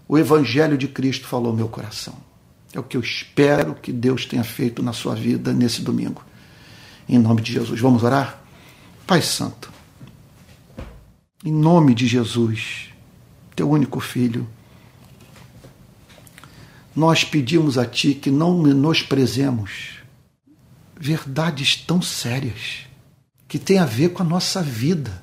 o 0.07 0.19
Evangelho 0.19 0.77
de 0.77 0.87
Cristo 0.87 1.27
falou 1.27 1.53
meu 1.53 1.69
coração. 1.69 2.30
É 2.73 2.79
o 2.79 2.83
que 2.83 2.97
eu 2.97 3.01
espero 3.01 3.75
que 3.75 3.93
Deus 3.93 4.27
tenha 4.27 4.45
feito 4.45 4.83
na 4.83 4.93
sua 4.93 5.15
vida 5.15 5.53
nesse 5.53 5.83
domingo. 5.83 6.25
Em 7.09 7.19
nome 7.19 7.43
de 7.43 7.53
Jesus. 7.53 7.81
Vamos 7.81 8.03
orar? 8.03 8.41
Pai 9.07 9.21
Santo, 9.21 9.73
em 11.45 11.53
nome 11.53 11.95
de 11.95 12.07
Jesus, 12.07 12.91
teu 13.57 13.69
único 13.69 13.99
filho, 13.99 14.47
nós 16.95 17.25
pedimos 17.25 17.77
a 17.77 17.85
Ti 17.85 18.15
que 18.15 18.31
não 18.31 18.59
menosprezemos 18.59 20.01
verdades 20.97 21.77
tão 21.77 22.01
sérias 22.01 22.87
que 23.49 23.59
têm 23.59 23.79
a 23.79 23.85
ver 23.85 24.11
com 24.11 24.23
a 24.23 24.27
nossa 24.27 24.63
vida, 24.63 25.23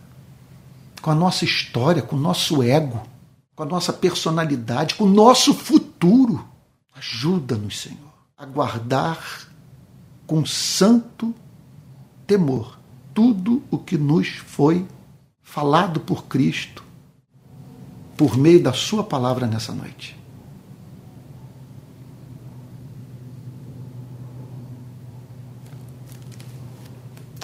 com 1.01 1.11
a 1.11 1.15
nossa 1.15 1.45
história, 1.45 2.01
com 2.01 2.15
o 2.15 2.19
nosso 2.19 2.61
ego, 2.61 3.01
com 3.55 3.63
a 3.63 3.65
nossa 3.65 3.93
personalidade, 3.93 4.95
com 4.95 5.05
o 5.05 5.09
nosso 5.09 5.53
futuro. 5.53 6.45
Ajuda-nos, 6.97 7.79
Senhor, 7.79 8.13
a 8.35 8.45
guardar 8.45 9.47
com 10.25 10.45
santo 10.45 11.33
temor 12.25 12.79
tudo 13.13 13.61
o 13.69 13.77
que 13.77 13.97
nos 13.97 14.29
foi 14.29 14.85
falado 15.43 15.99
por 15.99 16.25
Cristo 16.25 16.83
por 18.17 18.35
meio 18.35 18.61
da 18.61 18.73
Sua 18.73 19.03
palavra 19.03 19.45
nessa 19.45 19.71
noite. 19.71 20.17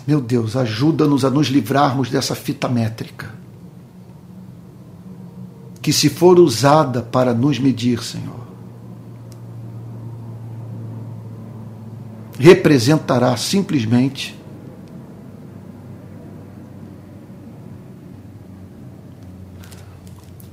Meu 0.05 0.19
Deus, 0.19 0.55
ajuda-nos 0.55 1.23
a 1.23 1.29
nos 1.29 1.47
livrarmos 1.47 2.09
dessa 2.09 2.35
fita 2.35 2.67
métrica, 2.67 3.33
que 5.81 5.93
se 5.93 6.09
for 6.09 6.39
usada 6.39 7.01
para 7.01 7.33
nos 7.33 7.57
medir, 7.57 8.03
Senhor, 8.03 8.42
representará 12.43 13.37
simplesmente 13.37 14.37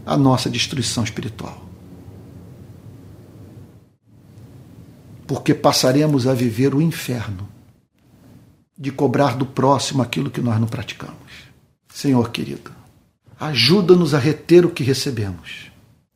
a 0.06 0.16
nossa 0.16 0.48
destruição 0.48 1.02
espiritual. 1.02 1.66
Porque 5.26 5.52
passaremos 5.52 6.28
a 6.28 6.32
viver 6.32 6.76
o 6.76 6.80
inferno 6.80 7.48
de 8.78 8.92
cobrar 8.92 9.36
do 9.36 9.44
próximo 9.44 10.00
aquilo 10.00 10.30
que 10.30 10.40
nós 10.40 10.60
não 10.60 10.68
praticamos. 10.68 11.16
Senhor 11.92 12.30
querido, 12.30 12.70
ajuda-nos 13.40 14.14
a 14.14 14.18
reter 14.20 14.64
o 14.64 14.70
que 14.70 14.84
recebemos, 14.84 15.72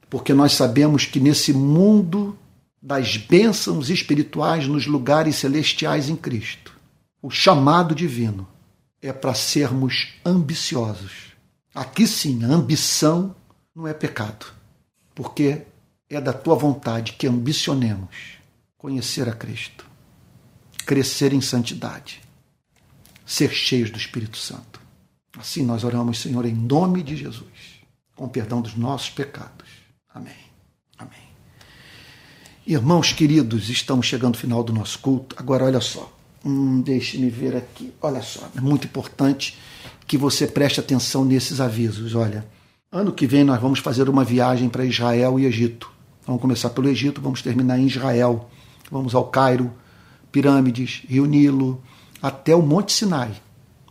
porque 0.09 0.33
nós 0.33 0.53
sabemos 0.53 1.05
que 1.05 1.19
nesse 1.19 1.53
mundo 1.53 2.39
das 2.85 3.17
bênçãos 3.17 3.89
espirituais 3.89 4.69
nos 4.69 4.87
lugares 4.87 5.37
celestiais 5.37 6.11
em 6.11 6.17
Cristo. 6.17 6.79
O 7.23 7.31
chamado 7.31 7.95
divino 7.95 8.47
é 9.01 9.11
para 9.11 9.33
sermos 9.33 10.13
ambiciosos. 10.23 11.33
Aqui 11.75 12.07
sim, 12.07 12.45
a 12.45 12.49
ambição 12.49 13.35
não 13.75 13.89
é 13.89 13.95
pecado, 13.95 14.53
porque 15.15 15.63
é 16.11 16.21
da 16.21 16.35
tua 16.35 16.55
vontade 16.55 17.15
que 17.15 17.27
ambicionemos 17.27 18.35
conhecer 18.77 19.31
a 19.31 19.33
Cristo, 19.33 19.87
crescer 20.85 21.33
em 21.33 21.41
santidade, 21.41 22.21
ser 23.25 23.51
cheios 23.51 23.91
do 23.91 23.97
Espírito 23.97 24.37
Santo. 24.37 24.79
Assim 25.39 25.65
nós 25.65 25.85
oramos, 25.85 26.21
Senhor, 26.21 26.45
em 26.45 26.55
nome 26.55 27.03
de 27.03 27.17
Jesus, 27.17 27.81
com 28.15 28.29
perdão 28.29 28.61
dos 28.61 28.77
nossos 28.77 29.09
pecados. 29.09 29.71
Amém. 30.15 30.44
Irmãos 32.67 33.13
queridos, 33.13 33.69
estamos 33.69 34.07
chegando 34.07 34.37
ao 34.37 34.41
final 34.41 34.65
do 34.65 34.73
nosso 34.73 34.99
culto. 34.99 35.37
Agora, 35.39 35.67
olha 35.67 35.83
só, 35.83 36.11
hum, 36.43 36.81
deixe-me 36.81 37.29
ver 37.29 37.55
aqui. 37.55 37.93
Olha 38.01 38.23
só, 38.23 38.49
é 38.57 38.61
muito 38.61 38.87
importante 38.87 39.59
que 40.07 40.17
você 40.17 40.47
preste 40.47 40.81
atenção 40.81 41.27
nesses 41.27 41.61
avisos. 41.61 42.15
Olha, 42.15 42.47
ano 42.91 43.13
que 43.13 43.27
vem 43.27 43.45
nós 43.45 43.61
vamos 43.61 43.81
fazer 43.81 44.09
uma 44.09 44.25
viagem 44.25 44.71
para 44.71 44.83
Israel 44.83 45.39
e 45.39 45.45
Egito. 45.45 45.91
Vamos 46.27 46.41
começar 46.41 46.71
pelo 46.71 46.89
Egito, 46.89 47.21
vamos 47.21 47.43
terminar 47.43 47.79
em 47.79 47.87
Israel. 47.87 48.49
Vamos 48.91 49.15
ao 49.15 49.27
Cairo, 49.27 49.71
pirâmides, 50.33 51.03
Rio 51.07 51.27
Nilo, 51.27 51.83
até 52.23 52.57
o 52.57 52.63
Monte 52.63 52.95
Sinai. 52.95 53.33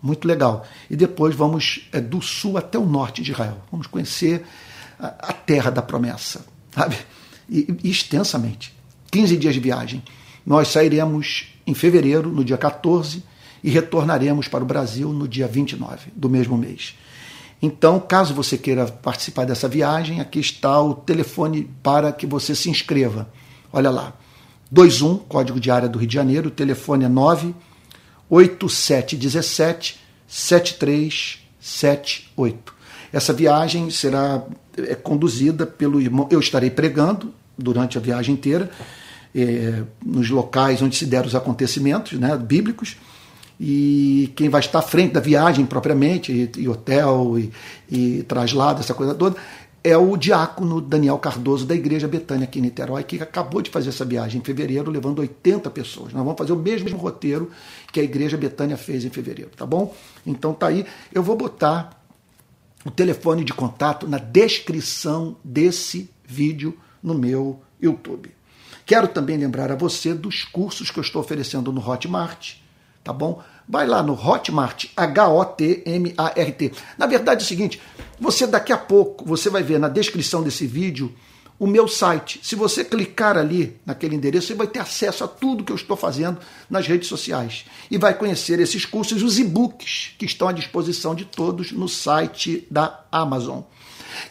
Muito 0.01 0.27
legal. 0.27 0.65
E 0.89 0.95
depois 0.95 1.35
vamos 1.35 1.87
é, 1.91 2.01
do 2.01 2.23
sul 2.23 2.57
até 2.57 2.79
o 2.79 2.85
norte 2.87 3.21
de 3.21 3.33
Israel. 3.33 3.59
Vamos 3.71 3.85
conhecer 3.85 4.43
a, 4.99 5.29
a 5.29 5.33
terra 5.33 5.69
da 5.69 5.83
promessa, 5.83 6.43
sabe? 6.71 6.97
E, 7.49 7.75
e 7.83 7.89
extensamente. 7.89 8.73
15 9.11 9.37
dias 9.37 9.53
de 9.53 9.59
viagem. 9.59 10.01
Nós 10.45 10.69
sairemos 10.69 11.47
em 11.65 11.73
fevereiro, 11.73 12.29
no 12.29 12.43
dia 12.43 12.57
14, 12.57 13.23
e 13.63 13.69
retornaremos 13.69 14.47
para 14.47 14.63
o 14.63 14.67
Brasil 14.67 15.13
no 15.13 15.27
dia 15.27 15.47
29 15.47 16.11
do 16.15 16.29
mesmo 16.29 16.57
mês. 16.57 16.95
Então, 17.61 17.99
caso 17.99 18.33
você 18.33 18.57
queira 18.57 18.87
participar 18.87 19.45
dessa 19.45 19.67
viagem, 19.69 20.19
aqui 20.19 20.39
está 20.39 20.81
o 20.81 20.93
telefone 20.93 21.69
para 21.81 22.11
que 22.11 22.27
você 22.27 22.53
se 22.53 22.69
inscreva. 22.69 23.31
Olha 23.71 23.89
lá. 23.89 24.11
21, 24.69 25.19
código 25.19 25.57
de 25.59 25.71
área 25.71 25.87
do 25.87 25.97
Rio 25.99 26.07
de 26.07 26.15
Janeiro, 26.15 26.49
o 26.49 26.51
telefone 26.51 27.05
é 27.05 27.09
98717 27.09 30.01
7378. 30.27 32.82
Essa 33.13 33.31
viagem 33.31 33.91
será 33.91 34.43
é, 34.75 34.95
conduzida 34.95 35.67
pelo 35.67 36.01
irmão. 36.01 36.27
Eu 36.31 36.39
estarei 36.39 36.71
pregando 36.71 37.31
durante 37.55 37.95
a 37.95 38.01
viagem 38.01 38.33
inteira, 38.33 38.71
é, 39.35 39.83
nos 40.03 40.31
locais 40.31 40.81
onde 40.81 40.95
se 40.95 41.05
deram 41.05 41.27
os 41.27 41.35
acontecimentos 41.35 42.13
né, 42.13 42.35
bíblicos. 42.35 42.97
E 43.59 44.33
quem 44.35 44.49
vai 44.49 44.61
estar 44.61 44.79
à 44.79 44.81
frente 44.81 45.13
da 45.13 45.19
viagem 45.19 45.63
propriamente, 45.63 46.31
e, 46.31 46.61
e 46.61 46.67
hotel, 46.67 47.37
e, 47.37 47.51
e 47.89 48.23
traslado, 48.23 48.79
essa 48.79 48.95
coisa 48.95 49.13
toda, 49.13 49.35
é 49.83 49.95
o 49.95 50.17
diácono 50.17 50.81
Daniel 50.81 51.19
Cardoso 51.19 51.65
da 51.65 51.75
Igreja 51.75 52.07
Betânia 52.07 52.45
aqui 52.45 52.57
em 52.57 52.63
Niterói, 52.63 53.03
que 53.03 53.21
acabou 53.21 53.61
de 53.61 53.69
fazer 53.69 53.89
essa 53.89 54.05
viagem 54.05 54.41
em 54.41 54.43
fevereiro, 54.43 54.89
levando 54.89 55.19
80 55.19 55.69
pessoas. 55.69 56.13
Nós 56.13 56.23
vamos 56.23 56.37
fazer 56.37 56.53
o 56.53 56.55
mesmo 56.55 56.97
roteiro 56.97 57.51
que 57.91 57.99
a 57.99 58.03
Igreja 58.03 58.37
Betânia 58.37 58.77
fez 58.77 59.05
em 59.05 59.09
fevereiro, 59.09 59.51
tá 59.55 59.65
bom? 59.65 59.93
Então 60.25 60.53
tá 60.53 60.67
aí. 60.67 60.85
Eu 61.13 61.21
vou 61.21 61.35
botar 61.35 62.02
o 62.85 62.91
telefone 62.91 63.43
de 63.43 63.53
contato 63.53 64.07
na 64.07 64.17
descrição 64.17 65.37
desse 65.43 66.09
vídeo 66.25 66.77
no 67.01 67.13
meu 67.13 67.61
YouTube. 67.81 68.31
Quero 68.85 69.07
também 69.07 69.37
lembrar 69.37 69.71
a 69.71 69.75
você 69.75 70.13
dos 70.13 70.43
cursos 70.43 70.91
que 70.91 70.99
eu 70.99 71.03
estou 71.03 71.21
oferecendo 71.21 71.71
no 71.71 71.87
Hotmart, 71.87 72.55
tá 73.03 73.13
bom? 73.13 73.41
Vai 73.67 73.87
lá 73.87 74.03
no 74.03 74.13
Hotmart, 74.13 74.85
H-O-T-M-A-R-T. 74.95 76.71
Na 76.97 77.05
verdade 77.05 77.43
é 77.43 77.45
o 77.45 77.47
seguinte, 77.47 77.81
você 78.19 78.45
daqui 78.45 78.73
a 78.73 78.77
pouco, 78.77 79.25
você 79.25 79.49
vai 79.49 79.63
ver 79.63 79.79
na 79.79 79.87
descrição 79.87 80.43
desse 80.43 80.67
vídeo 80.67 81.13
o 81.63 81.67
meu 81.67 81.87
site. 81.87 82.41
Se 82.43 82.57
você 82.57 82.83
clicar 82.83 83.37
ali 83.37 83.79
naquele 83.85 84.17
endereço, 84.17 84.47
você 84.47 84.53
vai 84.53 84.67
ter 84.67 84.79
acesso 84.79 85.23
a 85.23 85.29
tudo 85.29 85.63
que 85.63 85.71
eu 85.71 85.77
estou 85.77 85.95
fazendo 85.95 86.37
nas 86.69 86.85
redes 86.85 87.07
sociais 87.07 87.63
e 87.89 87.97
vai 87.97 88.13
conhecer 88.13 88.59
esses 88.59 88.85
cursos, 88.85 89.23
os 89.23 89.39
e-books 89.39 90.11
que 90.17 90.25
estão 90.25 90.49
à 90.49 90.51
disposição 90.51 91.15
de 91.15 91.23
todos 91.23 91.71
no 91.71 91.87
site 91.87 92.67
da 92.69 93.05
Amazon. 93.09 93.61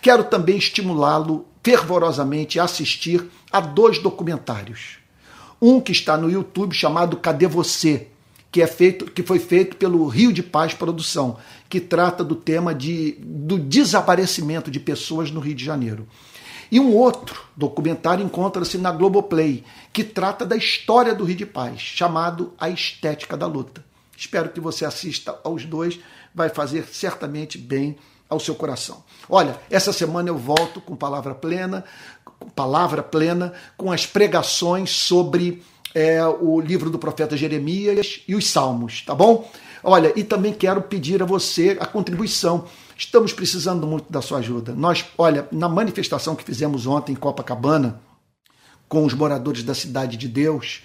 Quero 0.03 0.25
também 0.25 0.59
estimulá-lo 0.59 1.47
fervorosamente 1.65 2.61
a 2.61 2.65
assistir 2.65 3.25
a 3.51 3.61
dois 3.61 3.99
documentários. 3.99 4.99
Um 5.61 5.81
que 5.81 5.93
está 5.93 6.19
no 6.19 6.31
YouTube 6.31 6.75
chamado 6.75 7.17
Cadê 7.17 7.47
Você? 7.47 8.09
Que, 8.51 8.61
é 8.61 8.67
feito, 8.67 9.07
que 9.07 9.23
foi 9.23 9.39
feito 9.39 9.79
pelo 9.79 10.07
Rio 10.07 10.35
de 10.35 10.43
Paz 10.43 10.75
Produção, 10.75 11.39
que 11.71 11.81
trata 11.81 12.23
do 12.23 12.35
tema 12.35 12.75
de, 12.75 13.17
do 13.19 13.59
desaparecimento 13.59 14.71
de 14.71 14.79
pessoas 14.79 15.31
no 15.31 15.41
Rio 15.41 15.55
de 15.55 15.65
Janeiro. 15.65 16.07
E 16.73 16.81
um 16.81 16.97
outro 16.97 17.45
documentário 17.55 18.25
encontra-se 18.25 18.79
na 18.79 18.91
Globoplay, 18.91 19.63
que 19.93 20.03
trata 20.03 20.47
da 20.47 20.57
história 20.57 21.15
do 21.15 21.23
Rio 21.23 21.37
de 21.37 21.45
Paz, 21.45 21.79
chamado 21.83 22.55
A 22.59 22.71
Estética 22.71 23.37
da 23.37 23.47
Luta. 23.47 23.85
Espero 24.17 24.49
que 24.49 24.59
você 24.59 24.87
assista 24.87 25.39
aos 25.45 25.67
dois, 25.67 26.01
vai 26.35 26.49
fazer 26.49 26.87
certamente 26.87 27.59
bem 27.59 27.99
ao 28.27 28.41
seu 28.41 28.55
coração. 28.55 29.05
Olha, 29.29 29.59
essa 29.69 29.93
semana 29.93 30.31
eu 30.31 30.39
volto 30.39 30.81
com 30.81 30.97
palavra 30.97 31.35
plena, 31.35 31.85
com 32.25 32.49
palavra 32.49 33.03
plena, 33.03 33.53
com 33.77 33.93
as 33.93 34.07
pregações 34.07 34.93
sobre 34.93 35.63
é, 35.95 36.25
o 36.25 36.59
livro 36.59 36.89
do 36.89 36.99
profeta 36.99 37.37
Jeremias 37.37 38.23
e 38.27 38.35
os 38.35 38.49
Salmos, 38.49 39.03
tá 39.03 39.15
bom? 39.15 39.47
Olha, 39.85 40.11
e 40.17 40.25
também 40.25 40.55
quero 40.55 40.81
pedir 40.81 41.23
a 41.23 41.27
você 41.27 41.77
a 41.79 41.85
contribuição. 41.85 42.65
Estamos 43.03 43.33
precisando 43.33 43.85
muito 43.85 44.13
da 44.13 44.23
sua 44.23 44.39
ajuda. 44.39 44.73
Nós, 44.77 45.05
olha, 45.19 45.49
na 45.51 45.69
manifestação 45.69 46.37
que 46.37 46.45
fizemos 46.45 46.87
ontem 46.87 47.13
em 47.13 47.17
Copacabana, 47.17 48.01
com 48.89 49.05
os 49.05 49.13
moradores 49.13 49.65
da 49.65 49.75
Cidade 49.75 50.17
de 50.17 50.29
Deus, 50.29 50.85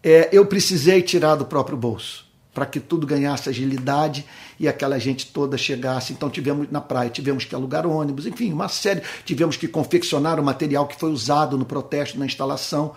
é, 0.00 0.28
eu 0.30 0.46
precisei 0.46 1.02
tirar 1.02 1.34
do 1.34 1.44
próprio 1.44 1.76
bolso 1.76 2.24
para 2.54 2.66
que 2.66 2.78
tudo 2.78 3.04
ganhasse 3.04 3.48
agilidade 3.48 4.24
e 4.60 4.68
aquela 4.68 4.96
gente 5.00 5.26
toda 5.26 5.58
chegasse. 5.58 6.12
Então 6.12 6.30
tivemos 6.30 6.70
na 6.70 6.80
praia, 6.80 7.10
tivemos 7.10 7.44
que 7.44 7.52
alugar 7.52 7.84
ônibus, 7.84 8.26
enfim, 8.26 8.52
uma 8.52 8.68
série, 8.68 9.02
tivemos 9.24 9.56
que 9.56 9.66
confeccionar 9.66 10.38
o 10.38 10.44
material 10.44 10.86
que 10.86 10.98
foi 10.98 11.10
usado 11.10 11.58
no 11.58 11.64
protesto, 11.64 12.16
na 12.16 12.26
instalação. 12.26 12.94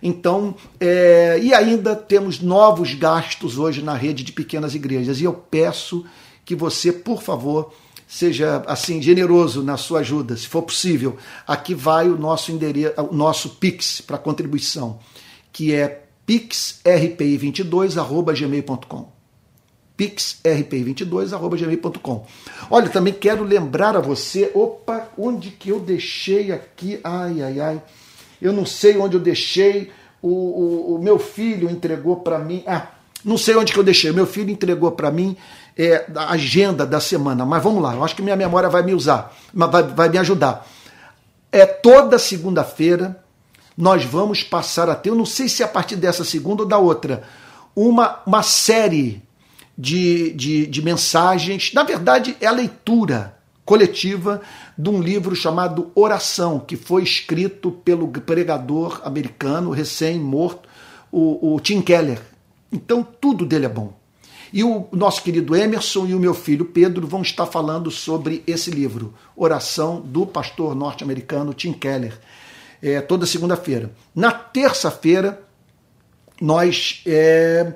Então, 0.00 0.54
é, 0.78 1.40
e 1.42 1.52
ainda 1.52 1.96
temos 1.96 2.38
novos 2.38 2.94
gastos 2.94 3.58
hoje 3.58 3.82
na 3.82 3.94
rede 3.94 4.22
de 4.22 4.30
pequenas 4.30 4.76
igrejas. 4.76 5.20
E 5.20 5.24
eu 5.24 5.34
peço 5.34 6.06
que 6.44 6.54
você, 6.54 6.92
por 6.92 7.20
favor, 7.20 7.72
seja 8.12 8.62
assim 8.66 9.00
generoso 9.00 9.62
na 9.62 9.78
sua 9.78 10.00
ajuda, 10.00 10.36
se 10.36 10.46
for 10.46 10.60
possível. 10.62 11.16
Aqui 11.46 11.74
vai 11.74 12.10
o 12.10 12.18
nosso 12.18 12.52
endereço, 12.52 12.92
o 13.10 13.14
nosso 13.14 13.56
Pix 13.56 14.02
para 14.02 14.18
contribuição, 14.18 14.98
que 15.50 15.74
é 15.74 16.02
pixrpi22@gmail.com. 16.28 19.10
pixrpi22@gmail.com. 19.96 22.26
Olha, 22.70 22.90
também 22.90 23.14
quero 23.14 23.44
lembrar 23.44 23.96
a 23.96 24.00
você, 24.00 24.50
opa, 24.54 25.08
onde 25.16 25.50
que 25.50 25.70
eu 25.70 25.80
deixei 25.80 26.52
aqui? 26.52 27.00
Ai, 27.02 27.40
ai, 27.40 27.60
ai 27.60 27.82
eu 28.42 28.52
não 28.52 28.66
sei 28.66 28.98
onde 28.98 29.16
eu 29.16 29.20
deixei, 29.20 29.90
o, 30.20 30.28
o, 30.28 30.96
o 30.96 31.02
meu 31.02 31.18
filho 31.18 31.70
entregou 31.70 32.16
para 32.16 32.38
mim. 32.40 32.62
Ah, 32.66 32.88
não 33.24 33.38
sei 33.38 33.54
onde 33.54 33.72
que 33.72 33.78
eu 33.78 33.84
deixei, 33.84 34.12
meu 34.12 34.26
filho 34.26 34.50
entregou 34.50 34.90
para 34.90 35.10
mim 35.10 35.34
é, 35.76 36.06
agenda 36.16 36.86
da 36.86 37.00
semana, 37.00 37.44
mas 37.44 37.62
vamos 37.62 37.82
lá, 37.82 37.94
eu 37.94 38.04
acho 38.04 38.14
que 38.14 38.22
minha 38.22 38.36
memória 38.36 38.68
vai 38.68 38.82
me 38.82 38.94
usar, 38.94 39.34
vai, 39.52 39.82
vai 39.82 40.08
me 40.08 40.18
ajudar. 40.18 40.66
É 41.50 41.66
toda 41.66 42.18
segunda-feira 42.18 43.22
nós 43.76 44.04
vamos 44.04 44.42
passar 44.42 44.88
a 44.88 44.94
ter, 44.94 45.10
eu 45.10 45.14
não 45.14 45.26
sei 45.26 45.48
se 45.48 45.62
é 45.62 45.66
a 45.66 45.68
partir 45.68 45.96
dessa 45.96 46.24
segunda 46.24 46.62
ou 46.62 46.68
da 46.68 46.78
outra, 46.78 47.22
uma, 47.74 48.20
uma 48.26 48.42
série 48.42 49.22
de, 49.76 50.32
de, 50.32 50.66
de 50.66 50.82
mensagens. 50.82 51.72
Na 51.72 51.82
verdade, 51.82 52.36
é 52.40 52.46
a 52.46 52.52
leitura 52.52 53.36
coletiva 53.64 54.40
de 54.76 54.90
um 54.90 55.00
livro 55.00 55.34
chamado 55.34 55.90
Oração, 55.94 56.58
que 56.60 56.76
foi 56.76 57.02
escrito 57.02 57.70
pelo 57.70 58.08
pregador 58.08 59.00
americano 59.04 59.70
recém-morto, 59.70 60.68
o, 61.10 61.54
o 61.54 61.60
Tim 61.60 61.80
Keller. 61.80 62.20
Então, 62.70 63.02
tudo 63.02 63.46
dele 63.46 63.66
é 63.66 63.68
bom. 63.68 63.92
E 64.52 64.62
o 64.62 64.86
nosso 64.92 65.22
querido 65.22 65.56
Emerson 65.56 66.06
e 66.06 66.14
o 66.14 66.20
meu 66.20 66.34
filho 66.34 66.64
Pedro 66.64 67.06
vão 67.06 67.22
estar 67.22 67.46
falando 67.46 67.90
sobre 67.90 68.42
esse 68.46 68.70
livro, 68.70 69.14
Oração 69.34 70.00
do 70.00 70.26
pastor 70.26 70.74
norte-americano 70.74 71.54
Tim 71.54 71.72
Keller, 71.72 72.18
é, 72.82 73.00
toda 73.00 73.24
segunda-feira. 73.24 73.90
Na 74.14 74.30
terça-feira, 74.30 75.42
nós 76.40 77.02
é, 77.06 77.72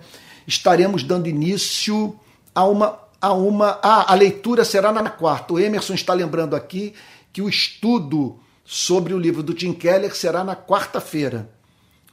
estaremos 0.47 1.03
dando 1.03 1.29
início 1.29 2.18
a 2.55 2.64
uma 2.64 3.07
a 3.20 3.33
uma. 3.33 3.79
Ah, 3.83 4.12
a 4.12 4.14
leitura 4.14 4.64
será 4.64 4.93
na 4.93 5.11
quarta. 5.11 5.55
O 5.55 5.59
Emerson 5.59 5.95
está 5.95 6.12
lembrando 6.12 6.55
aqui 6.55 6.95
que 7.33 7.43
o 7.43 7.49
estudo 7.49 8.39
sobre 8.64 9.14
o 9.14 9.18
livro 9.18 9.43
do 9.43 9.55
Tim 9.55 9.72
Keller 9.72 10.14
será 10.14 10.45
na 10.45 10.57
quarta-feira. 10.57 11.51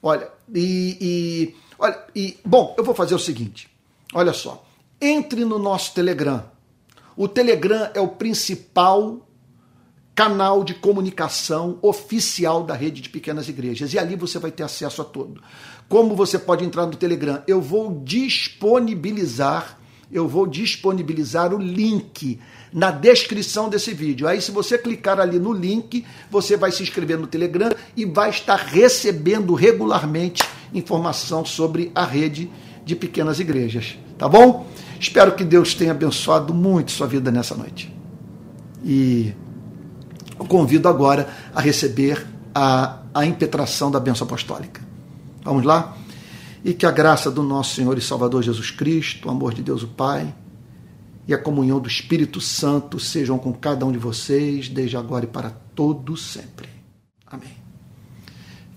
Olha, 0.01 0.29
e, 0.53 0.97
e, 0.99 1.55
olha, 1.77 1.99
e. 2.15 2.37
Bom, 2.45 2.75
eu 2.77 2.83
vou 2.83 2.95
fazer 2.95 3.15
o 3.15 3.19
seguinte: 3.19 3.69
olha 4.13 4.33
só. 4.33 4.65
Entre 5.01 5.43
no 5.43 5.59
nosso 5.59 5.93
Telegram. 5.93 6.45
O 7.15 7.27
Telegram 7.27 7.89
é 7.93 7.99
o 7.99 8.07
principal 8.07 9.27
canal 10.15 10.63
de 10.63 10.73
comunicação 10.75 11.79
oficial 11.81 12.63
da 12.63 12.75
rede 12.75 13.01
de 13.01 13.09
pequenas 13.09 13.49
igrejas. 13.49 13.93
E 13.93 13.99
ali 13.99 14.15
você 14.15 14.39
vai 14.39 14.51
ter 14.51 14.63
acesso 14.63 15.01
a 15.01 15.05
tudo. 15.05 15.41
Como 15.89 16.15
você 16.15 16.37
pode 16.37 16.63
entrar 16.63 16.85
no 16.85 16.95
Telegram? 16.95 17.41
Eu 17.47 17.61
vou 17.61 18.01
disponibilizar 18.03 19.79
eu 20.13 20.27
vou 20.27 20.45
disponibilizar 20.45 21.51
o 21.53 21.57
link 21.57 22.39
na 22.71 22.91
descrição 22.91 23.67
desse 23.67 23.95
vídeo. 23.95 24.27
Aí, 24.27 24.39
se 24.39 24.51
você 24.51 24.77
clicar 24.77 25.19
ali 25.19 25.39
no 25.39 25.51
link, 25.51 26.05
você 26.29 26.55
vai 26.55 26.71
se 26.71 26.83
inscrever 26.83 27.17
no 27.17 27.25
Telegram 27.25 27.71
e 27.97 28.05
vai 28.05 28.29
estar 28.29 28.57
recebendo 28.57 29.55
regularmente 29.55 30.43
informação 30.71 31.43
sobre 31.43 31.91
a 31.95 32.05
rede 32.05 32.49
de 32.85 32.95
pequenas 32.95 33.39
igrejas. 33.39 33.97
Tá 34.17 34.27
bom? 34.27 34.67
Espero 34.99 35.33
que 35.33 35.43
Deus 35.43 35.73
tenha 35.73 35.91
abençoado 35.91 36.53
muito 36.53 36.91
sua 36.91 37.07
vida 37.07 37.31
nessa 37.31 37.55
noite. 37.55 37.93
E 38.83 39.33
o 40.37 40.45
convido 40.45 40.87
agora 40.87 41.27
a 41.53 41.61
receber 41.61 42.25
a, 42.53 42.99
a 43.13 43.25
impetração 43.25 43.91
da 43.91 43.99
bênção 43.99 44.25
apostólica. 44.25 44.81
Vamos 45.43 45.63
lá? 45.63 45.95
e 46.63 46.73
que 46.73 46.85
a 46.85 46.91
graça 46.91 47.29
do 47.29 47.43
nosso 47.43 47.75
Senhor 47.75 47.97
e 47.97 48.01
Salvador 48.01 48.41
Jesus 48.41 48.71
Cristo, 48.71 49.27
o 49.27 49.31
amor 49.31 49.53
de 49.53 49.61
Deus 49.61 49.83
o 49.83 49.87
Pai 49.87 50.33
e 51.27 51.33
a 51.33 51.37
comunhão 51.37 51.79
do 51.79 51.87
Espírito 51.87 52.39
Santo 52.39 52.99
sejam 52.99 53.37
com 53.37 53.53
cada 53.53 53.85
um 53.85 53.91
de 53.91 53.97
vocês, 53.97 54.69
desde 54.69 54.95
agora 54.95 55.25
e 55.25 55.27
para 55.27 55.49
todo 55.75 56.15
sempre. 56.15 56.69
Amém. 57.25 57.62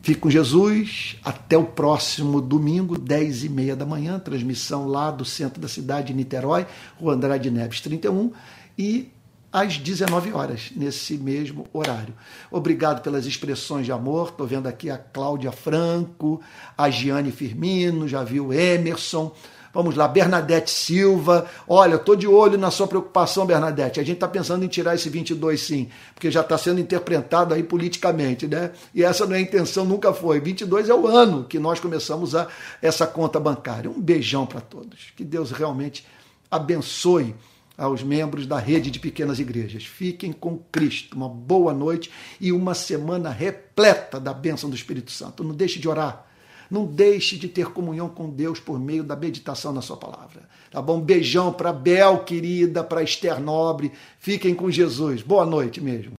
Fique 0.07 0.21
com 0.21 0.31
Jesus 0.31 1.17
até 1.25 1.59
o 1.59 1.65
próximo 1.65 2.41
domingo, 2.41 2.97
10 2.97 3.43
e 3.43 3.49
meia 3.49 3.75
da 3.75 3.85
manhã, 3.85 4.21
transmissão 4.21 4.87
lá 4.87 5.11
do 5.11 5.25
centro 5.25 5.61
da 5.61 5.67
cidade 5.67 6.07
de 6.07 6.15
Niterói, 6.15 6.65
Rua 6.97 7.15
Andrade 7.15 7.51
Neves 7.51 7.81
31, 7.81 8.31
e 8.79 9.11
às 9.53 9.79
19 9.79 10.33
horas, 10.33 10.71
nesse 10.77 11.19
mesmo 11.19 11.67
horário. 11.73 12.15
Obrigado 12.53 13.03
pelas 13.03 13.27
expressões 13.27 13.85
de 13.85 13.91
amor. 13.91 14.29
Estou 14.29 14.47
vendo 14.47 14.69
aqui 14.69 14.91
a 14.91 14.97
Cláudia 14.97 15.51
Franco, 15.51 16.41
a 16.79 16.89
Giane 16.89 17.33
Firmino, 17.33 18.07
já 18.07 18.23
viu 18.23 18.53
Emerson. 18.53 19.35
Vamos 19.77 19.95
lá, 19.95 20.09
Bernadette 20.09 20.71
Silva. 20.71 21.45
Olha, 21.69 21.97
estou 21.97 22.17
de 22.17 22.27
olho 22.27 22.57
na 22.57 22.71
sua 22.71 22.87
preocupação, 22.87 23.45
Bernadette. 23.45 24.01
A 24.01 24.03
gente 24.03 24.15
está 24.15 24.27
pensando 24.27 24.65
em 24.65 24.69
tirar 24.69 24.95
esse 24.95 25.11
22 25.11 25.61
sim, 25.61 25.91
porque 26.15 26.31
já 26.31 26.41
está 26.41 26.57
sendo 26.57 26.81
interpretado 26.81 27.53
aí 27.53 27.63
politicamente, 27.63 28.47
né? 28.47 28.71
E 28.95 29.05
essa 29.05 29.27
não 29.27 29.35
é 29.35 29.37
a 29.37 29.41
intenção, 29.43 29.85
nunca 29.85 30.15
foi. 30.15 30.41
22 30.41 30.89
é 30.89 30.95
o 30.95 31.07
ano 31.07 31.45
que 31.45 31.59
nós 31.59 31.79
começamos 31.79 32.35
a 32.35 32.49
essa 32.81 33.07
conta 33.07 33.39
bancária. 33.39 33.91
Um 33.91 34.01
beijão 34.01 34.47
para 34.47 34.63
todos. 34.63 35.13
Que 35.15 35.23
Deus 35.23 35.51
realmente 35.51 36.07
abençoe 36.51 37.35
aos 37.77 38.03
membros 38.03 38.47
da 38.47 38.59
rede 38.59 38.91
de 38.91 38.99
pequenas 38.99 39.39
igrejas. 39.39 39.85
Fiquem 39.85 40.33
com 40.33 40.57
Cristo. 40.73 41.15
Uma 41.15 41.29
boa 41.29 41.75
noite 41.75 42.11
e 42.41 42.51
uma 42.51 42.73
semana 42.73 43.29
repleta 43.29 44.19
da 44.19 44.33
bênção 44.33 44.71
do 44.71 44.77
Espírito 44.77 45.13
Santo. 45.13 45.45
Não 45.45 45.55
deixe 45.55 45.79
de 45.79 45.87
orar. 45.87 46.26
Não 46.71 46.85
deixe 46.85 47.37
de 47.37 47.49
ter 47.49 47.67
comunhão 47.67 48.09
com 48.09 48.31
Deus 48.31 48.61
por 48.61 48.79
meio 48.79 49.03
da 49.03 49.17
meditação 49.17 49.73
na 49.73 49.83
sua 49.83 49.97
palavra. 49.97 50.49
Tá 50.71 50.83
bom? 50.83 51.01
Beijão 51.01 51.53
para 51.53 51.73
Bel, 51.73 52.19
querida, 52.19 52.85
para 52.85 53.03
Esther 53.03 53.41
Nobre. 53.41 53.93
Fiquem 54.19 54.55
com 54.55 54.71
Jesus. 54.71 55.23
Boa 55.23 55.47
noite 55.47 55.81
mesmo. 55.81 56.13